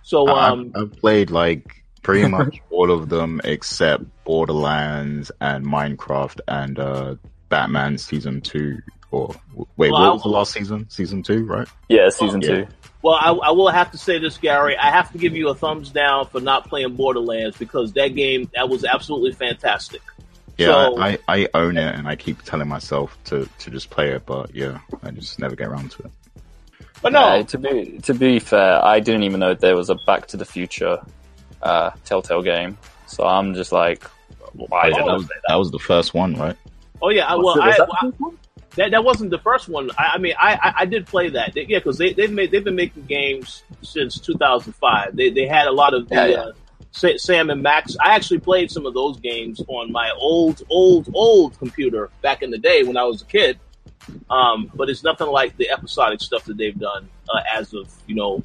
[0.04, 6.40] So, um, I've, I've played like pretty much all of them except Borderlands and Minecraft
[6.48, 7.16] and uh,
[7.50, 8.80] Batman season two.
[9.12, 9.36] Or
[9.78, 10.90] wait, Well, what I- was the last season?
[10.90, 11.68] Season two, right?
[11.90, 12.48] Yeah, season Yeah.
[12.50, 12.68] two.
[13.02, 14.78] Well, I, I will have to say this, Gary.
[14.78, 18.50] I have to give you a thumbs down for not playing Borderlands because that game
[18.56, 20.02] that was absolutely fantastic.
[20.58, 23.90] Yeah, So- I, I, I own it and I keep telling myself to, to just
[23.90, 26.12] play it, but yeah, I just never get around to it.
[27.02, 29.96] But no, Uh, to be to be fair, I didn't even know there was a
[30.06, 31.00] Back to the Future
[31.62, 32.78] uh, Telltale game.
[33.08, 34.04] So I'm just like,
[34.54, 34.88] why?
[34.88, 36.56] Yeah, did that, was, that was the first one, right?
[37.02, 38.12] oh yeah, I, well, I, was that I-
[38.76, 39.90] that that wasn't the first one.
[39.98, 41.54] I, I mean, I, I I did play that.
[41.54, 45.16] They- yeah, because they they've made they've been making games since 2005.
[45.16, 46.16] They they had a lot of the.
[46.16, 46.38] Yeah, yeah.
[46.38, 46.54] Uh, Sa-
[46.94, 47.98] Sam and Max.
[48.04, 52.52] I actually played some of those games on my old, old, old computer back in
[52.52, 53.60] the day when I was a kid.
[54.30, 58.16] Um, but it's nothing like the episodic stuff that they've done uh, as of you
[58.16, 58.44] know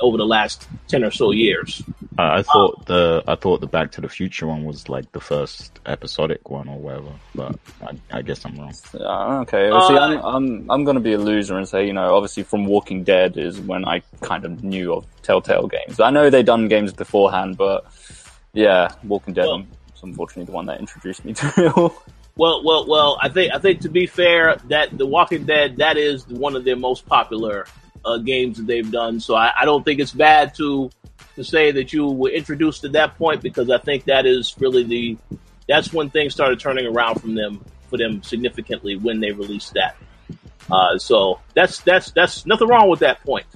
[0.00, 1.82] over the last ten or so years.
[2.16, 5.20] Uh, I thought the I thought the Back to the Future one was like the
[5.20, 8.72] first episodic one or whatever, but I, I guess I'm wrong.
[8.94, 11.92] Uh, okay, well, see, I'm I'm I'm going to be a loser and say, you
[11.92, 15.98] know, obviously from Walking Dead is when I kind of knew of Telltale games.
[15.98, 17.84] I know they done games beforehand, but
[18.52, 21.94] yeah, Walking Dead Well- is unfortunately the one that introduced me to it all.
[22.36, 23.16] Well, well, well.
[23.22, 26.64] I think I think to be fair, that The Walking Dead that is one of
[26.64, 27.68] their most popular
[28.04, 29.20] uh, games that they've done.
[29.20, 30.90] So I, I don't think it's bad to
[31.36, 34.84] to say that you were introduced to that point because I think that is really
[34.84, 35.18] the
[35.68, 39.96] that's when things started turning around from them for them significantly when they released that.
[40.70, 43.46] Uh, so that's that's that's nothing wrong with that point.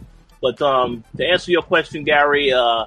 [0.41, 2.87] But um, to answer your question, Gary, uh,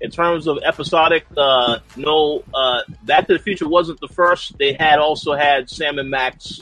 [0.00, 4.58] in terms of episodic, uh, no, uh, Back to the Future wasn't the first.
[4.58, 6.60] They had also had Sam and Max,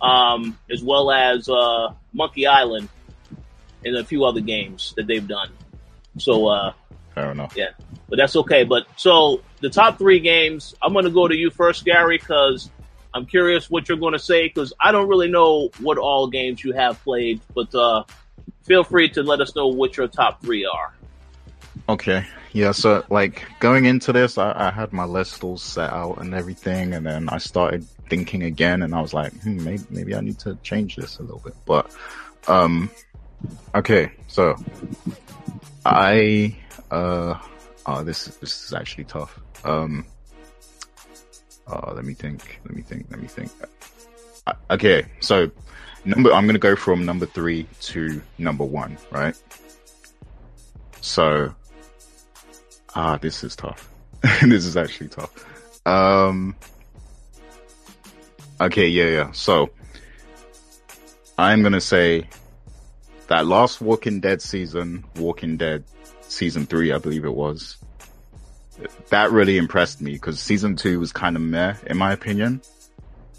[0.00, 2.88] um, as well as uh, Monkey Island,
[3.84, 5.50] and a few other games that they've done.
[6.18, 6.72] So, uh,
[7.16, 7.56] Fair enough.
[7.56, 7.70] Yeah,
[8.10, 8.62] but that's okay.
[8.62, 12.70] But so the top three games, I'm going to go to you first, Gary, because
[13.14, 16.62] I'm curious what you're going to say because I don't really know what all games
[16.62, 17.40] you have played.
[17.54, 18.04] But uh,
[18.64, 20.94] feel free to let us know what your top three are.
[21.88, 22.26] Okay.
[22.52, 26.34] Yeah, so like going into this, I, I had my list all set out and
[26.34, 30.20] everything, and then I started thinking again, and I was like, hmm, maybe maybe I
[30.20, 31.54] need to change this a little bit.
[31.64, 31.94] But
[32.46, 32.90] um,
[33.74, 34.56] okay, so
[35.84, 36.56] I
[36.90, 37.38] uh,
[37.86, 39.38] oh, this this is actually tough.
[39.64, 40.06] Um,
[41.66, 42.60] oh, let me think.
[42.64, 43.06] Let me think.
[43.10, 43.50] Let me think.
[43.60, 43.66] Uh,
[44.70, 45.50] Okay, so
[46.04, 49.34] number I'm gonna go from number three to number one, right?
[51.00, 51.52] So
[52.94, 53.90] Ah, this is tough.
[54.42, 55.30] this is actually tough.
[55.86, 56.56] Um.
[58.58, 59.32] Okay, yeah, yeah.
[59.32, 59.68] So
[61.36, 62.26] I'm gonna say
[63.26, 65.84] that last Walking Dead season, Walking Dead
[66.28, 67.76] season three, I believe it was.
[69.08, 72.60] That really impressed me because season two was kind of meh, in my opinion.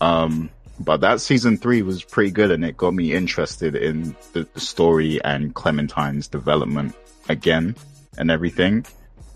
[0.01, 0.49] Um,
[0.80, 5.23] but that season three was pretty good and it got me interested in the, story
[5.23, 6.95] and Clementine's development
[7.30, 7.76] again
[8.18, 8.85] and everything.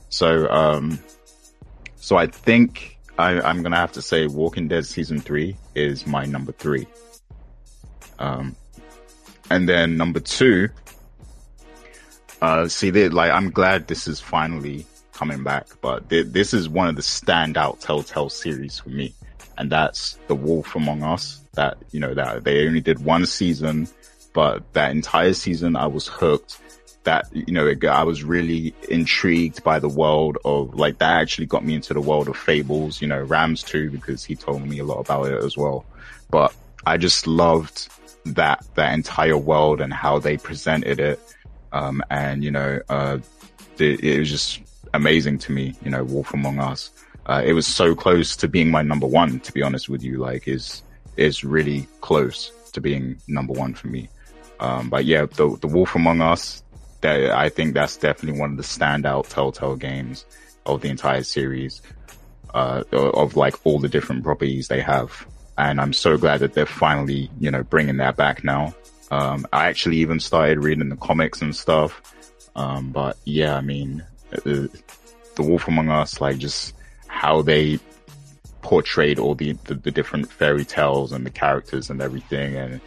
[0.10, 1.00] So, um,
[1.96, 6.26] so I think I, I'm gonna have to say Walking Dead season three is my
[6.26, 6.88] number three.
[8.20, 8.56] Um,
[9.50, 10.70] and then number two,
[12.42, 16.68] uh, see, they, like, I'm glad this is finally coming back, but th- this is
[16.68, 19.14] one of the standout Telltale series for me.
[19.58, 23.88] And that's The Wolf Among Us that, you know, that they only did one season,
[24.34, 26.58] but that entire season I was hooked.
[27.04, 31.48] That you know it, I was really intrigued by the world of like that actually
[31.48, 34.78] got me into the world of fables you know Rams too because he told me
[34.78, 35.84] a lot about it as well.
[36.30, 36.54] But
[36.86, 37.90] I just loved
[38.26, 41.20] that that entire world and how they presented it
[41.74, 43.18] um and you know uh
[43.80, 44.62] it was just
[44.94, 46.92] amazing to me you know Wolf Among Us
[47.26, 50.18] uh, it was so close to being my number one to be honest with you
[50.18, 50.84] like is
[51.18, 54.10] is really close to being number one for me
[54.62, 56.64] um, but yeah, the, the Wolf Among Us,
[57.02, 60.24] that I think that's definitely one of the standout Telltale games
[60.68, 61.82] of the entire series,
[62.54, 65.26] uh, of like all the different properties they have.
[65.58, 68.76] And I'm so glad that they're finally, you know, bringing that back now.
[69.12, 72.02] Um, I actually even started reading the comics and stuff.
[72.56, 74.70] Um, but yeah, I mean, the,
[75.36, 76.74] the Wolf Among Us, like just
[77.08, 77.78] how they
[78.62, 82.82] portrayed all the, the, the different fairy tales and the characters and everything and,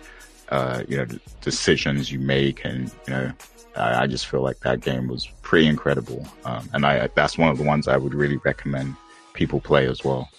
[0.49, 1.07] uh, you know,
[1.43, 3.33] decisions you make and, you know,
[3.77, 6.27] I, I just feel like that game was pretty incredible.
[6.45, 8.97] Um, and I, that's one of the ones I would really recommend
[9.35, 10.31] people play as well.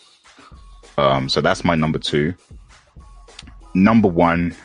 [0.98, 2.34] Um, so that's my number two.
[3.74, 4.56] Number one,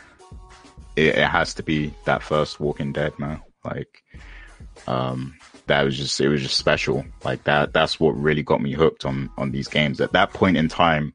[0.95, 3.41] it, it has to be that first Walking Dead, man.
[3.63, 4.03] Like,
[4.87, 5.35] um,
[5.67, 7.05] that was just it was just special.
[7.23, 10.01] Like that that's what really got me hooked on on these games.
[10.01, 11.13] At that point in time,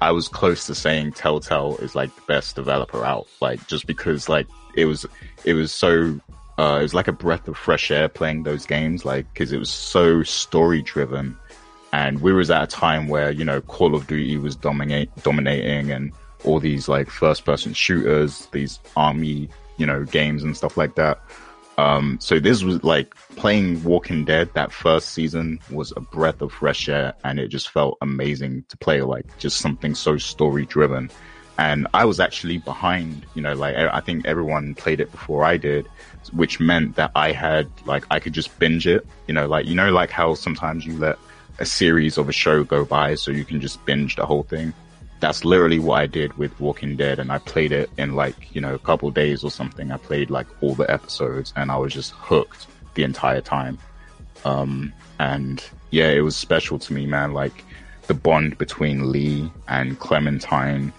[0.00, 3.26] I was close to saying Telltale is like the best developer out.
[3.40, 5.06] Like just because like it was
[5.44, 6.18] it was so
[6.58, 9.04] uh, it was like a breath of fresh air playing those games.
[9.04, 11.36] Like because it was so story driven,
[11.92, 15.90] and we was at a time where you know Call of Duty was dominate dominating
[15.90, 16.12] and
[16.44, 19.48] all these like first person shooters, these army
[19.78, 21.18] you know games and stuff like that.
[21.78, 24.50] Um, so this was like playing Walking Dead.
[24.54, 28.76] That first season was a breath of fresh air, and it just felt amazing to
[28.76, 29.00] play.
[29.02, 31.08] Like just something so story driven.
[31.56, 33.24] And I was actually behind.
[33.34, 35.86] You know, like I think everyone played it before I did,
[36.32, 39.06] which meant that I had like I could just binge it.
[39.28, 41.18] You know, like you know, like how sometimes you let
[41.60, 44.72] a series of a show go by so you can just binge the whole thing
[45.20, 48.60] that's literally what I did with Walking Dead, and I played it in like you
[48.60, 49.90] know a couple days or something.
[49.90, 53.78] I played like all the episodes, and I was just hooked the entire time.
[54.44, 57.32] Um, and yeah, it was special to me, man.
[57.32, 57.64] Like
[58.06, 60.92] the bond between Lee and Clementine,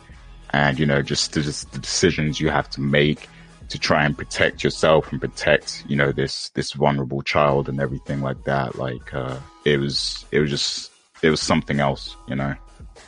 [0.52, 3.30] and you know just the, just the decisions you have to make
[3.70, 8.22] to try and protect yourself and protect you know this this vulnerable child and everything
[8.22, 8.76] like that.
[8.76, 10.92] Like uh, it was it was just
[11.22, 12.56] it was something else, you know.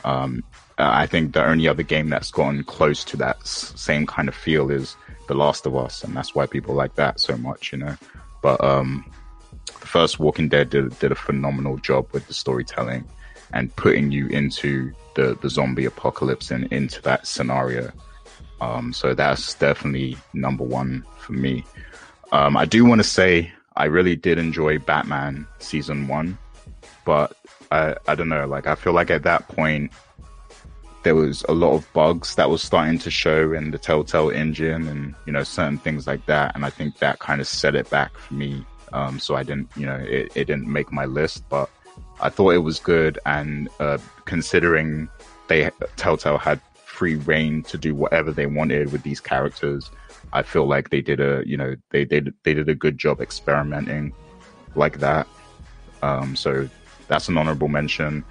[0.04, 0.42] Um,
[0.82, 4.28] uh, I think the only other game that's gone close to that s- same kind
[4.28, 4.96] of feel is
[5.28, 7.96] The Last of Us, and that's why people like that so much, you know.
[8.42, 9.08] But um,
[9.66, 13.04] the first Walking Dead did, did a phenomenal job with the storytelling
[13.52, 17.92] and putting you into the, the zombie apocalypse and into that scenario.
[18.60, 21.64] Um, so that's definitely number one for me.
[22.32, 26.38] Um, I do want to say I really did enjoy Batman season one,
[27.04, 27.36] but
[27.70, 29.92] I, I don't know, like I feel like at that point
[31.02, 34.86] there was a lot of bugs that was starting to show in the Telltale engine
[34.86, 36.54] and, you know, certain things like that.
[36.54, 38.64] And I think that kind of set it back for me.
[38.92, 41.68] Um, so I didn't, you know, it, it didn't make my list, but
[42.20, 43.18] I thought it was good.
[43.26, 45.08] And, uh, considering
[45.48, 49.90] they, Telltale had free reign to do whatever they wanted with these characters,
[50.32, 53.20] I feel like they did a, you know, they, they, they did a good job
[53.20, 54.12] experimenting
[54.76, 55.26] like that.
[56.02, 56.68] Um, so
[57.08, 58.24] that's an honorable mention.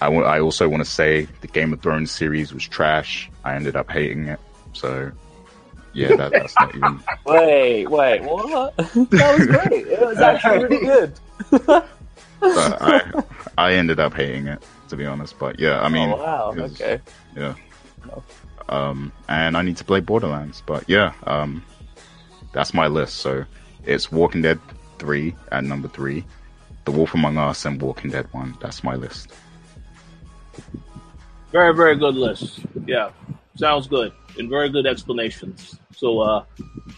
[0.00, 3.30] I, w- I also want to say the Game of Thrones series was trash.
[3.44, 4.38] I ended up hating it.
[4.72, 5.10] So,
[5.92, 7.00] yeah, that, that's not even.
[7.26, 8.76] Wait, wait, what?
[8.76, 9.86] that was great.
[9.88, 11.12] It was actually really good.
[11.60, 11.88] But
[12.40, 13.22] I,
[13.56, 15.38] I ended up hating it, to be honest.
[15.38, 16.52] But yeah, I mean, oh, wow.
[16.52, 17.00] was- Okay.
[17.36, 17.54] yeah.
[18.68, 20.62] Um, and I need to play Borderlands.
[20.64, 21.64] But yeah, um,
[22.52, 23.16] that's my list.
[23.16, 23.44] So
[23.84, 24.60] it's Walking Dead
[24.98, 26.24] 3 at number 3,
[26.84, 28.58] The Wolf Among Us, and Walking Dead 1.
[28.60, 29.32] That's my list.
[31.52, 32.60] Very, very good list.
[32.86, 33.10] Yeah,
[33.56, 35.78] sounds good and very good explanations.
[35.94, 36.44] So uh,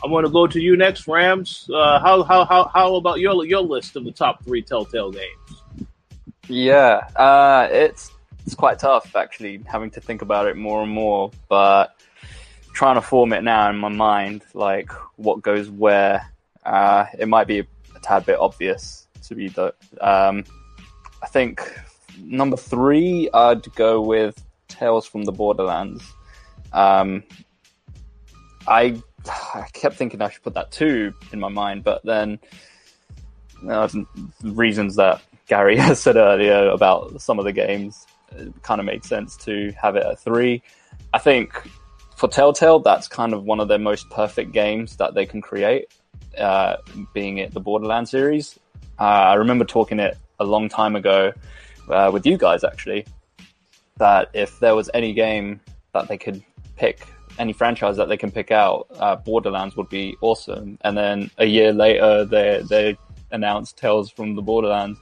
[0.04, 1.68] I'm going to go to you next, Rams.
[1.72, 5.88] Uh, how, how how how about your your list of the top three Telltale games?
[6.48, 8.10] Yeah, uh, it's
[8.44, 11.96] it's quite tough actually having to think about it more and more, but
[12.72, 16.26] trying to form it now in my mind, like what goes where.
[16.64, 19.74] Uh, it might be a tad bit obvious to be the.
[20.00, 20.44] Um,
[21.22, 21.78] I think
[22.22, 26.02] number three, I'd go with Tales from the Borderlands.
[26.72, 27.24] Um,
[28.66, 29.00] I
[29.54, 32.38] I kept thinking I should put that two in my mind, but then
[33.68, 33.88] uh,
[34.42, 38.06] reasons that Gary has said earlier about some of the games
[38.62, 40.62] kind of made sense to have it at three.
[41.12, 41.52] I think
[42.16, 45.88] for Telltale, that's kind of one of their most perfect games that they can create,
[46.38, 46.76] uh,
[47.12, 48.58] being it the Borderlands series.
[48.98, 51.32] Uh, I remember talking it a long time ago
[51.90, 53.06] uh, with you guys actually,
[53.98, 55.60] that if there was any game
[55.92, 56.42] that they could
[56.76, 57.06] pick,
[57.38, 60.78] any franchise that they can pick out, uh, Borderlands would be awesome.
[60.82, 62.98] And then a year later, they they
[63.30, 64.98] announced Tales from the Borderlands,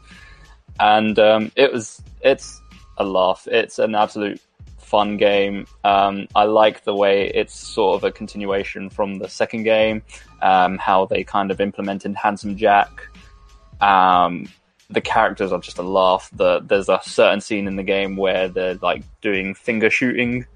[0.81, 2.61] and um, it was it's
[2.99, 3.47] a laugh.
[3.51, 4.41] It's an absolute
[4.79, 5.67] fun game.
[5.85, 10.03] Um, I like the way it's sort of a continuation from the second game,
[10.43, 12.91] um, how they kind of implemented Handsome Jack.
[13.81, 14.49] Um,
[14.91, 16.31] the characters are just a laugh.
[16.33, 20.47] The, there's a certain scene in the game where they're like doing finger shooting,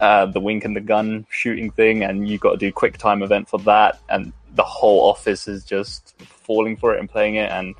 [0.00, 3.22] uh, the wink and the gun shooting thing, and you've got to do quick time
[3.22, 7.50] event for that, and the whole office is just falling for it and playing it,
[7.50, 7.74] and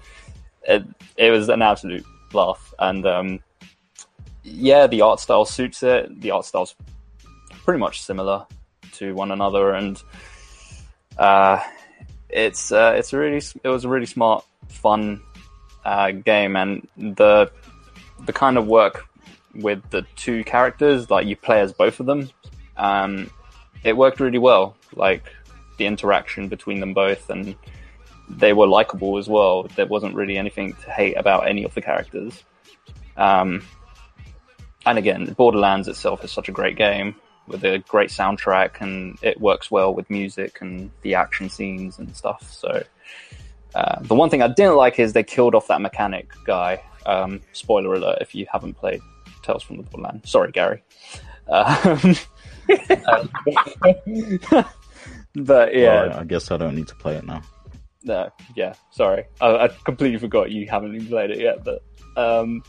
[0.64, 0.84] it
[1.16, 2.74] it was an absolute laugh.
[2.78, 3.40] And um,
[4.42, 6.20] yeah, the art style suits it.
[6.20, 6.74] The art style's
[7.64, 8.46] pretty much similar
[8.94, 10.02] to one another, and
[11.18, 11.62] uh,
[12.28, 15.20] it's uh, it's really it was a really smart, fun
[15.84, 17.50] uh, game, and the
[18.26, 19.06] the kind of work
[19.55, 22.30] with the two characters, like you play as both of them,
[22.76, 23.30] um,
[23.84, 24.76] it worked really well.
[24.94, 25.24] Like
[25.78, 27.55] the interaction between them both, and
[28.28, 29.64] they were likable as well.
[29.76, 32.44] There wasn't really anything to hate about any of the characters.
[33.16, 33.64] Um,
[34.86, 39.40] and again, Borderlands itself is such a great game with a great soundtrack, and it
[39.40, 42.50] works well with music and the action scenes and stuff.
[42.52, 42.82] So,
[43.78, 46.82] uh, the one thing I didn't like is they killed off that mechanic guy.
[47.06, 49.00] Um, spoiler alert if you haven't played
[49.42, 50.22] Tales from the Borderland.
[50.26, 50.82] Sorry, Gary.
[51.46, 52.16] Um,
[55.36, 57.42] but yeah, I guess I don't need to play it now.
[58.02, 59.26] no, yeah, sorry.
[59.40, 61.84] I, I completely forgot you haven't even played it yet, but
[62.16, 62.64] um,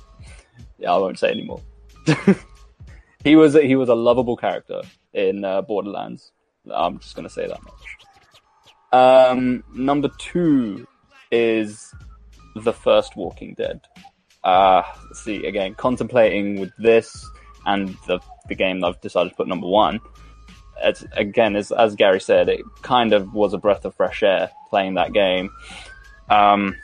[0.77, 1.61] yeah, I won't say anymore.
[3.23, 4.83] he was a, he was a lovable character
[5.13, 6.33] in uh, Borderlands.
[6.71, 7.73] I'm just gonna say that much.
[8.91, 10.87] Um, number two
[11.31, 11.93] is
[12.55, 13.81] the first Walking Dead.
[14.43, 14.83] Uh,
[15.13, 17.27] see again, contemplating with this
[17.65, 19.99] and the the game I've decided to put number one.
[20.81, 24.49] It's, again, as, as Gary said, it kind of was a breath of fresh air
[24.69, 25.49] playing that game.
[26.29, 26.75] Um,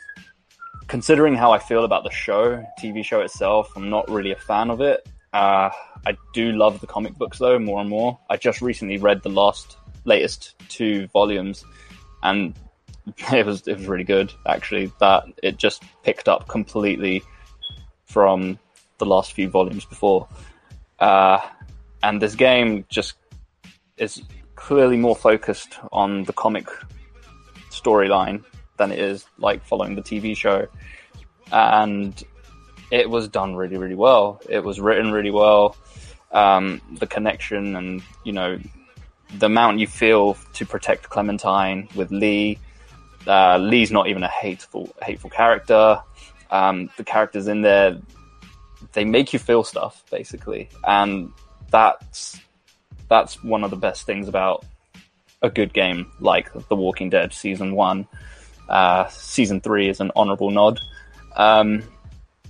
[0.88, 4.70] considering how I feel about the show, TV show itself, I'm not really a fan
[4.70, 5.08] of it.
[5.34, 5.70] Uh,
[6.06, 8.20] I do love the comic books though, more and more.
[8.30, 11.66] I just recently read the last, latest two volumes,
[12.24, 12.54] and
[13.34, 14.91] it was it was really good actually.
[14.99, 17.23] That it just picked up completely
[18.06, 18.60] from
[18.98, 20.27] the last few volumes before,
[20.99, 21.40] uh,
[22.03, 23.15] and this game just
[23.98, 24.22] is
[24.56, 26.68] clearly more focused on the comic
[27.69, 28.44] storyline
[28.77, 30.68] than it is like following the TV show.
[31.52, 32.22] And
[32.91, 34.41] it was done really, really well.
[34.49, 35.76] It was written really well.
[36.32, 38.60] Um, the connection and, you know,
[39.38, 42.60] the amount you feel to protect Clementine with Lee.
[43.27, 46.02] Uh, Lee's not even a hateful, hateful character.
[46.52, 47.99] Um, the characters in there,
[48.93, 50.69] they make you feel stuff basically.
[50.84, 51.31] And
[51.69, 52.39] that's,
[53.10, 54.65] that's one of the best things about
[55.41, 58.07] a good game like The Walking Dead season one.
[58.68, 60.80] Uh, season three is an honorable nod
[61.35, 61.84] um,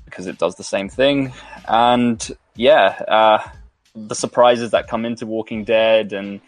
[0.05, 1.33] because it does the same thing.
[1.67, 3.49] And yeah, uh,
[3.95, 6.41] the surprises that come into Walking Dead and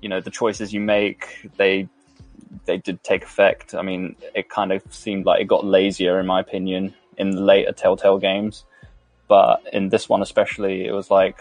[0.00, 1.88] you know the choices you make, they
[2.64, 3.74] they did take effect.
[3.74, 7.40] I mean, it kind of seemed like it got lazier, in my opinion, in the
[7.40, 8.64] later Telltale games.
[9.28, 11.38] But in this one especially, it was like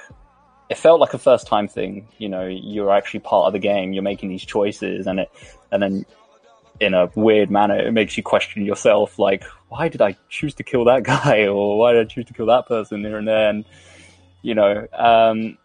[0.69, 2.07] it felt like a first time thing.
[2.17, 3.93] You know, you're actually part of the game.
[3.93, 5.31] You're making these choices, and it,
[5.71, 6.05] and then
[6.79, 9.17] in a weird manner, it makes you question yourself.
[9.17, 12.33] Like, why did I choose to kill that guy, or why did I choose to
[12.33, 13.49] kill that person here and there?
[13.49, 13.65] And
[14.43, 15.57] you know, um,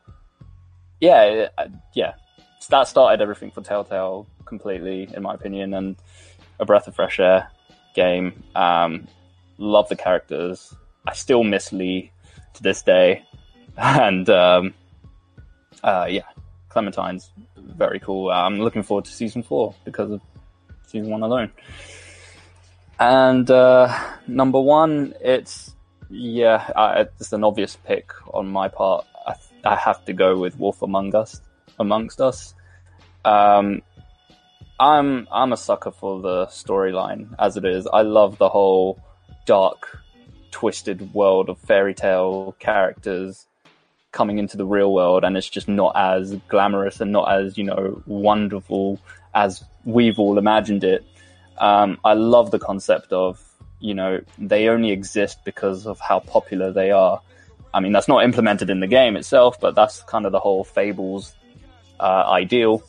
[1.00, 1.48] yeah,
[1.94, 2.14] yeah,
[2.70, 5.96] that started everything for Telltale completely, in my opinion, and
[6.60, 7.50] a breath of fresh air
[7.94, 8.42] game.
[8.54, 9.08] Um,
[9.58, 10.74] love the characters.
[11.06, 12.12] I still miss Lee
[12.54, 13.24] to this day,
[13.76, 14.74] and um,
[15.82, 16.28] uh, yeah,
[16.68, 18.30] Clementine's very cool.
[18.30, 20.20] I'm looking forward to season four because of
[20.86, 21.50] season one alone.
[23.00, 23.88] And uh,
[24.28, 25.74] number one, it's
[26.10, 29.04] yeah, I, it's an obvious pick on my part.
[29.26, 31.40] I, I have to go with Wolf Among Us.
[31.80, 32.54] Amongst Us.
[33.24, 33.82] Um,
[34.78, 37.86] I'm I'm a sucker for the storyline as it is.
[37.86, 39.00] I love the whole
[39.46, 40.00] dark,
[40.50, 43.46] twisted world of fairy tale characters
[44.10, 47.64] coming into the real world, and it's just not as glamorous and not as you
[47.64, 49.00] know wonderful
[49.34, 51.04] as we've all imagined it.
[51.58, 53.40] Um, I love the concept of
[53.78, 57.20] you know they only exist because of how popular they are.
[57.72, 60.62] I mean, that's not implemented in the game itself, but that's kind of the whole
[60.62, 61.34] Fables
[61.98, 62.82] uh, ideal,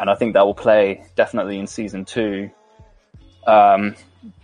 [0.00, 2.50] and I think that will play definitely in season two.
[3.46, 3.94] Um,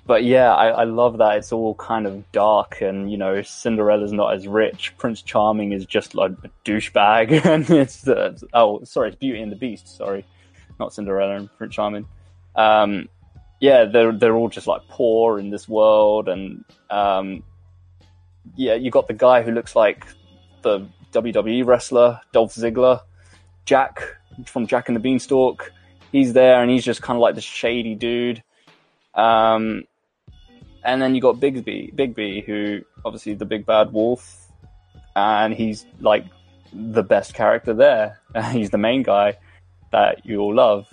[0.06, 4.12] but yeah, I, I love that it's all kind of dark, and you know, Cinderella's
[4.12, 4.94] not as rich.
[4.98, 8.06] Prince Charming is just like a douchebag, and it's
[8.52, 9.96] oh, sorry, it's Beauty and the Beast.
[9.96, 10.24] Sorry,
[10.78, 12.06] not Cinderella and Prince Charming.
[12.54, 13.08] Um,
[13.58, 17.42] yeah, they're they're all just like poor in this world, and um,
[18.54, 20.06] yeah, you got the guy who looks like
[20.62, 23.00] the WWE wrestler Dolph Ziggler,
[23.64, 25.72] Jack from Jack and the Beanstalk.
[26.12, 28.42] He's there, and he's just kind of like the shady dude.
[29.14, 29.84] Um,
[30.84, 34.46] and then you got Bigsby, Bigby, who obviously is the big bad wolf,
[35.14, 36.26] and he's like
[36.72, 38.20] the best character there.
[38.52, 39.36] he's the main guy
[39.92, 40.86] that you all love,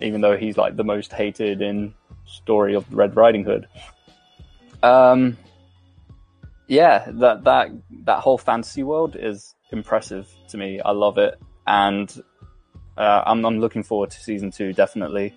[0.00, 1.94] even though he's like the most hated in
[2.26, 3.66] story of Red Riding Hood.
[4.82, 5.36] Um,
[6.66, 7.70] yeah, that that
[8.04, 10.80] that whole fantasy world is impressive to me.
[10.80, 12.22] I love it, and
[12.96, 14.72] uh, I'm I'm looking forward to season two.
[14.72, 15.34] Definitely,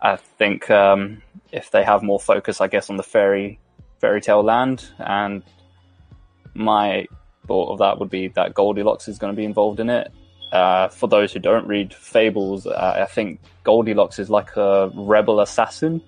[0.00, 1.22] I think um,
[1.52, 3.58] if they have more focus, I guess, on the fairy
[4.00, 5.42] fairy tale land, and
[6.54, 7.06] my
[7.46, 10.12] thought of that would be that Goldilocks is going to be involved in it.
[10.52, 15.40] Uh, for those who don't read fables, uh, I think Goldilocks is like a rebel
[15.40, 16.00] assassin,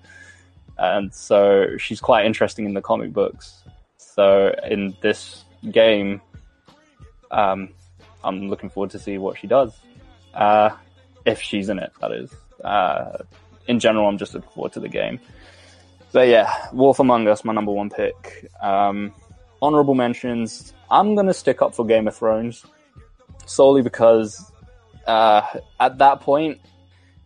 [0.77, 3.63] and so she's quite interesting in the comic books.
[3.97, 6.21] So in this game,
[7.29, 7.69] um,
[8.23, 9.73] I'm looking forward to see what she does,
[10.33, 10.71] uh,
[11.25, 11.91] if she's in it.
[12.01, 12.31] That is.
[12.63, 13.17] Uh,
[13.67, 15.19] in general, I'm just looking forward to the game.
[16.11, 18.49] But yeah, Wolf Among Us, my number one pick.
[18.61, 19.13] Um,
[19.61, 20.73] honorable mentions.
[20.89, 22.65] I'm gonna stick up for Game of Thrones
[23.45, 24.51] solely because
[25.07, 25.41] uh,
[25.79, 26.59] at that point,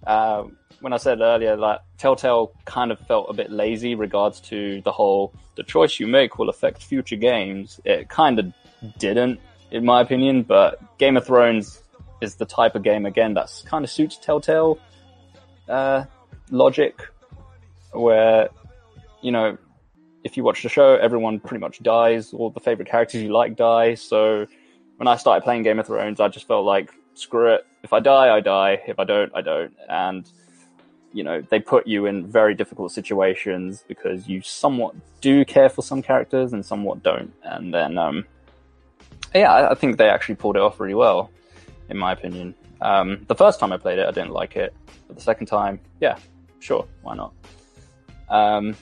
[0.06, 0.44] uh,
[0.82, 4.91] when I said earlier that Telltale kind of felt a bit lazy regards to the
[4.91, 7.80] whole the choice you make will affect future games.
[7.86, 8.53] It kind of
[8.99, 9.40] didn't,
[9.72, 10.44] in my opinion.
[10.44, 11.82] But Game of Thrones
[12.22, 14.80] is the type of game again that kind of suits Telltale
[15.70, 16.06] uh,
[16.50, 17.02] logic,
[17.92, 18.50] where
[19.22, 19.58] you know
[20.24, 22.34] if you watch the show, everyone pretty much dies.
[22.34, 23.94] All the favorite characters you like die.
[23.94, 24.48] So
[24.98, 27.66] when I started playing Game of Thrones, I just felt like screw it.
[27.84, 28.82] If I die, I die.
[28.88, 29.74] If I don't, I don't.
[29.88, 30.30] And
[31.14, 35.82] you know, they put you in very difficult situations because you somewhat do care for
[35.82, 37.34] some characters and somewhat don't.
[37.42, 38.26] And then, um,
[39.34, 41.30] yeah, I think they actually pulled it off really well,
[41.90, 42.56] in my opinion.
[42.82, 44.74] Um, the first time I played it, I didn't like it,
[45.07, 46.18] but the second time, yeah,
[46.60, 47.34] sure, why not?
[48.30, 48.76] Um,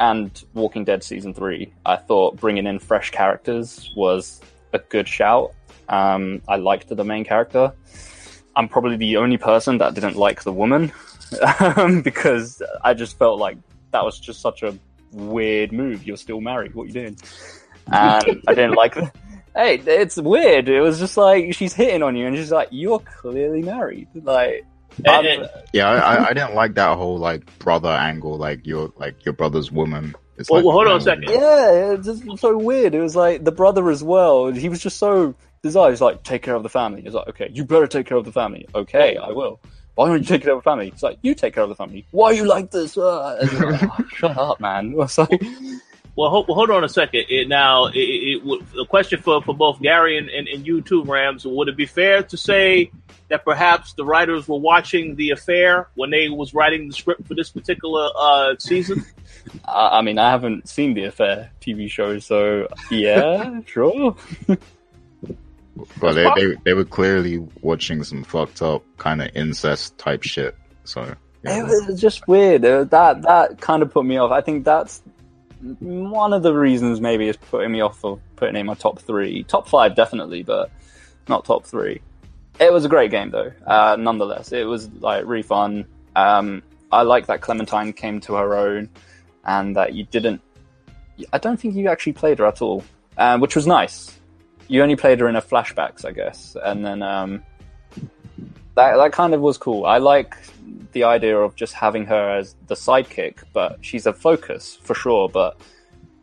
[0.00, 4.40] and Walking Dead season three, I thought bringing in fresh characters was
[4.72, 5.54] a good shout.
[5.88, 7.72] Um, I liked the main character.
[8.56, 10.92] I'm probably the only person that didn't like the woman
[12.02, 13.56] because I just felt like
[13.92, 14.76] that was just such a
[15.12, 16.06] weird move.
[16.06, 16.74] You're still married.
[16.74, 17.16] What are you doing?
[17.86, 18.94] And I didn't like.
[18.94, 19.12] The,
[19.54, 20.68] hey, it's weird.
[20.68, 24.64] It was just like she's hitting on you, and she's like, "You're clearly married." Like,
[25.04, 28.92] And- and- Yeah, I, I, I didn't like that whole like brother angle, like your
[28.96, 30.14] like your brother's woman.
[30.38, 31.24] It's Well, like, well, hold on a second.
[31.28, 32.94] Yeah, it's just so weird.
[32.94, 34.50] It was like the brother as well.
[34.50, 35.90] He was just so bizarre.
[35.90, 37.02] He's like, take care of the family.
[37.02, 38.66] He's like, okay, you better take care of the family.
[38.74, 39.60] Okay, I will.
[39.94, 40.88] Why don't you take care of the family?
[40.90, 42.06] He's like, you take care of the family.
[42.12, 42.96] Why are you like this?
[42.96, 44.94] Uh, like, "Oh, shut up, man.
[44.98, 45.42] It's like,
[46.14, 47.24] Well, hold, well, hold on a second.
[47.30, 50.82] It, now, it, it, it, a question for, for both Gary and, and, and you
[50.82, 51.46] too, Rams.
[51.46, 52.90] Would it be fair to say
[53.28, 57.34] that perhaps the writers were watching the affair when they was writing the script for
[57.34, 59.06] this particular uh, season?
[59.64, 64.14] I, I mean, I haven't seen the affair TV show, so yeah, sure.
[65.98, 70.54] But they, they they were clearly watching some fucked up kind of incest type shit.
[70.84, 71.60] So yeah.
[71.60, 72.64] It was just weird.
[72.64, 74.30] Uh, That that kind of put me off.
[74.30, 75.02] I think that's
[75.80, 79.44] one of the reasons maybe is putting me off of putting in my top three,
[79.44, 80.70] top five definitely, but
[81.28, 82.00] not top three.
[82.60, 83.52] It was a great game though.
[83.66, 85.86] Uh, nonetheless, it was like really fun.
[86.16, 88.90] Um, I like that Clementine came to her own,
[89.44, 90.40] and that you didn't.
[91.32, 92.84] I don't think you actually played her at all,
[93.16, 94.18] uh, which was nice.
[94.68, 97.42] You only played her in her flashbacks, I guess, and then um,
[98.74, 99.86] that that kind of was cool.
[99.86, 100.36] I like
[100.92, 105.28] the idea of just having her as the sidekick, but she's a focus for sure.
[105.28, 105.60] But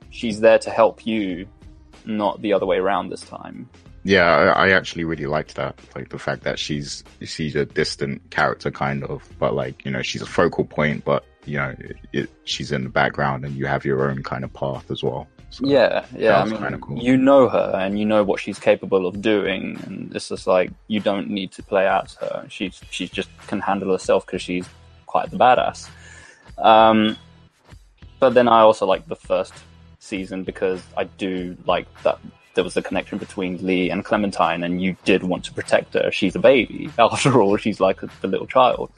[0.10, 1.48] she's there to help you,
[2.06, 3.70] not the other way around this time.
[4.04, 5.80] Yeah, I, actually really liked that.
[5.96, 10.02] Like the fact that she's she's a distant character, kind of, but like you know
[10.02, 13.66] she's a focal point, but you know it, it, she's in the background, and you
[13.66, 15.28] have your own kind of path as well.
[15.52, 16.42] So, Yeah, yeah.
[16.42, 16.98] I mean, cool.
[16.98, 20.72] you know her, and you know what she's capable of doing, and it's just like
[20.88, 22.46] you don't need to play out her.
[22.50, 24.68] She's she just can handle herself because she's
[25.08, 25.90] quite the badass.
[26.58, 27.18] Um,
[28.20, 29.54] but then I also like the first
[30.00, 32.20] season because I do like that
[32.56, 36.12] there was a connection between Lee and Clementine, and you did want to protect her.
[36.12, 37.58] She's a baby, after all.
[37.58, 38.92] She's like the little child,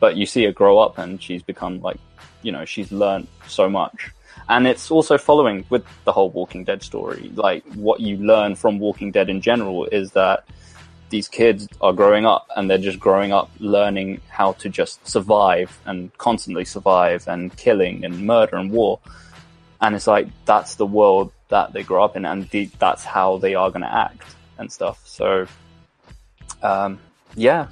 [0.00, 1.98] but you see her grow up, and she's become like,
[2.42, 4.10] you know, she's learned so much.
[4.48, 7.30] And it's also following with the whole Walking Dead story.
[7.34, 10.44] Like what you learn from Walking Dead in general is that
[11.10, 15.78] these kids are growing up and they're just growing up learning how to just survive
[15.84, 18.98] and constantly survive and killing and murder and war.
[19.80, 23.36] And it's like that's the world that they grow up in and the, that's how
[23.36, 24.24] they are going to act
[24.58, 25.00] and stuff.
[25.04, 25.46] So,
[26.62, 26.98] um,
[27.36, 27.68] yeah,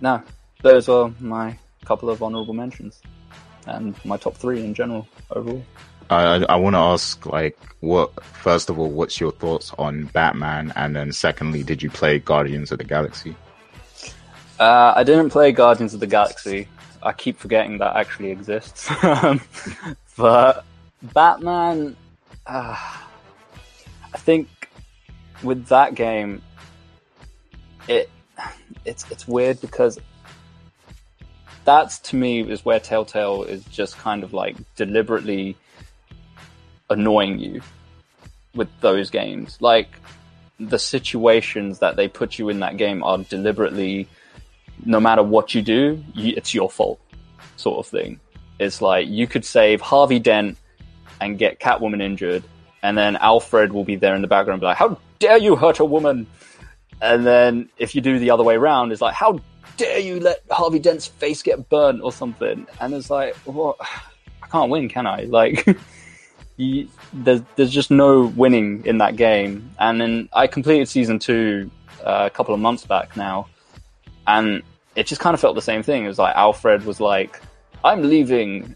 [0.00, 0.22] no,
[0.62, 3.00] those are my couple of honorable mentions
[3.66, 5.64] and my top three in general overall.
[6.10, 10.72] I I want to ask like what first of all, what's your thoughts on Batman,
[10.76, 13.36] and then secondly, did you play Guardians of the Galaxy?
[14.58, 16.68] Uh, I didn't play Guardians of the Galaxy.
[17.02, 18.88] I keep forgetting that actually exists.
[20.16, 20.64] But
[21.02, 21.94] Batman,
[22.46, 24.48] uh, I think
[25.42, 26.40] with that game,
[27.86, 28.10] it
[28.84, 29.98] it's it's weird because
[31.64, 35.56] that's to me is where Telltale is just kind of like deliberately
[36.90, 37.60] annoying you
[38.54, 39.58] with those games.
[39.60, 39.88] Like
[40.58, 44.08] the situations that they put you in that game are deliberately,
[44.84, 47.00] no matter what you do, you, it's your fault,
[47.56, 48.20] sort of thing.
[48.58, 50.56] It's like you could save Harvey Dent
[51.20, 52.42] and get Catwoman injured,
[52.82, 55.78] and then Alfred will be there in the background be like, "How dare you hurt
[55.78, 56.26] a woman?"
[57.02, 59.40] And then if you do the other way around, it's like, "How
[59.76, 63.76] dare you let Harvey Dent's face get burnt or something?" And it's like, "What?
[64.42, 65.66] I can't win, can I?" Like.
[66.56, 69.70] you, there's there's just no winning in that game.
[69.78, 71.70] And then I completed season two
[72.04, 73.48] uh, a couple of months back now,
[74.26, 74.62] and
[74.94, 76.04] it just kind of felt the same thing.
[76.04, 77.40] It was like Alfred was like,
[77.84, 78.74] "I'm leaving,"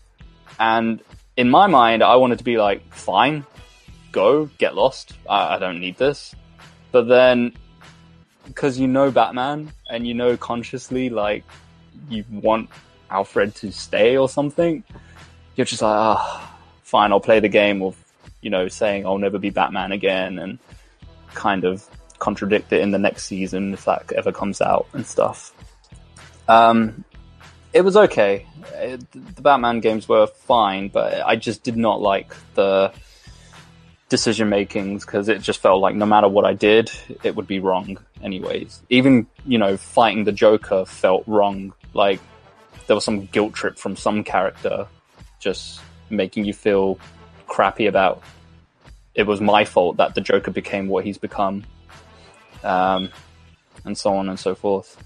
[0.58, 1.00] and
[1.36, 3.44] in my mind, I wanted to be like, "Fine,
[4.12, 5.14] go get lost.
[5.28, 6.34] I, I don't need this."
[6.92, 7.52] But then,
[8.46, 11.44] because you know Batman and you know consciously like
[12.08, 12.68] you want
[13.10, 14.84] Alfred to stay or something,
[15.56, 16.46] you're just like, ah.
[16.46, 16.49] Oh,
[16.90, 17.96] fine, I'll play the game of,
[18.42, 20.58] you know, saying I'll never be Batman again and
[21.34, 21.88] kind of
[22.18, 25.54] contradict it in the next season if that ever comes out and stuff.
[26.48, 27.04] Um,
[27.72, 28.46] it was okay.
[28.74, 32.92] It, the Batman games were fine, but I just did not like the
[34.08, 36.90] decision makings because it just felt like no matter what I did,
[37.22, 38.82] it would be wrong anyways.
[38.90, 41.72] Even, you know, fighting the Joker felt wrong.
[41.94, 42.20] Like
[42.86, 44.88] there was some guilt trip from some character
[45.38, 45.80] just
[46.10, 46.98] making you feel
[47.46, 48.22] crappy about
[49.14, 51.64] it was my fault that the Joker became what he's become,
[52.62, 53.10] um,
[53.84, 54.96] and so on and so forth.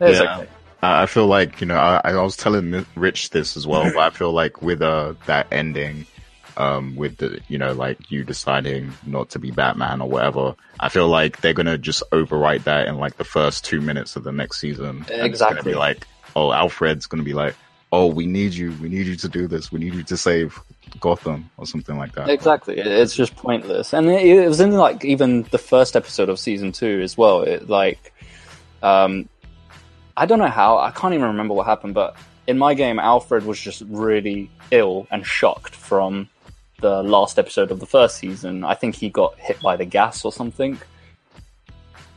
[0.00, 0.38] It's yeah.
[0.38, 0.48] okay.
[0.84, 4.10] I feel like you know I, I was telling Rich this as well, but I
[4.10, 6.06] feel like with uh that ending,
[6.56, 10.88] um, with the you know like you deciding not to be Batman or whatever, I
[10.88, 14.32] feel like they're gonna just overwrite that in like the first two minutes of the
[14.32, 14.86] next season.
[14.86, 15.72] And it's gonna Exactly.
[15.72, 17.54] be like, oh, Alfred's gonna be like,
[17.92, 20.58] oh, we need you, we need you to do this, we need you to save
[20.98, 22.30] Gotham or something like that.
[22.30, 26.38] Exactly, it's just pointless, and it, it was in like even the first episode of
[26.38, 27.42] season two as well.
[27.42, 28.12] It like,
[28.82, 29.28] um,
[30.16, 32.16] I don't know how I can't even remember what happened, but
[32.46, 36.28] in my game, Alfred was just really ill and shocked from
[36.80, 38.64] the last episode of the first season.
[38.64, 40.78] I think he got hit by the gas or something,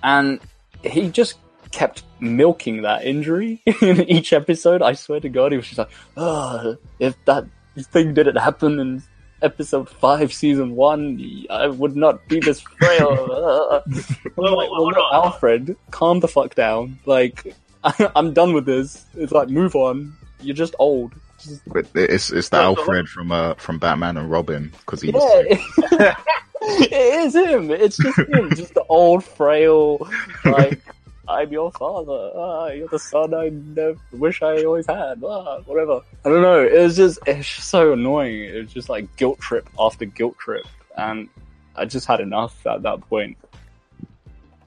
[0.01, 0.39] and
[0.83, 1.35] he just
[1.75, 4.81] kept milking that injury in each episode.
[4.81, 7.45] I swear to God, he was just like, "Oh, if that
[7.91, 9.03] thing didn't happen in
[9.41, 11.19] episode five, season one,
[11.49, 13.81] I would not be this frail." Uh.
[13.85, 15.25] I'm Well, like, well, on.
[15.25, 16.97] Alfred, calm the fuck down.
[17.05, 17.53] Like,
[18.15, 19.05] I'm done with this.
[19.15, 20.15] It's like, move on.
[20.39, 21.13] You're just old.
[21.43, 25.01] Just, But it's it's the So- so Alfred from uh from Batman and Robin because
[25.01, 26.15] he yeah,
[26.61, 27.69] it is him.
[27.71, 30.07] It's just him, just the old, frail,
[30.45, 30.79] like.
[31.27, 32.31] I'm your father.
[32.35, 35.23] Ah, you're the son I never wish I always had.
[35.23, 36.01] Ah, whatever.
[36.23, 36.65] I don't know.
[36.65, 38.43] It was just it's just so annoying.
[38.43, 40.65] It was just like guilt trip after guilt trip,
[40.97, 41.29] and
[41.75, 43.37] I just had enough at that point.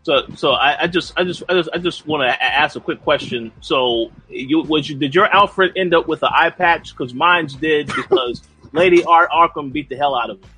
[0.02, 2.80] So, so I, I just, I just, I just, I just want to ask a
[2.80, 3.52] quick question.
[3.60, 6.96] So, you was you did your Alfred end up with an eye patch?
[6.96, 10.50] Because mine's did because Lady Art Arkham beat the hell out of him.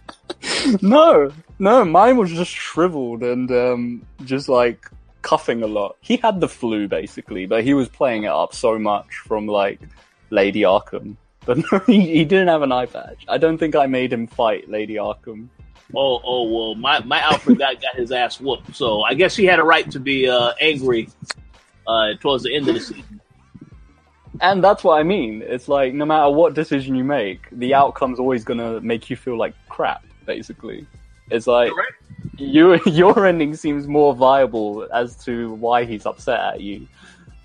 [0.82, 4.88] No, no, mine was just shriveled and um, just like
[5.22, 5.96] coughing a lot.
[6.00, 9.80] He had the flu basically, but he was playing it up so much from like
[10.30, 11.16] Lady Arkham.
[11.46, 13.24] But no, he, he didn't have an eye patch.
[13.26, 15.48] I don't think I made him fight Lady Arkham.
[15.96, 18.76] Oh, oh well, my my Alfred got got his ass whooped.
[18.76, 21.08] So I guess he had a right to be uh, angry
[21.86, 23.20] uh, towards the end of the season.
[24.42, 25.42] And that's what I mean.
[25.44, 29.38] It's like no matter what decision you make, the outcome's always gonna make you feel
[29.38, 30.04] like crap.
[30.26, 30.86] Basically,
[31.30, 31.92] it's like Correct.
[32.38, 36.86] you your ending seems more viable as to why he's upset at you.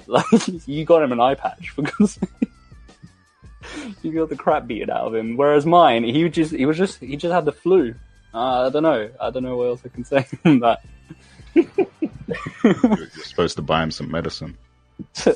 [0.07, 2.19] Like you got him an eye patch because
[4.03, 5.35] you got the crap beaten out of him.
[5.35, 7.95] Whereas mine, he just he was just he just had the flu.
[8.31, 9.09] Uh, I don't know.
[9.19, 10.83] I don't know what else I can say on that.
[12.63, 14.55] You're supposed to buy him some medicine.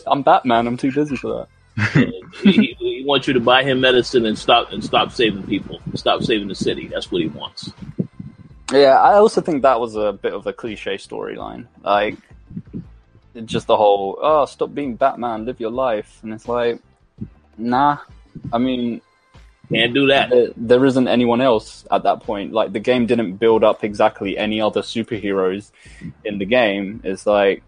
[0.05, 0.67] I'm Batman.
[0.67, 2.13] I'm too busy for that.
[2.43, 6.21] he, he wants you to buy him medicine and stop and stop saving people, stop
[6.23, 6.87] saving the city.
[6.87, 7.71] That's what he wants.
[8.71, 11.65] Yeah, I also think that was a bit of a cliche storyline.
[11.83, 12.17] Like,
[13.45, 16.19] just the whole, oh, stop being Batman, live your life.
[16.21, 16.79] And it's like,
[17.57, 17.97] nah.
[18.53, 19.01] I mean,
[19.71, 20.29] Can't do that.
[20.29, 22.53] There, there isn't anyone else at that point.
[22.53, 25.71] Like the game didn't build up exactly any other superheroes
[26.25, 27.01] in the game.
[27.03, 27.61] It's like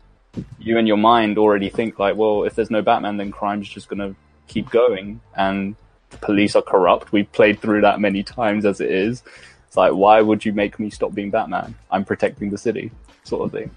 [0.60, 3.88] you and your mind already think like, well, if there's no Batman, then crime's just
[3.88, 4.16] gonna
[4.48, 5.76] keep going, and
[6.10, 7.12] the police are corrupt.
[7.12, 9.24] We've played through that many times as it is.
[9.72, 11.76] It's like, why would you make me stop being Batman?
[11.90, 12.92] I'm protecting the city,
[13.24, 13.72] sort of thing.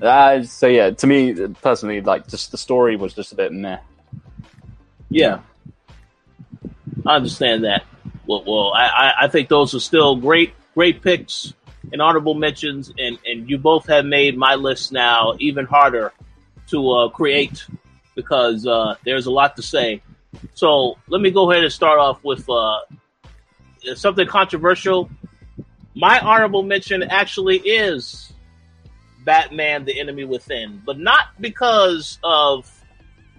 [0.00, 3.76] Uh, so yeah, to me personally, like just the story was just a bit meh.
[5.10, 5.40] Yeah,
[7.04, 7.84] I understand that.
[8.26, 11.52] Well, well, I, I think those are still great, great picks
[11.92, 16.10] and honorable mentions, and and you both have made my list now even harder
[16.68, 17.66] to uh, create
[18.14, 20.00] because uh, there's a lot to say.
[20.54, 22.78] So let me go ahead and start off with uh,
[23.96, 25.10] something controversial.
[25.94, 28.32] My honorable mention actually is
[29.24, 32.70] Batman: The Enemy Within, but not because of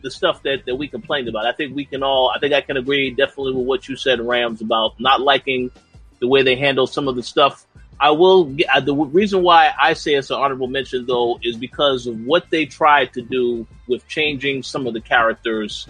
[0.02, 1.46] the stuff that, that we complained about.
[1.46, 4.20] I think we can all, I think I can agree definitely with what you said,
[4.22, 5.72] Rams, about not liking
[6.20, 7.66] the way they handle some of the stuff.
[8.00, 12.08] I will, uh, the reason why I say it's an honorable mention though is because
[12.08, 15.88] of what they tried to do with changing some of the characters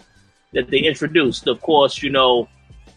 [0.54, 1.48] that they introduced.
[1.48, 2.50] Of course, you know,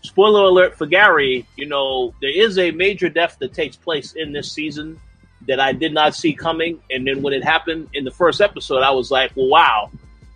[0.03, 4.33] spoiler alert for Gary, you know, there is a major death that takes place in
[4.33, 5.01] this season
[5.47, 6.81] that I did not see coming.
[6.91, 9.91] And then when it happened in the first episode, I was like, well, wow,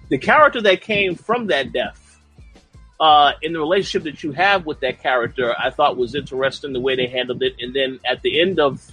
[0.09, 2.03] the character that came from that death,
[2.99, 6.81] uh, in the relationship that you have with that character, I thought was interesting the
[6.81, 7.57] way they handled it.
[7.61, 8.91] And then at the end of,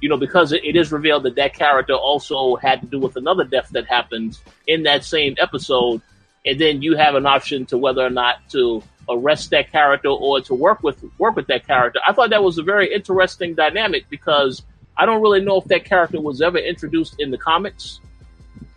[0.00, 3.44] you know, because it, is revealed that that character also had to do with another
[3.44, 6.02] death that happened in that same episode.
[6.44, 10.40] And then you have an option to whether or not to arrest that character or
[10.40, 12.00] to work with work with that character.
[12.06, 14.62] I thought that was a very interesting dynamic because
[14.96, 18.00] I don't really know if that character was ever introduced in the comics.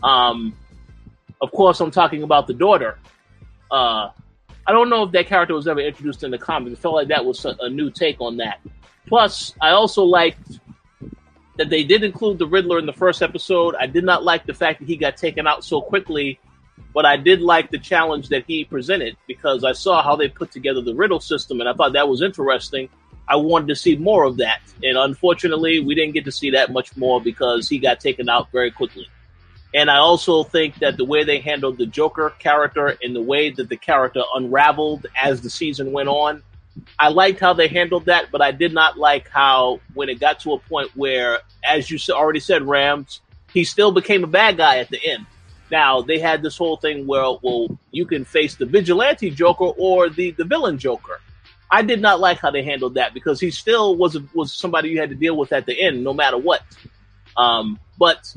[0.01, 0.55] Um,
[1.41, 2.97] of course, I'm talking about the daughter.
[3.69, 4.10] Uh,
[4.65, 6.73] I don't know if that character was ever introduced in the comics.
[6.73, 8.61] It felt like that was a, a new take on that.
[9.07, 10.60] Plus, I also liked
[11.57, 13.76] that they did include the Riddler in the first episode.
[13.76, 16.39] I did not like the fact that he got taken out so quickly,
[16.93, 20.51] but I did like the challenge that he presented because I saw how they put
[20.51, 22.89] together the riddle system and I thought that was interesting.
[23.27, 24.61] I wanted to see more of that.
[24.83, 28.51] And unfortunately, we didn't get to see that much more because he got taken out
[28.51, 29.07] very quickly.
[29.73, 33.49] And I also think that the way they handled the Joker character and the way
[33.49, 36.43] that the character unraveled as the season went on,
[36.99, 40.39] I liked how they handled that, but I did not like how when it got
[40.41, 43.21] to a point where, as you already said, Rams,
[43.51, 45.25] he still became a bad guy at the end.
[45.73, 50.07] Now they had this whole thing where, well, you can face the vigilante Joker or
[50.07, 51.19] the the villain Joker.
[51.71, 54.99] I did not like how they handled that because he still was was somebody you
[54.99, 56.61] had to deal with at the end, no matter what.
[57.35, 58.31] Um, but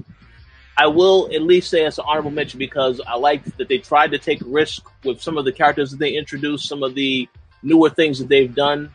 [0.78, 4.12] I will at least say it's an honorable mention because I like that they tried
[4.12, 7.28] to take risk with some of the characters that they introduced, some of the
[7.62, 8.94] newer things that they've done.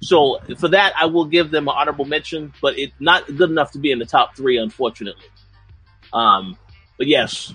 [0.00, 3.72] So for that, I will give them an honorable mention, but it's not good enough
[3.72, 5.26] to be in the top three, unfortunately.
[6.12, 6.56] Um,
[6.96, 7.54] but yes,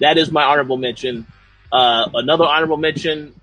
[0.00, 1.26] that is my honorable mention.
[1.72, 3.34] Uh, another honorable mention.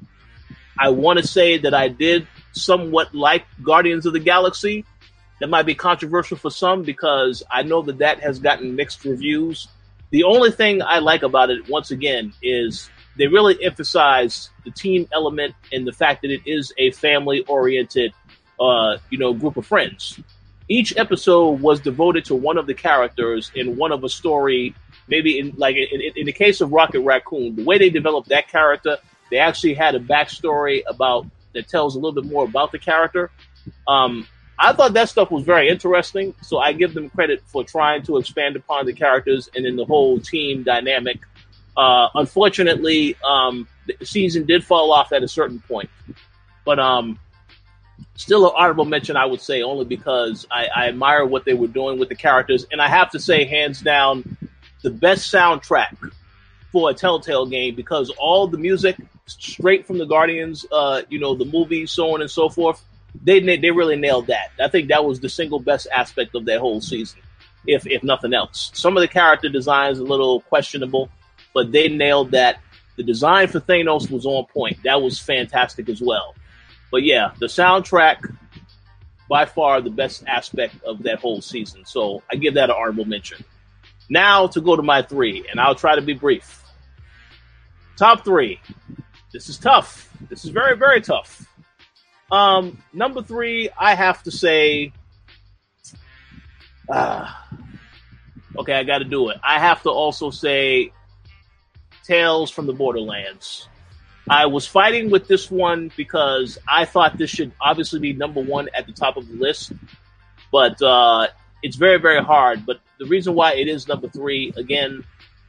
[0.78, 4.86] I want to say that I did somewhat like Guardians of the Galaxy
[5.40, 9.68] that might be controversial for some because I know that that has gotten mixed reviews.
[10.12, 15.08] The only thing I like about it, once again, is they really emphasize the team
[15.12, 18.14] element and the fact that it is a family oriented,
[18.60, 20.20] uh, you know, group of friends.
[20.70, 24.76] Each episode was devoted to one of the characters in one of a story.
[25.12, 28.48] Maybe in like in, in the case of Rocket Raccoon, the way they developed that
[28.48, 28.98] character,
[29.30, 33.30] they actually had a backstory about that tells a little bit more about the character.
[33.88, 34.26] Um,
[34.58, 38.18] I thought that stuff was very interesting, so I give them credit for trying to
[38.18, 41.20] expand upon the characters and then the whole team dynamic.
[41.76, 45.90] Uh, unfortunately, um, the season did fall off at a certain point,
[46.64, 47.20] but um,
[48.16, 51.68] still an honorable mention, I would say, only because I, I admire what they were
[51.68, 54.38] doing with the characters, and I have to say, hands down,
[54.82, 55.96] the best soundtrack
[56.72, 61.36] for a Telltale game because all the music straight from the Guardians, uh, you know,
[61.36, 62.84] the movie, so on and so forth
[63.24, 64.52] they they really nailed that.
[64.60, 67.20] I think that was the single best aspect of that whole season,
[67.68, 68.72] if if nothing else.
[68.74, 71.10] Some of the character designs a little questionable,
[71.54, 72.60] but they nailed that.
[72.98, 74.78] The design for Thanos was on point.
[74.84, 76.36] That was fantastic as well.
[76.92, 78.36] But yeah, the soundtrack
[79.30, 81.86] by far the best aspect of that whole season.
[81.86, 83.44] So I give that an honorable mention.
[84.12, 86.62] Now to go to my three, and I'll try to be brief.
[87.98, 88.60] Top three.
[89.32, 90.10] This is tough.
[90.30, 91.48] This is very, very tough.
[92.30, 94.92] Um, number three, I have to say,
[96.90, 97.26] uh,
[98.58, 99.38] okay, I got to do it.
[99.42, 100.92] I have to also say,
[102.04, 103.70] Tales from the Borderlands.
[104.30, 108.68] I was fighting with this one because I thought this should obviously be number one
[108.76, 109.72] at the top of the list,
[110.52, 111.28] but uh,
[111.64, 112.66] it's very, very hard.
[112.66, 115.04] But the reason why it is number three, again,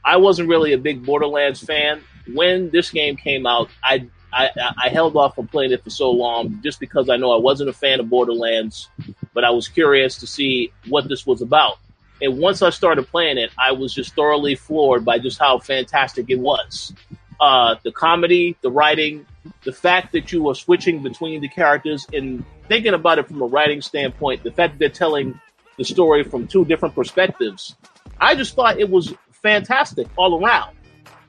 [0.05, 2.01] I wasn't really a big Borderlands fan.
[2.33, 4.49] When this game came out, I, I,
[4.85, 7.69] I held off from playing it for so long just because I know I wasn't
[7.69, 8.89] a fan of Borderlands,
[9.33, 11.77] but I was curious to see what this was about.
[12.21, 16.29] And once I started playing it, I was just thoroughly floored by just how fantastic
[16.29, 16.93] it was.
[17.39, 19.25] Uh, the comedy, the writing,
[19.63, 23.45] the fact that you are switching between the characters and thinking about it from a
[23.45, 25.39] writing standpoint, the fact that they're telling
[25.77, 27.75] the story from two different perspectives,
[28.19, 30.75] I just thought it was fantastic all around.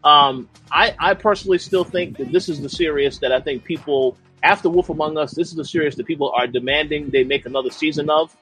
[0.04, 4.16] Um, I, I personally still think that this is the series that I think people
[4.44, 7.70] after Wolf Among Us, this is the series that people are demanding they make another
[7.70, 8.36] season of.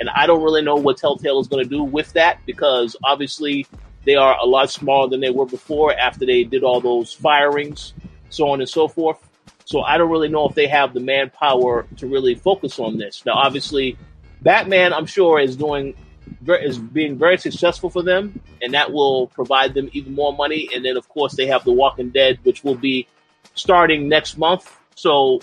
[0.00, 3.66] And I don't really know what Telltale is going to do with that because obviously
[4.04, 7.92] they are a lot smaller than they were before after they did all those firings,
[8.30, 9.18] so on and so forth.
[9.66, 13.24] So I don't really know if they have the manpower to really focus on this.
[13.24, 13.96] Now, obviously,
[14.42, 15.94] Batman, I'm sure, is doing
[16.46, 20.68] is being very successful for them, and that will provide them even more money.
[20.74, 23.06] And then, of course, they have The Walking Dead, which will be
[23.54, 24.76] starting next month.
[24.94, 25.40] So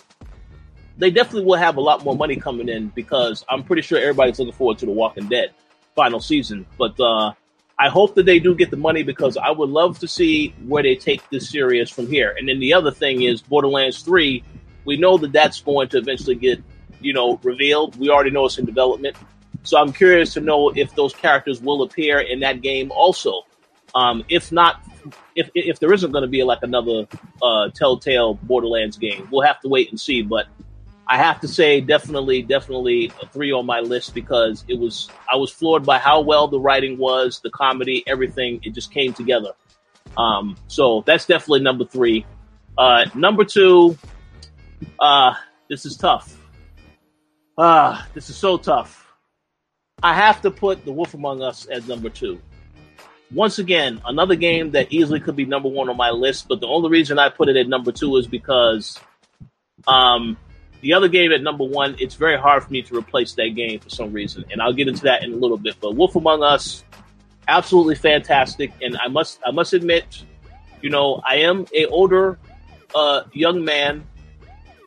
[0.97, 4.39] they definitely will have a lot more money coming in because I'm pretty sure everybody's
[4.39, 5.51] looking forward to The Walking Dead
[5.95, 6.65] final season.
[6.77, 7.33] But uh,
[7.77, 10.83] I hope that they do get the money because I would love to see where
[10.83, 12.35] they take this series from here.
[12.37, 14.43] And then the other thing is Borderlands 3.
[14.85, 16.61] We know that that's going to eventually get,
[17.01, 17.97] you know, revealed.
[17.97, 19.15] We already know it's in development.
[19.63, 23.43] So I'm curious to know if those characters will appear in that game also.
[23.95, 24.83] Um, if not,
[25.35, 27.07] if if there isn't going to be like another
[27.41, 30.21] uh, Telltale Borderlands game, we'll have to wait and see.
[30.21, 30.47] But
[31.07, 35.37] I have to say, definitely, definitely a three on my list because it was I
[35.37, 38.59] was floored by how well the writing was, the comedy, everything.
[38.63, 39.53] It just came together.
[40.17, 42.25] Um, so that's definitely number three.
[42.77, 43.97] Uh, number two,
[44.99, 45.33] uh,
[45.67, 46.38] this is tough.
[47.61, 49.05] Ah, this is so tough.
[50.01, 52.39] I have to put The Wolf Among Us as number two.
[53.33, 56.67] Once again, another game that easily could be number one on my list, but the
[56.67, 58.97] only reason I put it at number two is because
[59.89, 60.37] um,
[60.79, 63.81] the other game at number one, it's very hard for me to replace that game
[63.81, 65.75] for some reason, and I'll get into that in a little bit.
[65.81, 66.85] But Wolf Among Us,
[67.49, 70.23] absolutely fantastic, and I must I must admit,
[70.81, 72.39] you know, I am a older
[72.95, 74.05] uh, young man.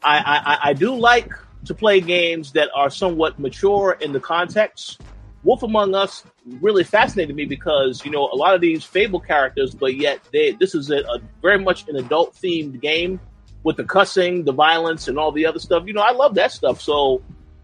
[0.03, 0.17] I,
[0.63, 1.31] I I do like
[1.65, 5.01] to play games that are somewhat mature in the context.
[5.45, 6.25] Wolf Among Us
[6.61, 10.53] really fascinated me because you know a lot of these Fable characters, but yet they
[10.53, 13.21] this is a, a very much an adult themed game
[13.65, 15.87] with the cussing, the violence, and all the other stuff.
[15.87, 16.81] You know, I love that stuff.
[16.81, 17.23] So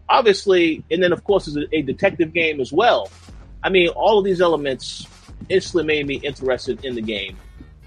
[0.09, 3.11] obviously, and then of course, it's a, a detective game as well.
[3.63, 5.07] I mean, all of these elements
[5.49, 7.37] instantly made me interested in the game.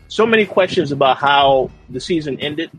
[0.07, 2.71] So many questions about how the season ended.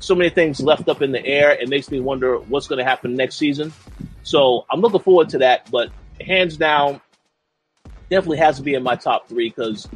[0.00, 1.52] So many things left up in the air.
[1.52, 3.72] It makes me wonder what's going to happen next season.
[4.22, 5.70] So I'm looking forward to that.
[5.70, 5.90] But
[6.20, 7.00] hands down,
[8.10, 9.88] definitely has to be in my top three because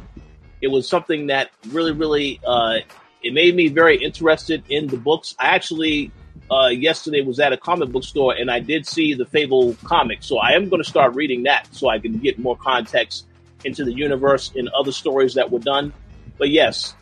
[0.61, 2.77] it was something that really, really uh,
[3.21, 5.35] it made me very interested in the books.
[5.39, 6.11] I actually
[6.51, 10.19] uh, yesterday was at a comic book store and I did see the Fable comic,
[10.21, 13.25] so I am going to start reading that so I can get more context
[13.63, 15.91] into the universe and other stories that were done.
[16.37, 16.95] But yes,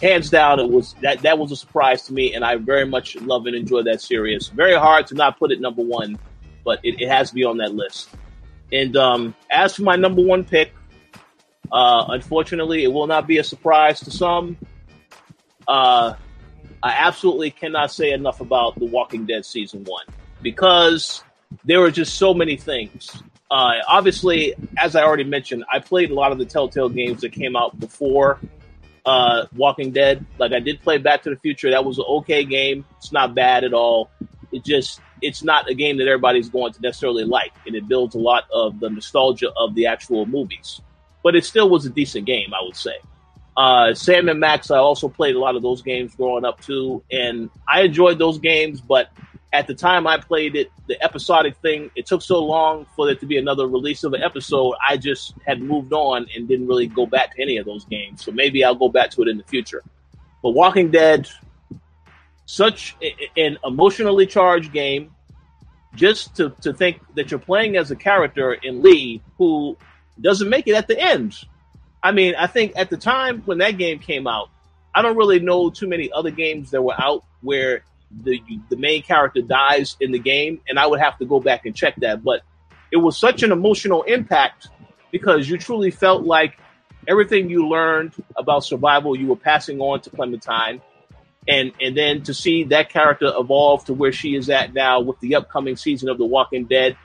[0.00, 3.16] hands down, it was that that was a surprise to me, and I very much
[3.16, 4.48] love and enjoy that series.
[4.48, 6.18] Very hard to not put it number one,
[6.64, 8.10] but it, it has to be on that list.
[8.72, 10.72] And um, as for my number one pick,
[11.72, 14.56] uh, unfortunately, it will not be a surprise to some.
[15.68, 16.14] Uh,
[16.82, 20.06] I absolutely cannot say enough about The Walking Dead season one
[20.40, 21.22] because
[21.64, 23.22] there were just so many things.
[23.50, 27.32] Uh, obviously, as I already mentioned, I played a lot of the Telltale games that
[27.32, 28.38] came out before
[29.04, 30.24] uh, Walking Dead.
[30.38, 31.70] Like I did play Back to the Future.
[31.70, 32.84] That was an okay game.
[32.98, 34.10] It's not bad at all.
[34.52, 38.14] It just it's not a game that everybody's going to necessarily like, and it builds
[38.14, 40.80] a lot of the nostalgia of the actual movies.
[41.22, 42.96] But it still was a decent game, I would say.
[43.56, 47.02] Uh, Sam and Max, I also played a lot of those games growing up too,
[47.10, 48.80] and I enjoyed those games.
[48.80, 49.08] But
[49.52, 53.16] at the time I played it, the episodic thing, it took so long for there
[53.16, 54.74] to be another release of an episode.
[54.86, 58.24] I just had moved on and didn't really go back to any of those games.
[58.24, 59.82] So maybe I'll go back to it in the future.
[60.42, 61.28] But Walking Dead,
[62.46, 62.96] such
[63.36, 65.14] an emotionally charged game.
[65.92, 69.76] Just to, to think that you're playing as a character in Lee who
[70.20, 71.34] doesn't make it at the end
[72.02, 74.48] I mean, I think at the time when that game came out,
[74.94, 79.02] I don't really know too many other games that were out where the the main
[79.02, 82.22] character dies in the game, and I would have to go back and check that.
[82.22, 82.42] But
[82.92, 84.68] it was such an emotional impact
[85.12, 86.58] because you truly felt like
[87.08, 90.80] everything you learned about survival you were passing on to Clementine.
[91.48, 95.18] and and then to see that character evolve to where she is at now with
[95.20, 96.96] the upcoming season of The Walking Dead,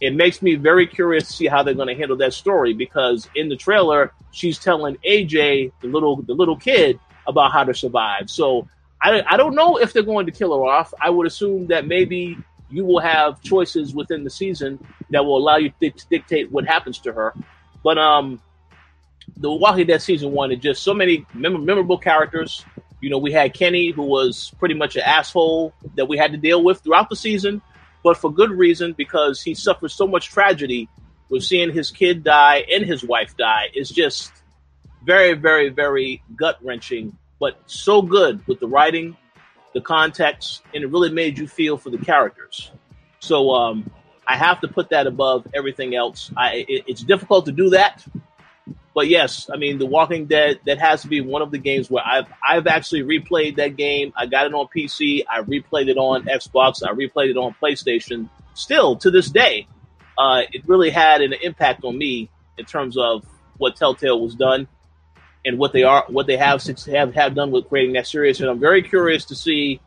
[0.00, 3.28] it makes me very curious to see how they're going to handle that story because
[3.34, 8.28] in the trailer she's telling AJ the little the little kid about how to survive.
[8.30, 8.68] So
[9.00, 10.92] I I don't know if they're going to kill her off.
[11.00, 12.36] I would assume that maybe
[12.70, 16.98] you will have choices within the season that will allow you to dictate what happens
[17.00, 17.34] to her.
[17.84, 18.40] But um,
[19.36, 22.64] the Walking Dead season one is just so many mem- memorable characters.
[23.00, 26.38] You know, we had Kenny, who was pretty much an asshole that we had to
[26.38, 27.62] deal with throughout the season,
[28.02, 30.88] but for good reason because he suffered so much tragedy
[31.28, 33.68] with seeing his kid die and his wife die.
[33.74, 34.32] It's just
[35.04, 39.16] very, very, very gut wrenching, but so good with the writing,
[39.74, 42.70] the context, and it really made you feel for the characters.
[43.20, 43.90] So um,
[44.26, 46.30] I have to put that above everything else.
[46.36, 48.04] I, it, it's difficult to do that
[48.96, 51.90] but yes, I mean, The Walking Dead that has to be one of the games
[51.90, 54.14] where I've I've actually replayed that game.
[54.16, 55.22] I got it on PC.
[55.28, 56.82] I replayed it on Xbox.
[56.82, 58.30] I replayed it on PlayStation.
[58.54, 59.68] Still to this day,
[60.16, 63.22] uh, it really had an impact on me in terms of
[63.58, 64.66] what Telltale was done
[65.46, 68.40] and what they are, what they have since have have done with creating that series.
[68.40, 69.80] And I'm very curious to see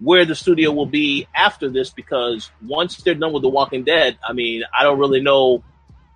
[0.00, 4.18] where the studio will be after this because once they're done with The Walking Dead,
[4.26, 5.62] I mean, I don't really know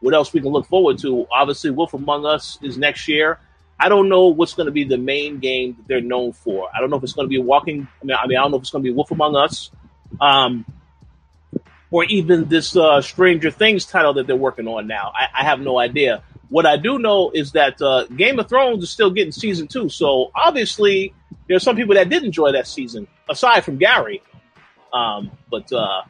[0.01, 1.27] what else we can look forward to.
[1.31, 3.39] Obviously, Wolf Among Us is next year.
[3.79, 6.69] I don't know what's going to be the main game that they're known for.
[6.75, 7.89] I don't know if it's going to be walking.
[8.03, 9.71] I mean, I mean, I don't know if it's going to be Wolf Among Us,
[10.21, 10.65] um,
[11.91, 15.13] or even this uh, Stranger Things title that they're working on now.
[15.15, 16.23] I, I have no idea.
[16.49, 19.89] What I do know is that uh, Game of Thrones is still getting season two.
[19.89, 21.15] So obviously,
[21.49, 24.23] there are some people that did enjoy that season, aside from Gary.
[24.93, 26.03] Um, but uh,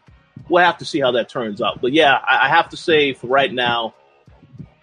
[0.48, 1.81] we'll have to see how that turns out.
[1.81, 3.94] But yeah, I, I have to say for right now,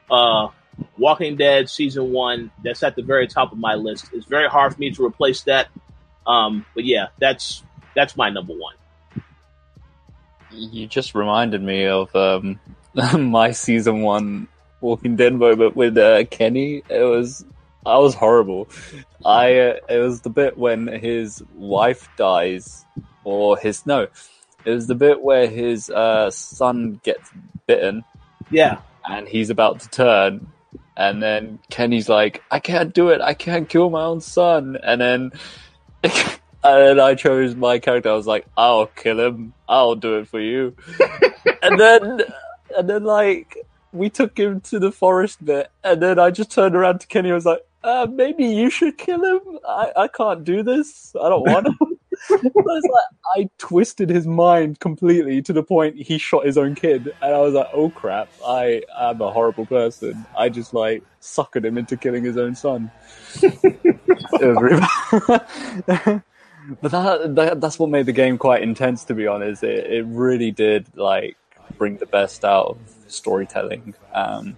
[0.10, 0.48] uh,
[0.98, 4.10] Walking Dead season one, that's at the very top of my list.
[4.14, 5.70] It's very hard for me to replace that.
[6.26, 7.64] Um, but yeah, that's
[7.96, 8.76] that's my number one.
[10.52, 12.60] You just reminded me of um,
[13.18, 14.48] my season one
[14.82, 16.84] Walking Dead moment with uh, Kenny.
[16.90, 17.46] It was
[17.86, 18.70] I was horrible.
[19.26, 22.86] I uh, it was the bit when his wife dies,
[23.24, 24.08] or his no,
[24.66, 27.32] it was the bit where his uh, son gets
[27.66, 28.04] bitten.
[28.50, 28.80] Yeah.
[29.08, 30.48] And he's about to turn.
[30.96, 33.22] And then Kenny's like, I can't do it.
[33.22, 34.78] I can't kill my own son.
[34.84, 35.32] And then,
[36.04, 36.12] and
[36.64, 38.10] then I chose my character.
[38.10, 39.54] I was like, I'll kill him.
[39.68, 40.76] I'll do it for you.
[41.64, 42.22] and then,
[42.78, 43.58] and then like,
[43.94, 45.72] we took him to the forest bit.
[45.84, 47.32] And then I just turned around to Kenny.
[47.32, 49.60] I was like, uh, maybe you should kill him.
[49.68, 51.16] I, I can't do this.
[51.20, 51.98] I don't want to.
[52.30, 52.84] like,
[53.36, 57.40] I twisted his mind completely to the point he shot his own kid, and I
[57.40, 58.30] was like, "Oh crap!
[58.46, 62.92] I am a horrible person." I just like suckered him into killing his own son.
[63.42, 65.42] it was really
[66.82, 69.06] but that, that, that's what made the game quite intense.
[69.06, 71.38] To be honest, it it really did like
[71.78, 72.78] bring the best out of
[73.12, 73.94] storytelling.
[74.14, 74.58] Um,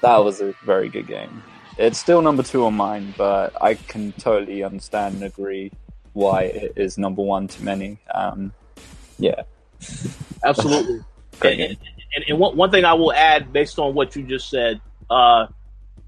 [0.00, 1.42] that was a very good game.
[1.76, 5.72] It's still number two on mine, but I can totally understand and agree
[6.12, 7.98] why it is number one to many.
[8.14, 8.52] Um,
[9.18, 9.42] yeah,
[10.44, 11.00] absolutely.
[11.42, 14.80] and, and, and, one, one thing I will add, based on what you just said,
[15.10, 15.46] uh,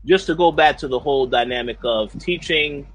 [0.04, 2.86] just to go back to the whole dynamic of teaching,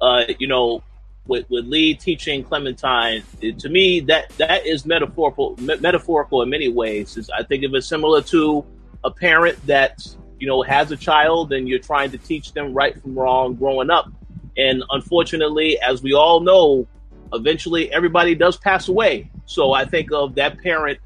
[0.00, 0.82] uh, you know,
[1.26, 6.50] with, with Lee teaching Clementine, it, to me that that is metaphorical, me- metaphorical in
[6.50, 7.16] many ways.
[7.16, 8.64] It's, I think of it similar to
[9.04, 10.06] a parent that
[10.38, 13.90] you know has a child and you're trying to teach them right from wrong growing
[13.90, 14.10] up
[14.56, 16.86] and unfortunately, as we all know,
[17.32, 19.30] eventually everybody does pass away.
[19.46, 20.98] So I think of that parent,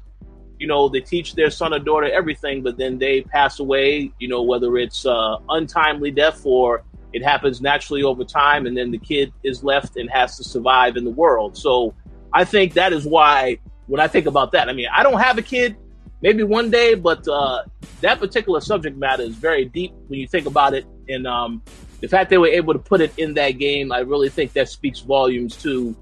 [0.59, 4.27] you know, they teach their son or daughter everything, but then they pass away, you
[4.27, 6.83] know, whether it's uh, untimely death or
[7.15, 10.97] it happens naturally over time, and then the kid is left and has to survive
[10.97, 11.57] in the world.
[11.57, 11.95] So
[12.33, 15.37] I think that is why when I think about that, I mean, I don't have
[15.37, 15.77] a kid,
[16.21, 17.63] maybe one day, but uh,
[18.01, 20.85] that particular subject matter is very deep when you think about it.
[21.07, 21.63] And um,
[22.01, 24.67] the fact they were able to put it in that game, I really think that
[24.67, 25.95] speaks volumes to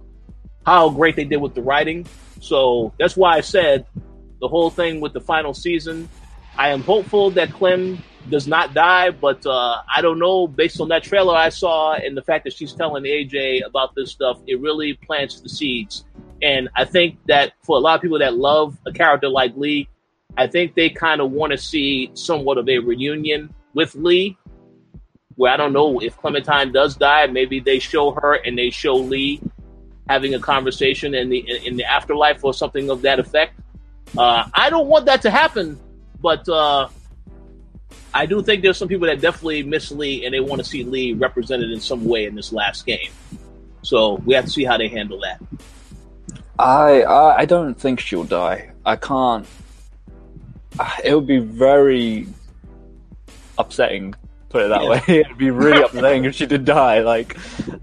[0.66, 2.08] how great they did with the writing.
[2.42, 3.86] So that's why I said
[4.42, 6.10] the whole thing with the final season.
[6.58, 10.48] I am hopeful that Clem does not die, but uh, I don't know.
[10.48, 14.12] Based on that trailer I saw and the fact that she's telling AJ about this
[14.12, 16.06] stuff, it really plants the seeds.
[16.42, 19.90] And I think that for a lot of people that love a character like Lee,
[20.38, 24.38] I think they kind of want to see somewhat of a reunion with Lee
[25.36, 28.94] where I don't know if Clementine does die, maybe they show her and they show
[28.94, 29.42] Lee
[30.08, 33.60] having a conversation in the in, in the afterlife or something of that effect.
[34.18, 35.80] Uh, I don't want that to happen,
[36.22, 36.88] but uh,
[38.14, 40.84] I do think there's some people that definitely miss Lee and they want to see
[40.84, 43.10] Lee represented in some way in this last game.
[43.82, 45.42] So we have to see how they handle that.
[46.60, 48.70] I, I I don't think she'll die.
[48.86, 49.48] I can't.
[51.04, 52.28] It would be very
[53.58, 54.14] upsetting.
[54.50, 54.90] Put it that Yeah.
[54.90, 55.02] way.
[55.22, 57.00] It'd be really upsetting if she did die.
[57.00, 57.38] Like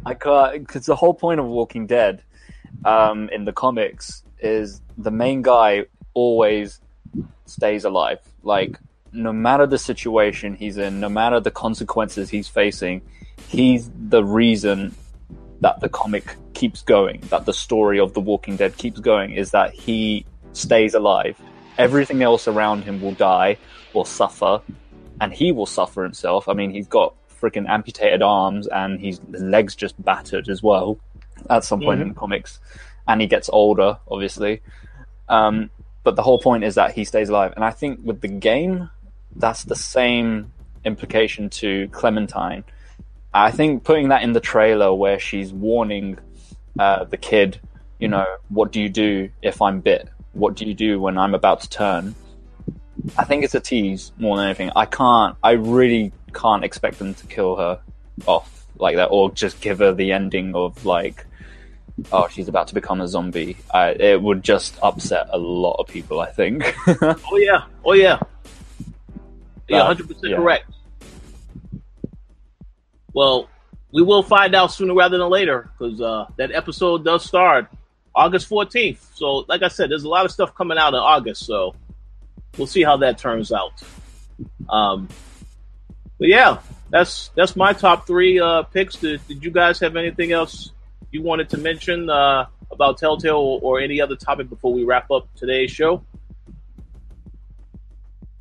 [0.07, 2.23] I can't because the whole point of Walking Dead,
[2.85, 6.81] um, in the comics is the main guy always
[7.47, 8.20] stays alive.
[8.43, 8.78] Like
[9.12, 13.03] no matter the situation he's in, no matter the consequences he's facing,
[13.49, 14.95] he's the reason
[15.61, 19.51] that the comic keeps going, that the story of The Walking Dead keeps going, is
[19.51, 21.39] that he stays alive.
[21.78, 23.57] Everything else around him will die
[23.93, 24.61] or suffer,
[25.20, 26.49] and he will suffer himself.
[26.49, 30.99] I mean, he's got freaking amputated arms and his legs just battered as well
[31.49, 32.61] at some point in the comics,
[33.09, 34.61] and he gets older, obviously.
[35.28, 35.70] Um,
[36.05, 38.91] but the whole point is that he stays alive, and I think with the game,
[39.36, 40.52] that's the same
[40.85, 42.65] implication to Clementine.
[43.32, 46.19] I think putting that in the trailer where she's warning
[46.78, 47.61] uh, the kid,
[47.98, 50.09] you know, what do you do if I'm bit?
[50.32, 52.15] What do you do when I'm about to turn?
[53.16, 54.70] I think it's a tease more than anything.
[54.74, 57.81] I can't, I really can't expect them to kill her
[58.27, 61.27] off like that or just give her the ending of like,
[62.12, 63.57] oh, she's about to become a zombie.
[63.73, 66.74] I, it would just upset a lot of people, I think.
[66.86, 68.19] Oh yeah, oh yeah,
[69.71, 70.71] yeah, Uh, hundred percent correct.
[73.13, 73.49] Well,
[73.93, 77.69] we will find out sooner rather than later because uh, that episode does start
[78.15, 79.05] August fourteenth.
[79.15, 81.75] So, like I said, there's a lot of stuff coming out in August, so
[82.57, 83.83] we'll see how that turns out.
[84.69, 85.09] Um,
[86.19, 86.59] but yeah,
[86.91, 88.97] that's that's my top three uh, picks.
[88.97, 90.71] Did, did you guys have anything else
[91.11, 95.11] you wanted to mention uh, about Telltale or, or any other topic before we wrap
[95.11, 96.05] up today's show?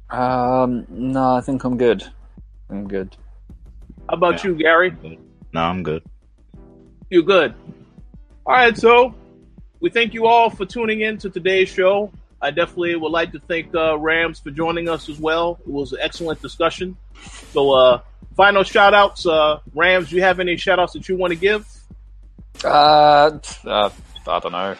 [0.09, 2.03] Um, no, I think I'm good.
[2.69, 3.15] I'm good.
[4.09, 4.51] How about Yeah.
[4.51, 4.95] you, Gary?
[5.53, 6.03] No, I'm good.
[7.09, 7.53] You're good.
[8.45, 9.13] All right, so
[9.79, 12.11] we thank you all for tuning in to today's show.
[12.41, 15.59] I definitely would like to thank uh, Rams for joining us as well.
[15.61, 16.95] It was an excellent discussion.
[17.51, 18.01] So, uh,
[18.37, 19.25] final shout outs.
[19.25, 21.67] Uh, Rams, do you have any shout outs that you want to give?
[22.63, 23.89] Uh, uh,
[24.27, 24.75] I don't know.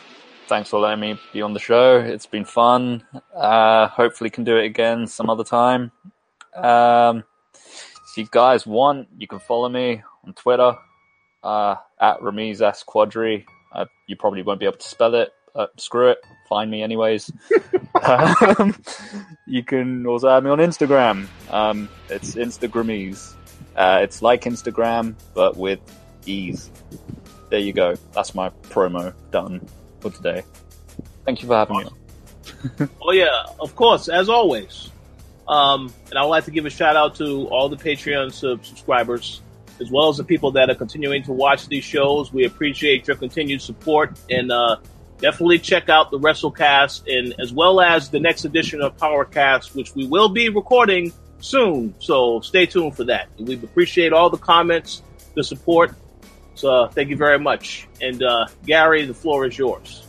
[0.50, 2.00] Thanks for letting me be on the show.
[2.00, 3.04] It's been fun.
[3.36, 5.92] Uh, hopefully can do it again some other time.
[6.56, 7.24] Um,
[7.54, 10.76] if you guys want, you can follow me on Twitter
[11.44, 13.46] uh, at Rameez S Quadri.
[13.72, 15.32] Uh, you probably won't be able to spell it.
[15.54, 16.18] Uh, screw it.
[16.50, 17.32] Find me anyways.
[18.02, 18.76] um,
[19.46, 21.28] you can also have me on Instagram.
[21.52, 23.36] Um, it's Instagramese.
[23.76, 25.80] Uh, it's like Instagram, but with
[26.26, 26.72] ease
[27.50, 27.96] there you go.
[28.14, 29.62] That's my promo done
[30.02, 30.44] for today.
[31.26, 31.86] Thank you for having me.
[33.02, 34.90] Oh yeah, of course, as always.
[35.48, 38.66] Um, and I would like to give a shout out to all the Patreon sub-
[38.66, 39.42] subscribers,
[39.80, 42.34] as well as the people that are continuing to watch these shows.
[42.34, 44.78] We appreciate your continued support, and uh,
[45.20, 49.96] definitely check out the WrestleCast, and as well as the next edition of PowerCast, which
[49.96, 51.96] we will be recording soon.
[52.00, 53.30] So stay tuned for that.
[53.38, 55.02] And we appreciate all the comments,
[55.36, 55.96] the support.
[56.60, 57.88] So uh, thank you very much.
[58.02, 60.06] And uh, Gary, the floor is yours.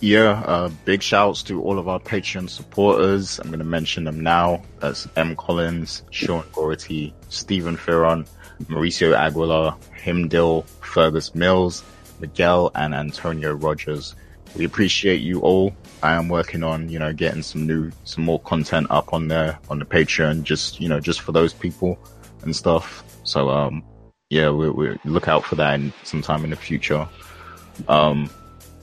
[0.00, 3.38] Yeah, uh, big shouts to all of our Patreon supporters.
[3.38, 4.62] I'm going to mention them now.
[4.80, 5.36] That's M.
[5.36, 8.24] Collins, Sean Gority, Stephen Ferron,
[8.64, 11.84] Mauricio Aguilar, Himdil, Fergus Mills,
[12.18, 14.14] Miguel, and Antonio Rogers.
[14.56, 15.74] We appreciate you all.
[16.02, 19.58] I am working on, you know, getting some new, some more content up on there
[19.68, 21.98] on the Patreon, just, you know, just for those people
[22.40, 23.04] and stuff.
[23.24, 23.84] So, um,
[24.32, 27.06] yeah, we, we look out for that in, sometime in the future.
[27.86, 28.30] Um,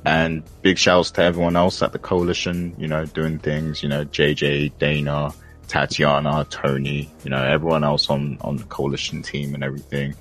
[0.05, 4.05] and big shouts to everyone else at the coalition, you know, doing things, you know,
[4.05, 5.33] JJ, Dana,
[5.67, 10.13] Tatiana, Tony, you know, everyone else on, on the coalition team and everything.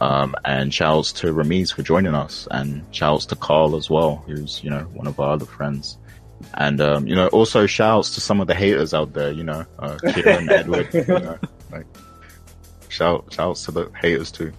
[0.00, 4.64] Um, and shouts to Rameez for joining us and shouts to Carl as well, who's,
[4.64, 5.98] you know, one of our other friends.
[6.54, 9.66] And, um, you know, also shouts to some of the haters out there, you know,
[9.78, 11.38] uh, Kieran, Edward, you know,
[11.70, 11.86] like,
[12.96, 14.52] shout, shouts to the haters too.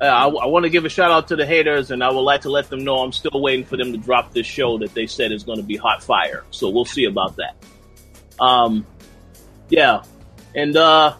[0.00, 2.20] Uh, I, I want to give a shout out to the haters, and I would
[2.20, 4.94] like to let them know I'm still waiting for them to drop this show that
[4.94, 6.42] they said is going to be hot fire.
[6.50, 7.54] So we'll see about that.
[8.40, 8.86] Um,
[9.68, 10.02] yeah,
[10.54, 11.14] and uh,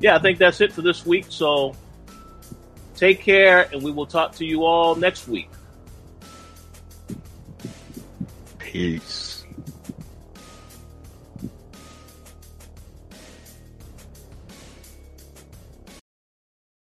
[0.00, 1.26] yeah, I think that's it for this week.
[1.30, 1.74] So
[2.94, 5.48] take care, and we will talk to you all next week.
[8.58, 9.25] Peace.